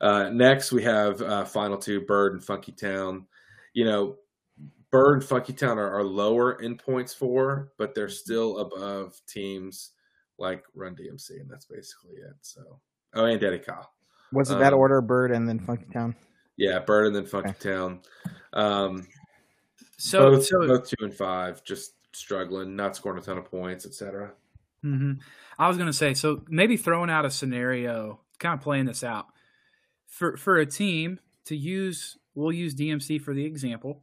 [0.01, 3.27] Uh, next, we have uh, final two Bird and Funky Town.
[3.73, 4.17] You know,
[4.91, 9.93] Bird and Funky Town are, are lower in points for, but they're still above teams
[10.39, 12.35] like Run DMC, and that's basically it.
[12.43, 12.81] So,
[13.15, 13.93] oh, and Daddy Kyle.
[14.33, 15.01] Was it that um, order?
[15.01, 16.15] Bird and then Funky Town.
[16.57, 18.01] Yeah, Bird and then Funky Town.
[18.53, 19.07] Um,
[19.99, 23.87] So both, so both two and five, just struggling, not scoring a ton of points,
[23.87, 24.33] etc.
[24.83, 25.13] hmm
[25.59, 29.03] I was going to say, so maybe throwing out a scenario, kind of playing this
[29.03, 29.27] out
[30.07, 32.17] for for a team to use.
[32.35, 34.03] We'll use DMC for the example.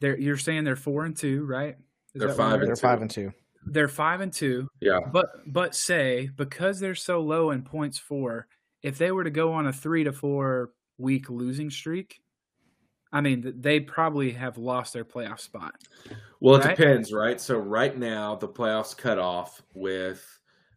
[0.00, 1.76] They're, you're saying they're four and two, right?
[2.14, 2.60] Is They're five right?
[2.60, 2.80] and They're two.
[2.80, 3.32] five and two.
[3.66, 8.46] They're five and two, Yeah, but but say because they're so low in points for,
[8.82, 12.20] if they were to go on a three to four week losing streak,
[13.12, 15.74] I mean, they probably have lost their playoff spot.
[16.40, 16.76] Well, it Right?
[16.76, 17.40] depends, right?
[17.40, 20.24] So right now the playoffs cut off with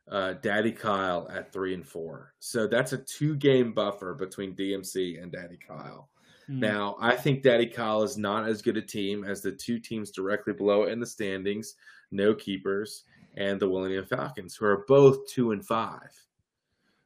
[0.10, 2.34] uh, Daddy Kyle at three and four.
[2.40, 6.10] So that's a two game buffer between DMC and Daddy Kyle.
[6.48, 6.60] Hmm.
[6.60, 10.12] Now, I think Daddy Kyle is not as good a team as the two teams
[10.12, 11.76] directly below it in the standings,
[12.12, 13.03] no keepers,
[13.36, 16.12] and the William Falcons, who are both two and five.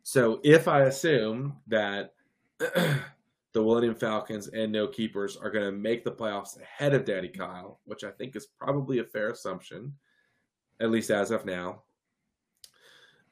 [0.04, 2.14] So if I assume that
[3.56, 7.30] the William Falcons and no keepers are going to make the playoffs ahead of Daddy
[7.30, 9.94] Kyle, which I think is probably a fair assumption,
[10.82, 11.84] at least as of now,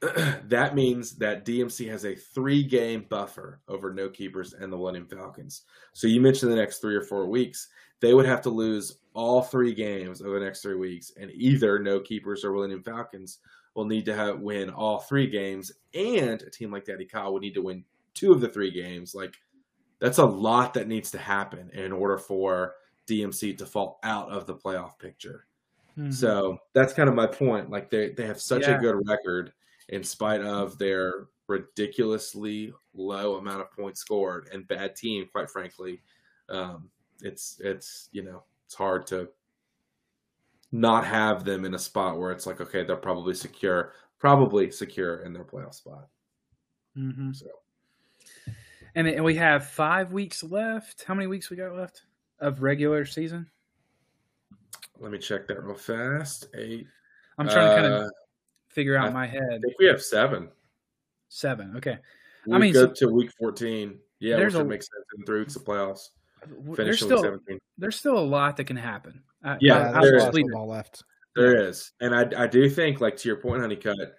[0.00, 5.06] that means that DMC has a three game buffer over no keepers and the William
[5.06, 5.64] Falcons.
[5.92, 7.68] So you mentioned the next three or four weeks,
[8.00, 11.78] they would have to lose all three games over the next three weeks, and either
[11.78, 13.40] no keepers or William Falcons
[13.74, 17.42] will need to have, win all three games, and a team like Daddy Kyle would
[17.42, 17.84] need to win
[18.14, 19.14] two of the three games.
[19.14, 19.36] Like
[20.00, 22.74] that's a lot that needs to happen in order for
[23.06, 25.46] DMC to fall out of the playoff picture.
[25.96, 26.12] Mhm.
[26.12, 27.70] So that's kind of my point.
[27.70, 28.76] Like they they have such Yeah.
[28.76, 29.54] a good record
[29.88, 35.28] in spite of their ridiculously low amount of points scored and bad team.
[35.32, 36.02] Quite frankly,
[36.50, 36.90] um,
[37.22, 39.30] it's it's you know it's hard to
[40.72, 45.18] not have them in a spot where it's like okay they're probably secure, probably secure
[45.22, 46.08] in their playoff spot.
[46.96, 47.34] Mhm.
[47.34, 47.63] So
[48.94, 51.04] And, and we have five weeks left.
[51.04, 52.02] How many weeks we got left
[52.40, 53.48] of regular season?
[55.00, 56.46] let me check that real fast.
[56.54, 56.86] Eight.
[57.36, 58.10] I'm trying to kind Uh, of
[58.68, 59.42] figure out I in my head.
[59.42, 60.48] I think we have seven.
[61.28, 61.76] Seven.
[61.76, 61.98] Okay.
[62.46, 63.98] We I mean, go so- to week fourteen.
[64.20, 66.10] Yeah, There's which a- would make sense in three weeks of playoffs.
[66.46, 67.58] Finish There's week still seventeen.
[67.76, 69.20] there's still a lot that can happen.
[69.42, 70.22] I, Yeah, I, Uh, I'll there's there a is.
[70.22, 70.48] lot of leave it.
[70.48, 71.02] football left.
[71.34, 74.16] There is, and I I do think like to your point, Honeycutt.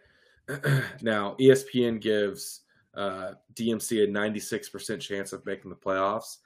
[1.02, 2.65] now ESPN gives
[2.96, 6.38] uh, DMC a ninety six percent chance of making the playoffs,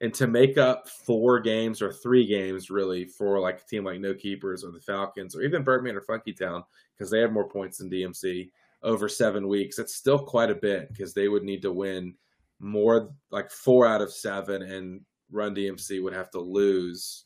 [0.00, 4.00] and to make up four games or three games really for like a team like
[4.00, 6.64] No Keepers or the Falcons or even Birdman or Funky Town
[6.96, 8.50] because they have more points than DMC
[8.82, 9.78] over seven weeks.
[9.78, 12.14] It's still quite a bit because they would need to win
[12.58, 15.00] more like four out of seven, and
[15.30, 17.24] Run DMC would have to lose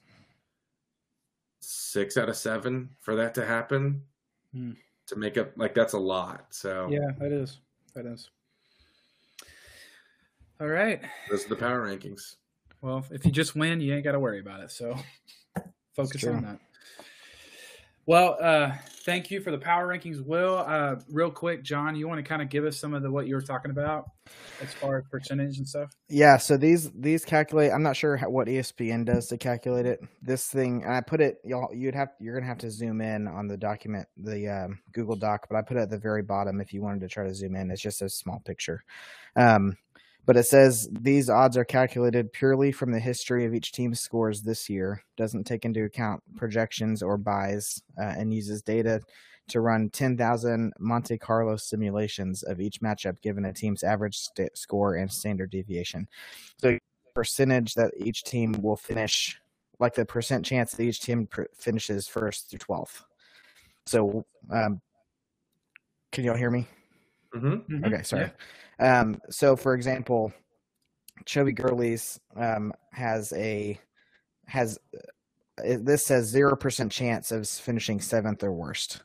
[1.61, 4.03] six out of seven for that to happen
[4.53, 4.73] Hmm.
[5.07, 7.59] to make up like that's a lot so Yeah, that is.
[7.95, 8.31] That is.
[10.61, 11.01] All right.
[11.29, 12.37] those are the power rankings
[12.81, 14.71] Well, if you just win, you ain't got to worry about it.
[14.71, 14.97] So
[15.97, 16.59] focus on that.
[18.07, 18.73] Well, uh,
[19.05, 20.59] thank you for the power rankings, Will.
[20.59, 23.27] Uh, real quick, John, you want to kind of give us some of the what
[23.27, 24.11] you were talking about
[24.61, 25.91] as far as percentage and stuff?
[26.11, 27.73] Yeah, so these these calculate.
[27.73, 30.01] I'm not sure how, what ESPN does to calculate it.
[30.21, 31.39] This thing, and I put it.
[31.45, 35.17] Y'all, you'd have you're gonna have to zoom in on the document, the um, Google
[35.17, 37.35] Doc, but I put it at the very bottom if you wanted to try to
[37.35, 37.71] zoom in.
[37.71, 38.85] It's just a small picture.
[39.35, 39.79] Um,
[40.27, 44.43] but it says these odds are calculated purely from the history of each team's scores
[44.43, 45.03] this year.
[45.17, 49.01] Doesn't take into account projections or byes, uh, and uses data
[49.49, 54.95] to run 10,000 Monte Carlo simulations of each matchup given a team's average st- score
[54.95, 56.09] and standard deviation.
[56.59, 56.79] So,
[57.15, 59.39] percentage that each team will finish,
[59.79, 63.03] like the percent chance that each team pr- finishes first through 12th.
[63.87, 64.81] So, um,
[66.11, 66.67] can y'all hear me?
[67.35, 67.85] Mm-hmm.
[67.85, 68.31] Okay, sorry.
[68.79, 70.33] Um, so for example,
[71.27, 73.79] Chubby Girlies um, has a
[74.47, 79.03] has uh, this says zero percent chance of finishing seventh or worst.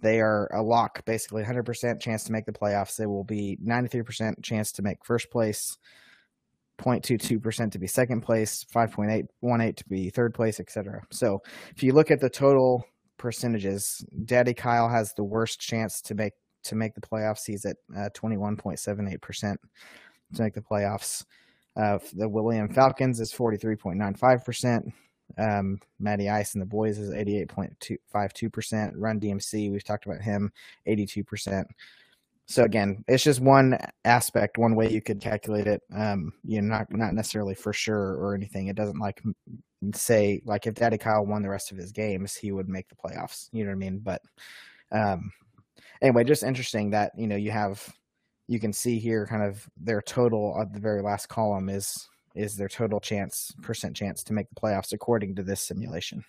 [0.00, 2.96] They are a lock, basically, hundred percent chance to make the playoffs.
[2.96, 5.76] They will be ninety three percent chance to make first place,
[6.80, 10.58] 0.22 percent to be second place, five point eight one eight to be third place,
[10.58, 11.02] etc.
[11.10, 11.40] So
[11.74, 12.84] if you look at the total
[13.16, 16.32] percentages, Daddy Kyle has the worst chance to make
[16.64, 17.46] to make the playoffs.
[17.46, 19.56] He's at uh, 21.78%
[20.34, 21.24] to make the playoffs.
[21.76, 24.92] Uh, the William Falcons is 43.95%.
[25.38, 28.92] Um, Matty Ice and the boys is 88.52%.
[28.96, 30.52] Run DMC, we've talked about him,
[30.86, 31.64] 82%.
[32.46, 35.82] So again, it's just one aspect, one way you could calculate it.
[35.94, 38.66] Um, you know, not not necessarily for sure or anything.
[38.66, 39.22] It doesn't like
[39.94, 42.96] say like if Daddy Kyle won the rest of his games, he would make the
[42.96, 43.48] playoffs.
[43.52, 43.98] You know what I mean?
[44.00, 44.22] But
[44.90, 45.32] um,
[46.02, 47.94] anyway, just interesting that you know you have
[48.48, 52.56] you can see here kind of their total at the very last column is is
[52.56, 56.24] their total chance percent chance to make the playoffs according to this simulation.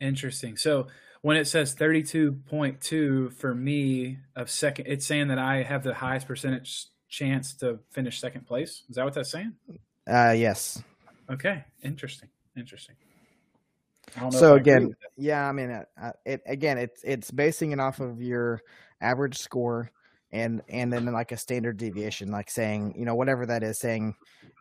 [0.00, 0.56] Interesting.
[0.56, 0.88] So
[1.22, 6.28] when it says 32.2 for me of second, it's saying that I have the highest
[6.28, 8.82] percentage chance to finish second place.
[8.90, 9.54] Is that what that's saying?
[10.06, 10.82] Uh, yes.
[11.30, 11.64] Okay.
[11.82, 12.28] Interesting.
[12.56, 12.96] Interesting.
[14.16, 16.78] I don't know So if I agree again, yeah, I mean, uh, uh, it again,
[16.78, 18.60] it's it's basing it off of your
[19.00, 19.90] average score
[20.32, 24.14] and and then like a standard deviation, like saying you know whatever that is, saying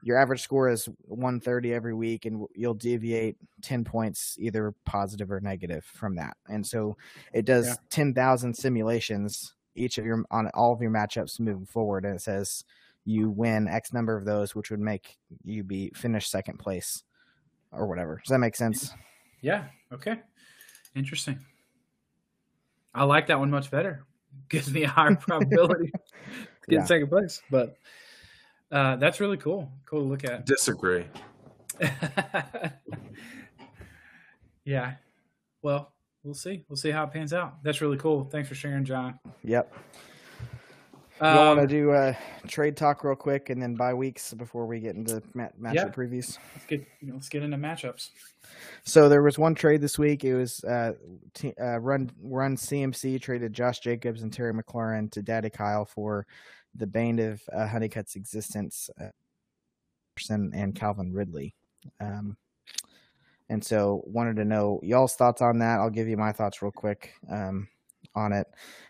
[0.04, 5.40] your average score is 130 every week, and you'll deviate 10 points either positive or
[5.42, 6.38] negative from that.
[6.48, 6.96] And so
[7.34, 7.76] it does Yeah.
[7.90, 12.64] 10,000 simulations each of your on all of your matchups moving forward, and it says
[13.04, 17.04] you win X number of those, which would make you be finish second place
[17.72, 18.22] or whatever.
[18.24, 18.94] Does that make sense?
[19.46, 19.66] Yeah.
[19.94, 20.16] Okay.
[20.96, 21.38] Interesting.
[22.96, 24.04] I like that one much better.
[24.50, 26.00] Gives me a higher probability to
[26.68, 26.84] get Yeah.
[26.86, 27.44] second place.
[27.52, 27.78] But
[28.72, 29.72] uh, that's really cool.
[29.86, 30.48] Cool to look at.
[30.48, 31.06] Disagree.
[34.66, 34.94] yeah.
[35.62, 35.94] Well,
[36.24, 36.64] we'll see.
[36.68, 37.62] We'll see how it pans out.
[37.64, 38.24] That's really cool.
[38.24, 39.20] Thanks for sharing, John.
[39.44, 39.72] Yep.
[41.22, 42.14] You want to Um, do uh,
[42.48, 45.88] trade talk real quick and then bye weeks before we get into ma- matchup Yeah.
[45.90, 46.38] previews.
[46.54, 48.10] let's get let's get into matchups.
[48.84, 50.26] So there was one trade this week.
[50.26, 50.94] It was uh,
[51.34, 56.28] t- uh, run run CMC traded Josh Jacobs and Terry McLaurin to Daddy Kyle for
[56.76, 59.08] the bane of uh, Honeycutt's existence, uh,
[60.30, 61.56] and Calvin Ridley.
[62.02, 62.36] Um,
[63.50, 65.80] and so wanted to know y'all's thoughts on that.
[65.80, 67.68] I'll give you my thoughts real quick um,
[68.16, 68.48] on it.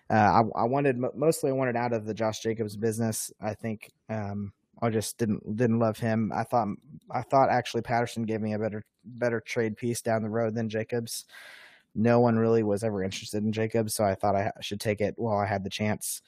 [0.10, 3.32] Uh, I, I wanted mostly I wanted out of the Josh Jacobs business.
[3.42, 6.32] I think um, I just didn't didn't love him.
[6.34, 6.68] I thought
[7.12, 10.70] I thought actually Patterson gave me a better better trade piece down the road than
[10.70, 11.26] Jacobs.
[11.96, 15.16] No one really was ever interested in Jacobs, so I thought I should take it
[15.18, 16.22] while I had the chance.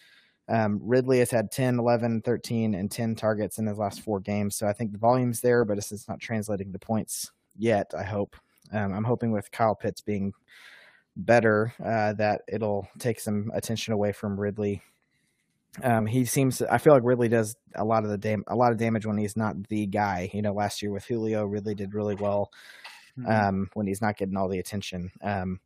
[0.49, 4.55] Um, Ridley has had 10, 11, 13, and 10 targets in his last four games.
[4.55, 8.03] So I think the volume's there, but it's, it's not translating to points yet, I
[8.03, 8.37] hope.
[8.71, 10.33] Um, I'm hoping with Kyle Pitts being
[11.17, 14.81] better uh, that it'll take some attention away from Ridley.
[15.83, 16.61] Um, he seems.
[16.61, 19.17] I feel like Ridley does a lot of the dam- a lot of damage when
[19.17, 20.29] he's not the guy.
[20.33, 22.51] You know, last year with Julio, Ridley did really well
[23.27, 25.11] um, when he's not getting all the attention.
[25.21, 25.59] Um,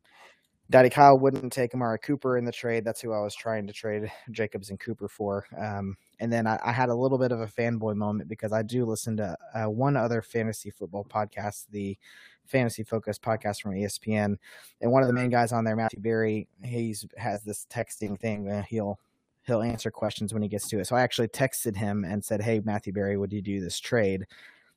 [0.70, 2.84] Daddy Kyle wouldn't take Amari Cooper in the trade.
[2.84, 5.46] That's who I was trying to trade Jacobs and Cooper for.
[5.58, 8.62] Um, and then I, I had a little bit of a fanboy moment because I
[8.62, 11.98] do listen to uh, one other fantasy football podcast, the
[12.46, 14.36] Fantasy focused podcast from ESPN,
[14.80, 18.50] and one of the main guys on there, Matthew Berry, he's has this texting thing.
[18.50, 18.98] Uh, he'll
[19.44, 20.86] he'll answer questions when he gets to it.
[20.86, 24.26] So I actually texted him and said, "Hey, Matthew Berry, would you do this trade?"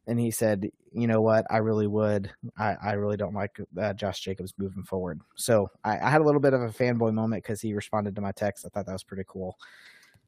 [0.07, 1.45] And he said, "You know what?
[1.49, 2.31] I really would.
[2.57, 6.23] I, I really don't like uh, Josh Jacobs moving forward." So I, I had a
[6.23, 8.65] little bit of a fanboy moment because he responded to my text.
[8.65, 9.57] I thought that was pretty cool.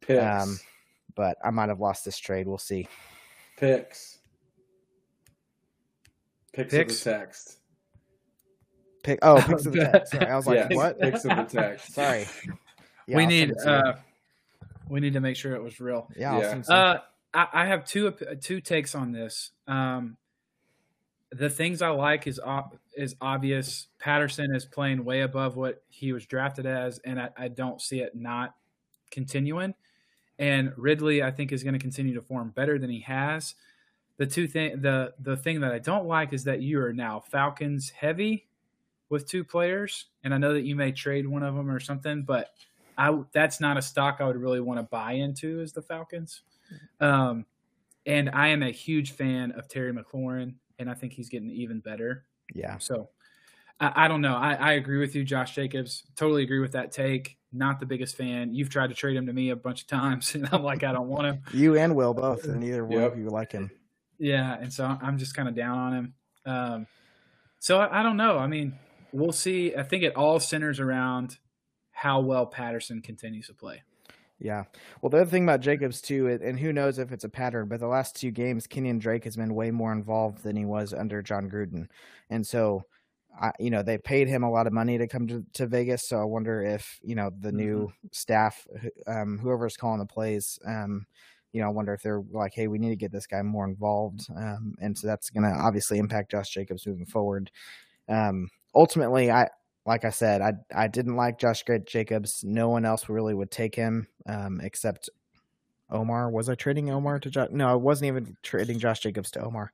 [0.01, 0.23] Picks.
[0.23, 0.59] Um,
[1.15, 2.47] but I might have lost this trade.
[2.47, 2.87] We'll see.
[3.57, 4.16] Picks.
[6.57, 6.93] Picks, Picks?
[6.99, 7.57] of the text.
[9.03, 9.19] Pick.
[9.21, 10.11] Oh, picks of the text.
[10.11, 10.99] Sorry, I was like, yeah, what?
[10.99, 11.93] Picks of the text.
[11.93, 12.25] Sorry.
[13.09, 13.97] Yeah, we I'll need to uh,
[14.89, 16.09] we need to make sure it was real.
[16.17, 16.61] yeah, I'll yeah.
[16.67, 16.99] Uh,
[17.33, 19.51] I, I have two two takes on this.
[19.65, 20.17] Um,
[21.31, 23.87] the things I like is ob- is obvious.
[23.97, 28.01] Patterson is playing way above what he was drafted as, and I, I don't see
[28.01, 28.55] it not
[29.09, 29.73] continuing.
[30.37, 33.55] And Ridley, I think, is going to continue to form better than he has.
[34.17, 37.19] The two thing the the thing that I don't like is that you are now
[37.19, 38.47] Falcons heavy
[39.09, 42.23] with two players, and I know that you may trade one of them or something,
[42.23, 42.49] but
[42.97, 46.41] I that's not a stock I would really want to buy into as the Falcons.
[46.99, 47.45] Um,
[48.05, 51.79] and I am a huge fan of Terry McLaurin, and I think he's getting even
[51.79, 52.25] better.
[52.55, 52.77] yeah.
[52.79, 53.09] So
[53.79, 54.35] I, I don't know.
[54.35, 56.03] I, I agree with you, Josh Jacobs.
[56.15, 57.37] Totally agree with that take.
[57.53, 58.53] Not the biggest fan.
[58.53, 60.91] You've tried to trade him to me a bunch of times, and I'm like, I
[60.91, 61.41] don't want him.
[61.53, 63.13] You and Will both, and neither one Yep.
[63.13, 63.69] of you like him.
[64.19, 66.13] Yeah, and so I'm just kind of down on him.
[66.45, 66.87] Um,
[67.59, 68.37] so I, I don't know.
[68.37, 68.77] I mean,
[69.11, 69.75] we'll see.
[69.75, 71.37] I think it all centers around
[71.91, 73.83] how well Patterson continues to play.
[74.39, 74.65] Yeah.
[75.01, 77.79] Well, the other thing about Jacobs too, and- who knows if it's a pattern, but
[77.79, 81.23] the last two games, Kenyon Drake has been way more involved than he was under
[81.23, 81.87] Jon Gruden,
[82.29, 82.83] and so,
[83.39, 86.07] I, you know, they paid him a lot of money to come to, to Vegas.
[86.07, 88.67] So I wonder if you know the new staff,
[89.07, 91.07] um, whoever's calling the plays, um,
[91.53, 93.65] you know, I wonder if they're like, hey, we need to get this guy more
[93.65, 97.51] involved, um, and so that's going to obviously impact Josh Jacobs moving forward.
[98.09, 99.49] Um, ultimately, I
[99.85, 102.43] like I said, I I didn't like Josh Jacobs.
[102.43, 105.09] No one else really would take him um, except
[105.89, 106.29] Omar.
[106.29, 107.49] Was I trading Omar to Josh?
[107.51, 109.71] No, I wasn't even trading Josh Jacobs to Omar.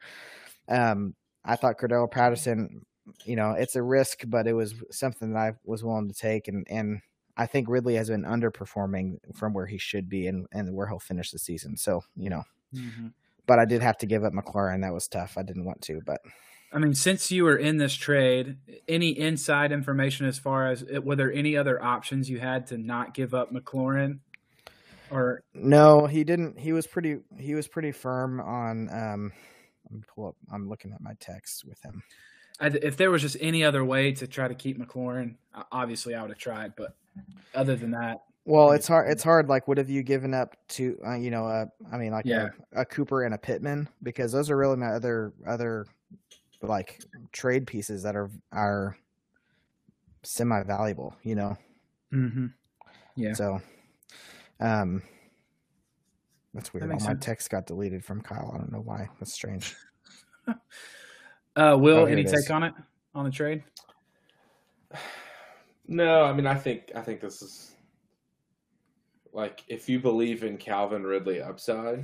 [0.70, 2.86] Um, I thought Cordell Patterson,
[3.26, 6.48] you know, it's a risk, but it was something that I was willing to take,
[6.48, 7.02] and and
[7.36, 11.00] I think Ridley has been underperforming from where he should be and and where he'll
[11.00, 11.78] finish the season.
[11.78, 12.44] So you know,
[13.48, 14.82] but I did have to give up McLaurin.
[14.82, 15.38] That was tough.
[15.38, 16.22] I didn't want to, but
[16.74, 18.58] I mean, since you were in this trade,
[18.88, 22.80] any inside information as far as it, were there any other options you had to
[22.80, 24.20] not give up McLaurin?
[25.12, 26.60] Or No, he didn't.
[26.60, 27.20] He was pretty.
[27.38, 28.90] He was pretty firm on.
[28.90, 29.32] Um,
[29.86, 30.36] let me pull up.
[30.52, 32.02] I'm looking at my text with him.
[32.64, 35.36] I, if there was just any other way to try to keep McLaurin,
[35.72, 36.74] obviously I would have tried.
[36.76, 36.96] But
[37.54, 39.12] other than that, Well, it's hard.
[39.12, 39.50] It's hard.
[39.50, 40.98] Like, what have you given up to?
[41.06, 42.48] Uh, you know, uh, I mean, like Yeah.
[42.74, 45.86] a, a Cooper and a Pittman, because those are really my other other
[46.62, 47.00] like
[47.34, 48.96] trade pieces that are are
[50.24, 51.16] semi valuable.
[51.24, 51.58] You know,
[52.14, 52.46] Mm-hmm.
[53.16, 53.34] Yeah.
[53.34, 53.62] so
[54.60, 55.02] um,
[56.54, 56.84] that's weird.
[56.86, 57.26] All my sense.
[57.26, 58.52] text got deleted from Kyle.
[58.54, 59.10] I don't know why.
[59.20, 59.76] That's strange.
[61.56, 62.50] Uh, Will, Oh, any take is.
[62.52, 62.74] on it
[63.14, 63.64] on the trade?
[65.88, 67.72] No, I mean I think I think this is
[69.34, 72.00] like if you believe in Calvin Ridley upside,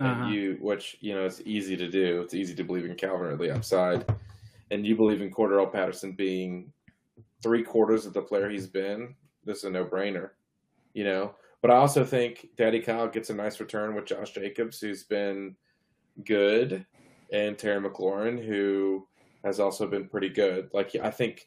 [0.00, 0.24] Uh-huh.
[0.24, 2.20] and you which you know it's easy to do.
[2.22, 4.04] It's easy to believe in Calvin Ridley upside,
[4.70, 6.72] and you believe in Cordell Patterson being
[7.42, 9.14] three quarters of the player he's been.
[9.44, 10.30] This is a no brainer,
[10.92, 11.34] you know.
[11.62, 15.56] But I also think Daddy Kyle gets a nice return with Josh Jacobs, who's been
[16.24, 16.84] good,
[17.32, 19.06] and Terry McLaurin, who
[19.44, 20.70] has also been pretty good.
[20.72, 21.46] Like I think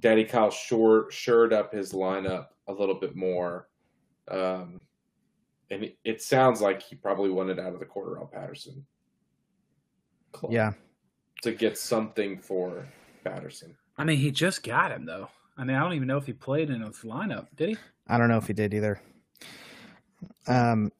[0.00, 3.68] Daddy Kyle sure shored up his lineup a little bit more.
[4.28, 4.80] Um,
[5.70, 8.84] and it, it sounds like he probably wanted out of the Cordell Patterson
[10.32, 10.72] club Yeah,
[11.42, 12.86] to get something for
[13.24, 13.76] Patterson.
[13.98, 15.28] I mean, he just got him though.
[15.56, 17.48] I mean, I don't even know if he played in his lineup.
[17.56, 17.76] Did he?
[18.08, 19.00] I don't know if he did either.
[20.46, 20.90] Um,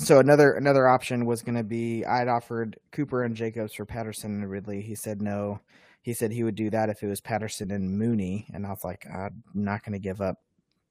[0.00, 4.42] so another another option was going to be I'd offered Cooper and Jacobs for Patterson
[4.42, 4.80] and Ridley.
[4.80, 5.60] He said no.
[6.02, 8.84] He said he would do that if it was Patterson and Mooney, and I was
[8.84, 10.38] like, I'm not going to give up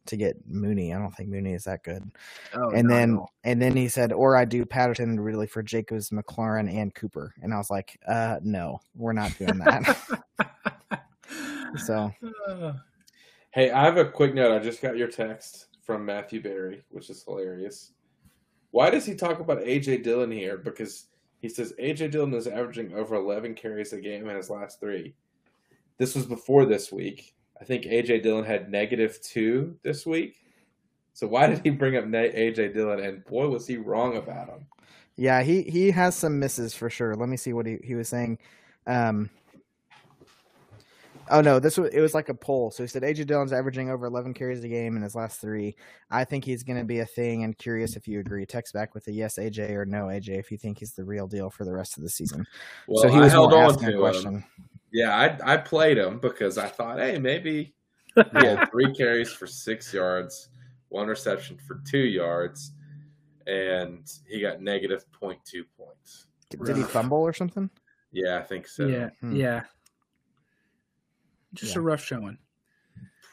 [0.06, 0.94] to get Mooney.
[0.94, 2.04] I don't think Mooney is that good.
[2.54, 6.12] Oh, and then and then he said, or I do Patterson and Ridley for Jacobs,
[6.12, 10.22] McLaurin, and Cooper, and I was like, uh, no, we're not doing that.
[11.86, 12.12] so
[13.52, 14.56] Hey, I have a quick note.
[14.56, 17.94] I just got your text from Matthew Berry, which is hilarious.
[18.72, 20.58] Why does he talk about AJ Dillon here?
[20.58, 21.08] Because
[21.42, 25.14] he says AJ Dillon is averaging over 11 carries a game in his last three.
[25.98, 27.36] This was before this week.
[27.60, 30.36] I think AJ Dillon had negative two this week.
[31.14, 33.00] So why did he bring up AJ Dillon?
[33.00, 34.66] And boy, was he wrong about him.
[35.18, 37.14] Yeah, he he has some misses for sure.
[37.14, 38.40] Let me see what he, he was saying.
[38.88, 39.30] Um,
[41.30, 42.72] oh no, this was it was like a poll.
[42.72, 45.76] So he said AJ Dillon's averaging over 11 carries a game in his last three.
[46.10, 48.46] I think he's going to be a thing, and curious if you agree.
[48.46, 51.28] Text back with a yes, AJ, or no, AJ, if you think he's the real
[51.28, 52.46] deal for the rest of the season.
[52.88, 54.44] Well, so he was I held on to a him.
[54.92, 57.74] Yeah, I I played him because I thought, hey, maybe
[58.16, 60.50] he had three carries for six yards,
[60.90, 62.72] one reception for two yards,
[63.48, 66.28] and he got negative 0.2 points.
[66.50, 67.70] Did he fumble or something?
[68.12, 68.88] Yeah, I think so.
[68.88, 69.36] yeah, Hmm.
[69.36, 69.62] yeah.
[71.54, 71.80] Just Yeah.
[71.80, 72.38] a rough showing.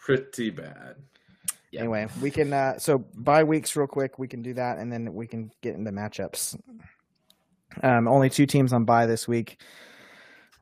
[0.05, 0.97] Pretty bad.
[1.73, 1.81] Yeah.
[1.81, 5.13] Anyway, we can uh so bye weeks real quick, we can do that and then
[5.13, 6.59] we can get into matchups.
[7.83, 9.61] Um only two teams on bye this week.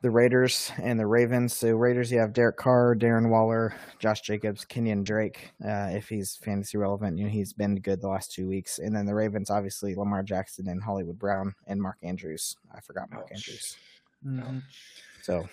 [0.00, 1.54] The Raiders and the Ravens.
[1.54, 6.36] So Raiders you have Derek Carr, Darren Waller, Josh Jacobs, Kenyon Drake, uh if he's
[6.36, 7.18] fantasy relevant.
[7.18, 8.78] You know, he's been good the last two weeks.
[8.78, 12.56] And then the Ravens obviously Lamar Jackson and Hollywood Brown and Mark Andrews.
[12.74, 13.32] I forgot Mark Ouch.
[13.32, 13.76] Andrews.
[14.26, 14.62] Mhm.
[15.22, 15.46] So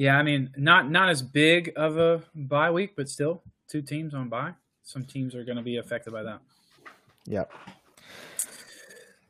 [0.00, 4.14] Yeah, I mean, not not as big of a bye week, but still two teams
[4.14, 4.54] on bye.
[4.82, 6.40] Some teams are going to be affected by that.
[7.26, 7.52] yep.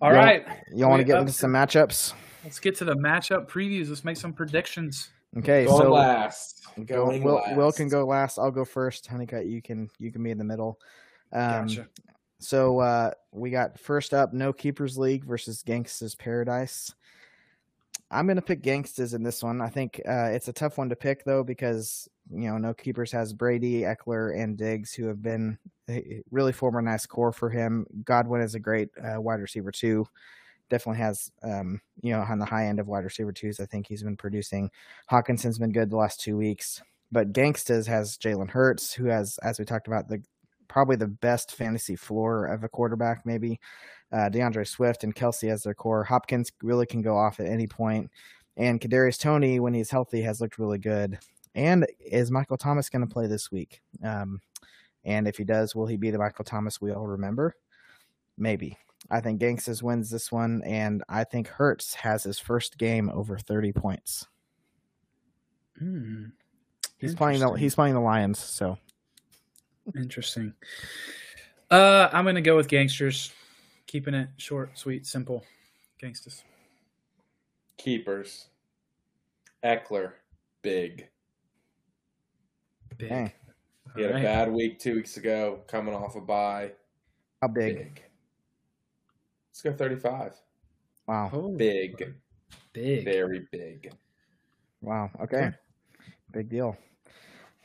[0.01, 0.19] All Yeah.
[0.25, 2.13] right, You want to get up into some matchups?
[2.45, 3.89] let's get to the matchup previews.
[3.89, 5.11] Let's make some predictions.
[5.39, 6.63] Okay, Going so last.
[6.87, 7.57] Go, Will, last.
[7.57, 8.39] Will can go last.
[8.39, 9.09] I'll go first.
[9.09, 10.79] Honeycutt, you can you can be in the middle.
[11.33, 11.89] Um, Gotcha.
[12.39, 16.95] So uh, we got first up, no keepers league versus Gangsta's Paradise.
[18.11, 19.61] I'm gonna pick Gangstas in this one.
[19.61, 23.13] I think uh, it's a tough one to pick though because you know no keepers
[23.13, 25.59] has Brady, Ekeler, and Diggs who have been
[26.31, 27.87] really form a nice core for him.
[28.05, 30.07] Godwin is a great uh, wide receiver too.
[30.71, 33.61] Definitely has um, you know on the high end of wide receiver twos.
[33.61, 34.71] I think he's been producing.
[35.11, 36.83] Hockenson's been good the last two weeks,
[37.13, 40.21] but Gangstas has Jalen Hurts who has, as we talked about, the
[40.71, 43.61] probably the best fantasy floor of a quarterback, maybe.
[44.13, 46.05] Uh, DeAndre Swift and Kelce as their core.
[46.05, 48.11] Hopkins really can go off at any point.
[48.57, 51.19] And Kadarius Toney, when he's healthy, has looked really good.
[51.55, 53.81] And is Michael Thomas going to play this week?
[54.03, 54.41] Um,
[55.05, 57.55] and if he does, will he be the Michael Thomas we all remember?
[58.37, 58.77] Maybe.
[59.11, 63.39] I think Gangstas wins this one, and I think Hurts has his first game over
[63.39, 64.27] 30 points.
[65.79, 66.27] Hmm.
[66.99, 68.77] He's playing the he's playing the Lions, so
[69.97, 70.53] Interesting.
[71.71, 73.33] Uh, I'm gonna go with gangsters,
[73.91, 75.45] keeping it short, sweet, simple.
[75.99, 76.45] Gangsters.
[77.77, 78.47] Keepers.
[79.65, 80.13] Ekeler.
[80.63, 81.09] Big.
[82.97, 83.09] Big.
[83.09, 83.33] Dang.
[83.97, 86.71] He had All a bad week two weeks ago, coming off a bye.
[87.43, 87.77] how big?
[87.79, 88.03] Big.
[89.51, 90.35] Let's go 35.
[91.09, 91.31] Wow.
[91.33, 92.15] Oh, Big.
[92.73, 93.05] big.
[93.05, 93.93] Very big.
[94.81, 95.11] Wow.
[95.21, 95.37] Okay.
[95.37, 95.51] Okay.
[96.33, 96.77] Big deal.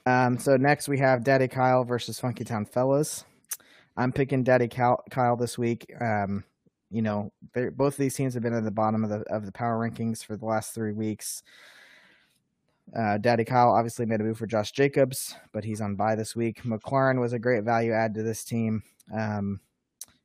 [0.07, 3.25] Um, so next we have Daddy Kyle versus Funky Town Fellas.
[3.97, 5.91] I'm picking Daddy Kyle, this week.
[6.01, 6.43] Um,
[6.91, 9.51] you know, both of these teams have been at the bottom of the of the
[9.51, 11.43] power rankings for the last three weeks.
[12.95, 16.35] Uh, Daddy Kyle obviously made a move for Josh Jacobs, but he's on bye this
[16.35, 16.61] week.
[16.63, 18.83] McLaurin was a great value add to this team.
[19.13, 19.59] Um,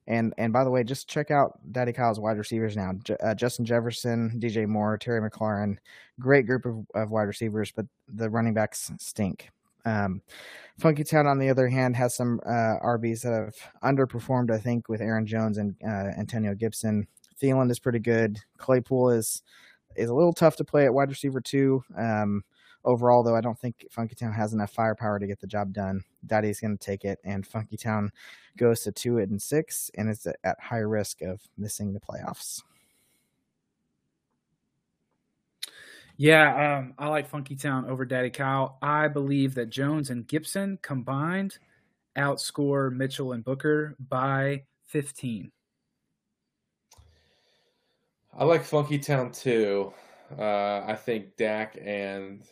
[0.06, 3.34] and and by the way, just check out Daddy Kyle's wide receivers now: J- uh,
[3.34, 5.76] Justin Jefferson, DJ Moore, Terry McLaurin.
[6.18, 9.50] Great group of, of wide receivers, but the running backs stink.
[9.84, 10.22] Um,
[10.78, 14.50] Funky Town, on the other hand, has some uh, RBs that have underperformed.
[14.50, 17.06] I think with Aaron Jones and uh, Antonio Gibson.
[17.40, 18.38] Thielen is pretty good.
[18.58, 19.42] Claypool is
[19.96, 21.82] is a little tough to play at wide receiver too.
[21.96, 22.44] Um,
[22.84, 26.02] overall, though, I don't think Funky Town has enough firepower to get the job done.
[26.26, 28.10] Daddy's going to take it, and Funky Town
[28.56, 32.62] goes to two and six, and is at high risk of missing the playoffs.
[36.20, 38.76] Yeah, um, I like Funky Town over Daddy Kyle.
[38.82, 41.56] I believe that Jones and Gibson combined
[42.14, 45.50] outscore Mitchell and Booker by 15.
[48.36, 49.94] I like Funky Town too.
[50.38, 52.42] Uh, I think Dak and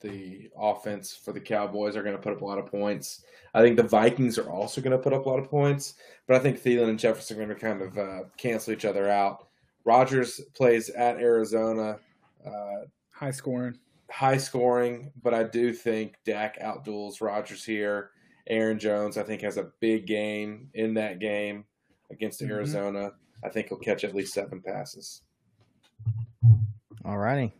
[0.00, 3.26] the offense for the Cowboys are going to put up a lot of points.
[3.52, 6.36] I think the Vikings are also going to put up a lot of points, but
[6.36, 9.48] I think Thielen and Jefferson are going to kind of uh, cancel each other out.
[9.84, 11.98] Rodgers plays at Arizona,
[12.46, 12.86] uh,
[13.22, 13.78] High scoring.
[14.10, 18.10] high scoring, but I do think Dak outduels Rodgers here.
[18.48, 21.64] Aaron Jones, I think, has a big game in that game
[22.10, 22.50] against Mhm.
[22.50, 23.12] Arizona.
[23.44, 25.22] I think he'll catch at least seven passes.
[27.04, 27.54] All righty.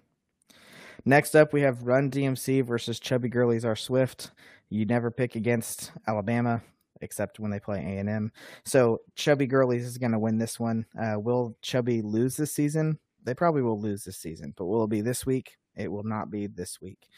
[1.04, 4.32] Next up, we have Run DMC versus Chubby Girlies R Swift.
[4.68, 6.60] You never pick against Alabama
[7.00, 8.32] except when they play A and M.
[8.64, 10.86] So Chubby Girlies is going to win this one.
[11.00, 12.98] Uh, will Chubby lose this season?
[13.24, 15.56] They probably will lose this season, but will it be this week?
[15.76, 17.08] It will not be this week.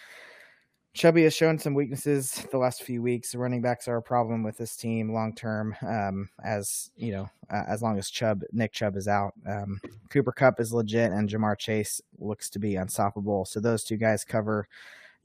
[0.95, 3.35] Chubby has shown some weaknesses the last few weeks.
[3.35, 5.75] Running backs are a problem with this team long term.
[5.83, 10.31] Um, as you know, uh, as long as Chubb, Nick Chubb is out, um, Cooper
[10.31, 13.45] Kupp is legit, and Ja'Marr Chase looks to be unstoppable.
[13.45, 14.69] So those two guys cover,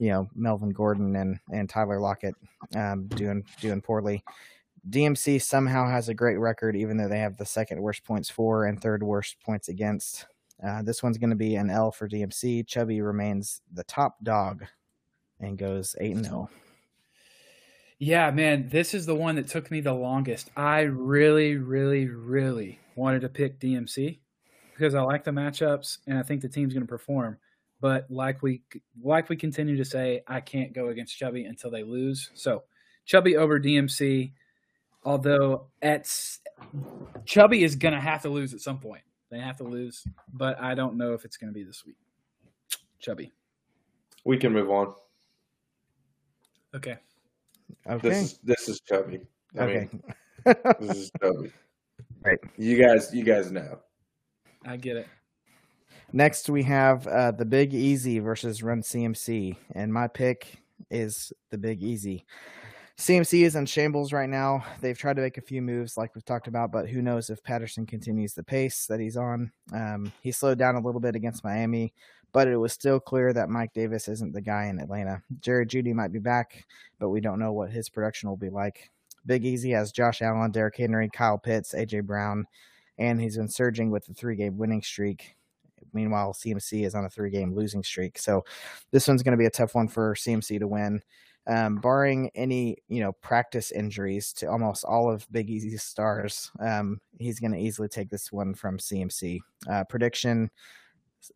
[0.00, 2.34] you know, Melvin Gordon and and Tyler Lockett
[2.74, 4.24] um, doing doing poorly.
[4.88, 8.64] DMC somehow has a great record, even though they have the second worst points for
[8.64, 10.26] and third worst points against.
[10.64, 12.66] Uh, this one's going to be an L for DMC.
[12.66, 14.64] Chubby remains the top dog
[15.40, 16.28] and goes eight and oh.
[16.28, 16.50] zero.
[17.98, 20.50] Yeah, man, this is the one that took me the longest.
[20.56, 24.18] I really, really, really wanted to pick DMC
[24.72, 27.36] because I like the matchups and I think the team's going to perform.
[27.78, 28.62] But like we
[29.02, 32.30] like we continue to say, I can't go against Chubby until they lose.
[32.34, 32.64] So
[33.04, 34.32] Chubby over DMC,
[35.04, 36.10] although at
[37.26, 39.02] Chubby is going to have to lose at some point.
[39.30, 41.96] They have to lose, but I don't know if it's going to be this week.
[42.98, 43.32] Chubby.
[44.24, 44.94] We can move on.
[46.74, 46.98] Okay.
[47.88, 48.08] Okay.
[48.08, 49.20] This is this is chubby.
[49.58, 49.88] I okay.
[49.92, 50.02] mean,
[50.80, 51.52] this is chubby.
[52.22, 52.38] Right.
[52.58, 53.78] You guys, you guys know.
[54.66, 55.06] I get it.
[56.12, 61.58] Next, we have uh, the Big Easy versus Run CMC, and my pick is the
[61.58, 62.26] Big Easy.
[63.00, 64.62] CMC is in shambles right now.
[64.82, 67.42] They've tried to make a few moves, like we've talked about, but who knows if
[67.42, 69.50] Patterson continues the pace that he's on.
[69.72, 71.94] Um, he slowed down a little bit against Miami,
[72.32, 75.22] but it was still clear that Mike Davis isn't the guy in Atlanta.
[75.40, 76.66] Jerry Jeudy might be back,
[76.98, 78.90] but we don't know what his production will be like.
[79.24, 82.44] Big Easy has Josh Allen, Derrick Henry, Kyle Pitts, AJ Brown,
[82.98, 85.36] and he's been surging with the three game winning streak.
[85.94, 88.18] Meanwhile, CMC is on a three game losing streak.
[88.18, 88.44] So
[88.90, 91.00] this one's going to be a tough one for CMC to win.
[91.46, 97.00] Um, barring any, you know, practice injuries to almost all of Big Easy's stars, um,
[97.18, 99.40] he's going to easily take this one from CMC.
[99.68, 100.50] Uh, prediction: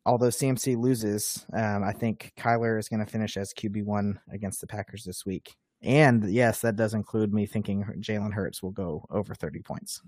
[0.07, 4.61] Although CMC loses, um, I think Kyler is going to finish as QB one against
[4.61, 5.57] the Packers this week.
[5.83, 10.03] And yes, that does include me thinking Jalen Hurts will go over thirty points.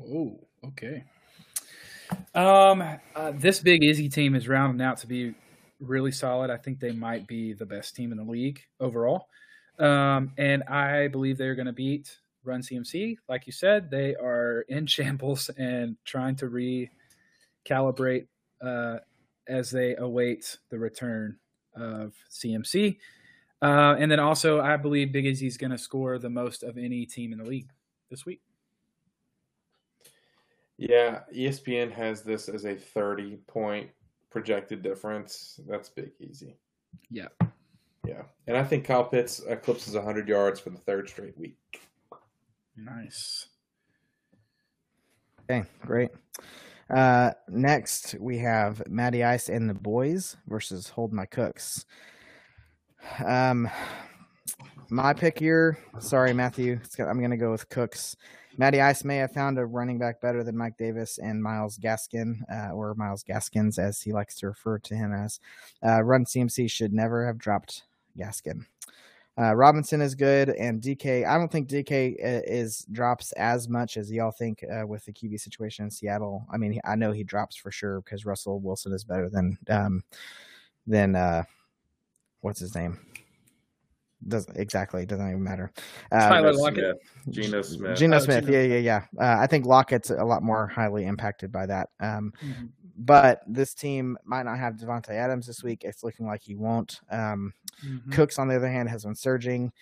[0.00, 1.04] Oh, okay.
[2.34, 2.82] Um,
[3.14, 5.34] uh, this big Easy team is rounding out to be
[5.80, 6.50] really solid.
[6.50, 9.28] I think they might be the best team in the league overall.
[9.78, 13.18] Um, and I believe they're going to beat Run CMC.
[13.28, 16.46] Like you said, they are in shambles and trying to
[17.68, 18.26] recalibrate
[18.60, 18.98] uh,
[19.48, 21.38] as they await the return
[21.74, 22.98] of CMC.
[23.60, 26.78] Uh, and then also, I believe Big Izzy is going to score the most of
[26.78, 27.68] any team in the league
[28.10, 28.40] this week.
[30.76, 33.90] Yeah, ESPN has this as a 30 point
[34.30, 35.60] projected difference.
[35.68, 36.56] That's big easy.
[37.10, 37.28] Yeah.
[38.06, 38.22] Yeah.
[38.46, 41.58] And I think Kyle Pitts eclipses 100 yards for the third straight week.
[42.76, 43.46] Nice.
[45.50, 46.10] Okay, great.
[46.90, 51.84] Uh, next, we have Matty Ice and the Boys versus Hold My Cooks.
[53.24, 53.68] Um,
[54.90, 55.78] my pick here.
[55.98, 56.78] Sorry, Matthew.
[56.82, 58.16] It's got- I'm going to go with Cooks.
[58.58, 62.40] Matty Ice may have found a running back better than Mike Davis and Myles Gaskin,
[62.52, 65.38] uh, or Myles Gaskins, as he likes to refer to him as.
[65.86, 67.84] Uh, run CMC should never have dropped
[68.18, 68.66] Gaskin.
[69.40, 71.24] Uh, Robinson is good, and DK.
[71.24, 75.38] I don't think DK is drops as much as y'all think uh, with the QB
[75.38, 76.44] situation in Seattle.
[76.52, 80.02] I mean, I know he drops for sure because Russell Wilson is better than um,
[80.88, 81.44] than uh,
[82.40, 82.98] what's his name?
[84.26, 85.70] Doesn't exactly doesn't even matter.
[86.10, 86.96] Uh, Tyler Lockett.
[87.30, 87.96] Geno Smith.
[87.96, 89.04] Geno Oh, Smith, yeah, yeah, yeah.
[89.16, 91.90] Uh, I think Lockett's a lot more highly impacted by that.
[92.00, 92.70] Um, Mhm.
[92.96, 95.84] but this team might not have Davante Adams this week.
[95.84, 97.00] It's looking like he won't.
[97.10, 97.54] Um,
[97.86, 98.10] Mhm.
[98.12, 99.72] Cooks, on the other hand, has been surging.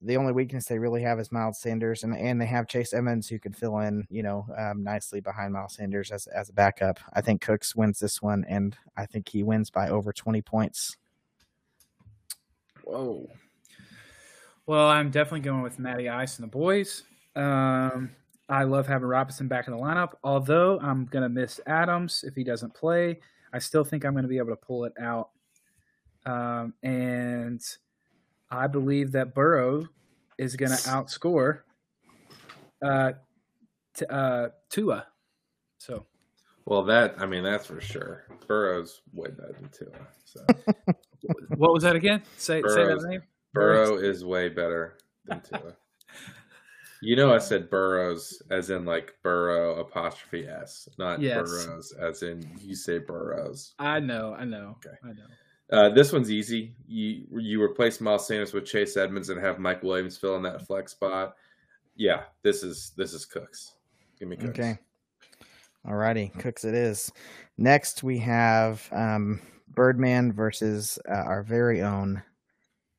[0.00, 3.28] The only weakness they really have is Miles Sanders, and and they have Chase Edmonds
[3.28, 6.98] who could fill in, you know, um, nicely behind Miles Sanders as as a backup.
[7.12, 10.96] I think Cooks wins this one, and I think he wins by over twenty points.
[12.84, 13.28] Whoa.
[14.66, 17.02] Well, I'm definitely going with Matty Ice and the boys.
[17.36, 18.10] Um,
[18.48, 20.12] I love having Robinson back in the lineup.
[20.22, 23.20] Although I'm going to miss Adams if he doesn't play,
[23.52, 25.30] I still think I'm going to be able to pull it out.
[26.24, 27.60] Um, and
[28.50, 29.86] I believe that Burrow
[30.38, 31.60] is going to outscore
[32.82, 33.12] uh,
[33.94, 35.06] t- uh, Tua.
[35.78, 36.06] So
[36.64, 38.24] Well, that I mean that's for sure.
[38.46, 39.90] Burrow's way better than Tua.
[40.24, 40.44] So
[41.56, 42.22] what was that again?
[42.38, 43.22] Say, say that name.
[43.54, 45.74] Burrow is way better than Tua.
[47.00, 51.36] you know, I said Burrows as in like Burrow apostrophe s, not Yes.
[51.48, 53.72] Burrows as in you say Burrows.
[53.78, 54.96] I know, I know, Okay.
[55.02, 55.26] I know.
[55.72, 56.74] Uh, this one's easy.
[56.86, 60.66] You you replace Miles Sanders with Chase Edmonds and have Mike Williams fill in that
[60.66, 61.36] flex spot.
[61.96, 63.72] Yeah, this is this is Cooks.
[64.18, 64.58] Give me Cooks.
[64.58, 64.78] Okay.
[65.86, 67.10] Alrighty, Cooks it is.
[67.56, 72.22] Next we have um, Birdman versus uh, our very own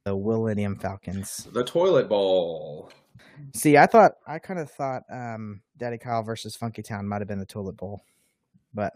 [0.06, 1.48] the Willennium Falcons.
[1.52, 2.92] The toilet bowl.
[3.54, 7.28] See, I thought I kind of thought um, Daddy Kyle versus Funky Town might have
[7.28, 8.02] been the toilet bowl,
[8.74, 8.94] but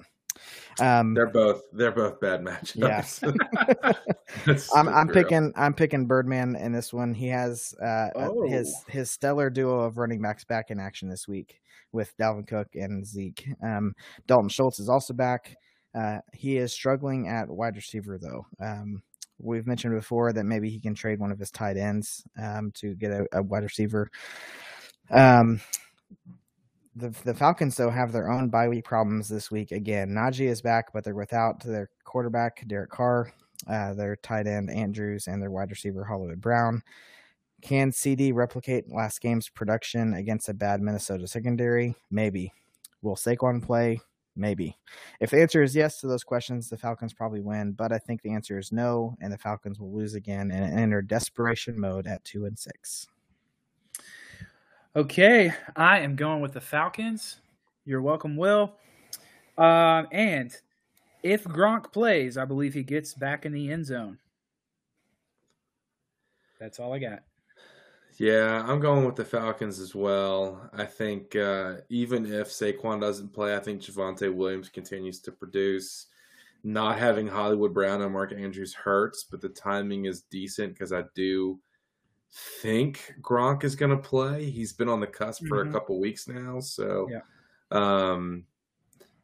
[0.79, 3.19] um, They're both they're both bad matchups.
[4.45, 7.13] That's I'm I'm picking I'm picking Birdman in this one.
[7.13, 8.91] He has uh, uh, his Oh.
[8.91, 11.59] his stellar duo of running backs back in action this week
[11.91, 13.47] with Dalvin Cook and Zeke.
[13.63, 13.93] Um,
[14.27, 15.55] Dalton Schultz is also back.
[15.95, 18.45] Uh, he is struggling at wide receiver though.
[18.63, 19.01] Um,
[19.39, 22.95] we've mentioned before that maybe he can trade one of his tight ends um, to
[22.95, 24.09] get a, a wide receiver.
[25.09, 25.61] Um,
[26.95, 30.09] the the Falcons though have their own bye week problems this week again.
[30.09, 33.31] Najee is back, but they're without their quarterback Derek Carr,
[33.67, 36.81] uh, their tight end Andrews, and their wide receiver Hollywood Brown.
[37.61, 41.95] Can CeeDee replicate last game's production against a bad Minnesota secondary?
[42.09, 42.53] Maybe.
[43.01, 43.99] Will Saquon play?
[44.39, 44.77] Maybe.
[45.19, 47.73] If the answer is yes to those questions, the Falcons probably win.
[47.73, 51.01] But I think the answer is no, and the Falcons will lose again and enter
[51.01, 53.07] desperation mode at two and six.
[54.95, 57.41] Okay, I am going with the Falcons.
[57.85, 58.73] You're welcome, Will.
[59.57, 60.55] Um, and
[61.21, 64.17] if Gronk plays, I believe he gets back in the end zone.
[66.59, 67.23] That's all I got.
[68.19, 70.69] Yeah, I'm going with the Falcons as well.
[70.73, 76.07] I think uh, even if Saquon doesn't play, I think Javonte Williams continues to produce.
[76.61, 81.03] Not having Hollywood Brown and Mark Andrews hurts, but the timing is decent because I
[81.15, 81.61] do
[82.61, 84.49] think Gronk is going to play.
[84.49, 85.71] He's been on the cusp for a Mhm.
[85.71, 87.21] couple weeks now, so Yeah.
[87.71, 88.45] um,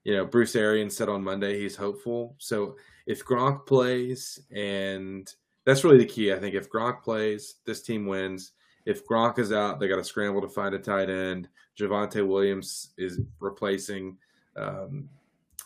[0.05, 2.35] you know, Bruce Arians said on Monday he's hopeful.
[2.39, 2.77] So
[3.07, 5.33] if Gronk plays, and
[5.65, 6.55] that's really the key, I think.
[6.55, 8.53] If Gronk plays, this team wins.
[8.85, 11.49] If Gronk is out, they got to scramble to find a tight end.
[11.79, 14.17] Javonte Williams is replacing
[14.55, 15.09] um,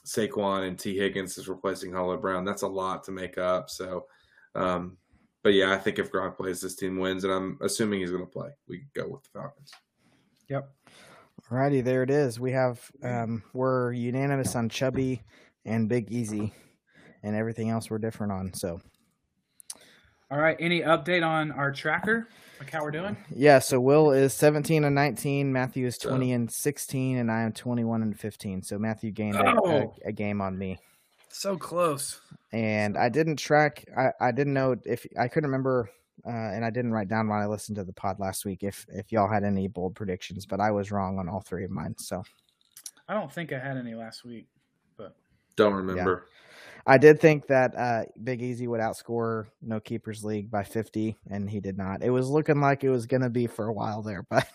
[0.06, 2.46] Saquon, and Tee Higgins is replacing Hollow Brown.
[2.46, 3.70] That's a lot to make up.
[3.70, 4.06] So,
[4.56, 4.98] um,
[5.44, 8.26] but yeah, I think if Gronk plays, this team wins, and I'm assuming he's going
[8.26, 8.50] to play.
[8.68, 9.72] We go with the Falcons.
[10.50, 10.70] Yep.
[11.50, 12.40] Alrighty, there it is.
[12.40, 15.24] We have um, we're unanimous on Chubby
[15.66, 16.54] and Big Easy,
[17.24, 18.54] and everything else we're different on.
[18.54, 18.82] So
[20.32, 20.58] All right.
[20.60, 22.28] Any update on our tracker?
[22.60, 23.15] Like how we're doing?
[23.34, 27.41] yeah, so Will is seventeen and nineteen, Matthew is So- twenty and sixteen, and I
[27.44, 28.61] am twenty-one and fifteen.
[28.61, 29.95] So Matthew gained a, Oh.
[30.06, 30.77] a, a game on me,
[31.30, 32.19] So close.
[32.52, 33.86] and I didn't track.
[33.98, 35.90] I, I didn't know if I couldn't remember,
[36.26, 38.86] uh, and I didn't write down when I listened to the pod last week if
[38.90, 41.95] if y'all had any bold predictions, but I was wrong on all three of mine.
[41.98, 42.23] So
[43.07, 44.48] I don't think I had any last week.
[44.98, 45.15] But
[45.56, 46.26] don't remember.
[46.90, 51.48] I did think that uh, Big Easy would outscore No Keepers League by 50, and
[51.48, 52.02] he did not.
[52.02, 54.48] It was looking like it was going to be for a while there, but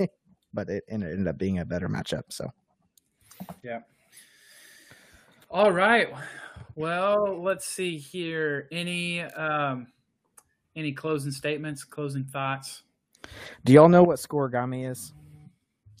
[0.52, 2.24] but it ended up being a better matchup.
[2.28, 2.52] So
[3.62, 3.82] yeah.
[5.48, 6.08] All right.
[6.74, 8.66] Well, let's see here.
[8.72, 9.86] Any um
[10.74, 12.82] any closing statements, closing thoughts?
[13.64, 15.12] Do y'all know what scoregami is?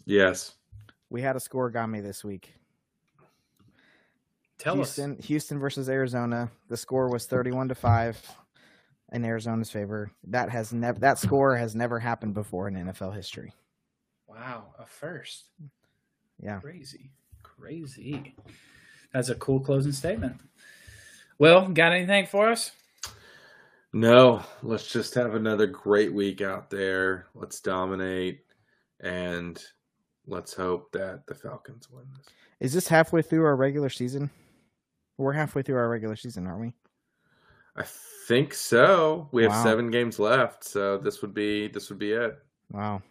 [0.04, 0.56] Yes.
[1.10, 2.55] We had a scoregami this week.
[4.58, 5.24] Tell Houston, us.
[5.26, 6.50] Houston versus Arizona.
[6.68, 8.20] The score was thirty-one to five
[9.12, 10.10] in Arizona's favor.
[10.24, 13.52] That has never that score has never happened before in NFL history.
[14.26, 15.44] Wow, a first.
[16.40, 16.60] Yeah.
[16.60, 17.10] Crazy.
[17.42, 18.34] Crazy.
[19.12, 20.40] That's a cool closing statement.
[21.38, 22.72] Will, got anything for us?
[23.92, 27.26] No, let's just have another great week out there.
[27.34, 28.40] Let's dominate
[29.00, 29.62] and
[30.26, 32.26] let's hope that the Falcons win this.
[32.60, 34.30] Is this halfway through our regular season?
[35.18, 36.74] We're halfway through our regular season, aren't we?
[37.76, 37.84] I
[38.26, 39.28] think so.
[39.32, 42.38] We have 7 games left, so this would be this would be it.
[42.70, 43.02] Wow.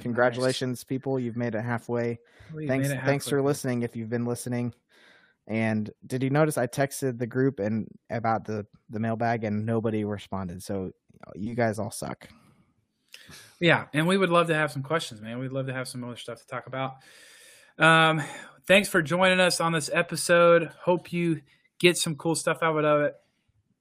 [0.00, 1.18] Congratulations, people.
[1.18, 2.18] You've made it halfway.
[2.52, 4.74] We thanks made it thanks for listening if you've been listening.
[5.46, 10.04] And did you notice I texted the group and about the the mailbag and nobody
[10.04, 10.62] responded.
[10.62, 10.90] So
[11.26, 12.28] uh, you guys all suck.
[13.60, 15.38] Yeah, and we would love to have some questions, man.
[15.38, 16.96] We'd love to have some other stuff to talk about.
[17.78, 18.22] Um,
[18.66, 20.70] thanks for joining us on this episode.
[20.82, 21.42] Hope you
[21.78, 23.14] get some cool stuff out of it.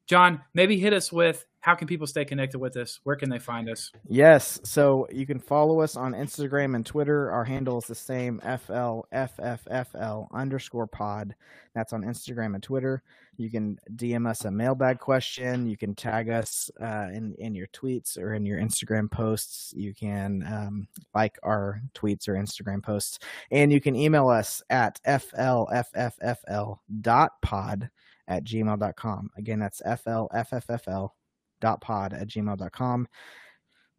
[0.08, 3.00] John, maybe hit us with how can people stay connected with us?
[3.04, 3.90] Where can they find us?
[4.10, 4.60] Yes.
[4.66, 7.32] So you can follow us on Instagram and Twitter.
[7.32, 11.34] Our handle is the same FLFFFL underscore pod.
[11.74, 13.02] That's on Instagram and Twitter.
[13.38, 15.66] You can DM us a mailbag question.
[15.66, 19.74] You can tag us uh, in, in your tweets or in your Instagram posts.
[19.74, 23.20] You can um, like our tweets or Instagram posts.
[23.52, 27.90] And you can email us at FLFFFL dot pod
[28.28, 29.30] at gmail.com.
[29.38, 31.10] Again, that's FLFFFL
[31.62, 33.08] dot pod at gmail.com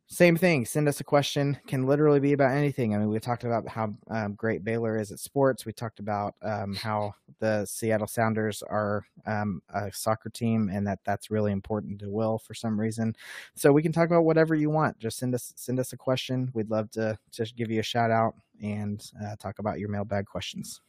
[0.06, 1.58] same thing send us a question.
[1.66, 2.94] Can literally be about anything.
[2.94, 5.64] I mean we talked about how um, great baylor is at sports.
[5.64, 10.98] We talked about um, how the seattle sounders are um, a soccer team and that
[11.04, 13.14] that's really important to will for some reason.
[13.54, 14.98] So we can talk about whatever you want.
[14.98, 16.50] Just send us send us a question.
[16.52, 20.26] We'd love to just give you a shout out and uh, talk about your mailbag
[20.26, 20.80] questions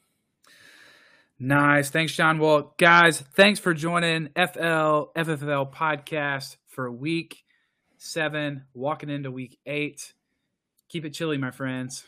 [1.37, 1.89] Nice.
[1.89, 2.39] Thanks, John.
[2.39, 7.43] Well, guys, thanks for joining FL FFL podcast for week
[7.97, 10.13] seven, walking into week eight.
[10.89, 12.03] Keep it chilly, my friends.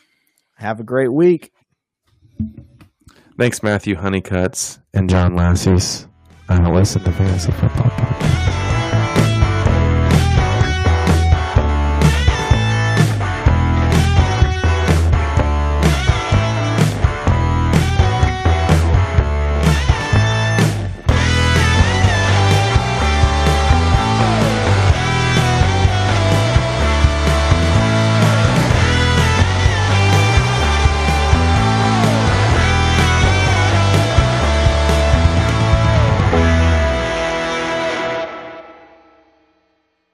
[0.55, 1.51] have a great week
[3.37, 6.07] Thanks Matthew Honeycutts and John Lassies.
[6.49, 8.46] Uh, listen to Fantasy Football Podcast.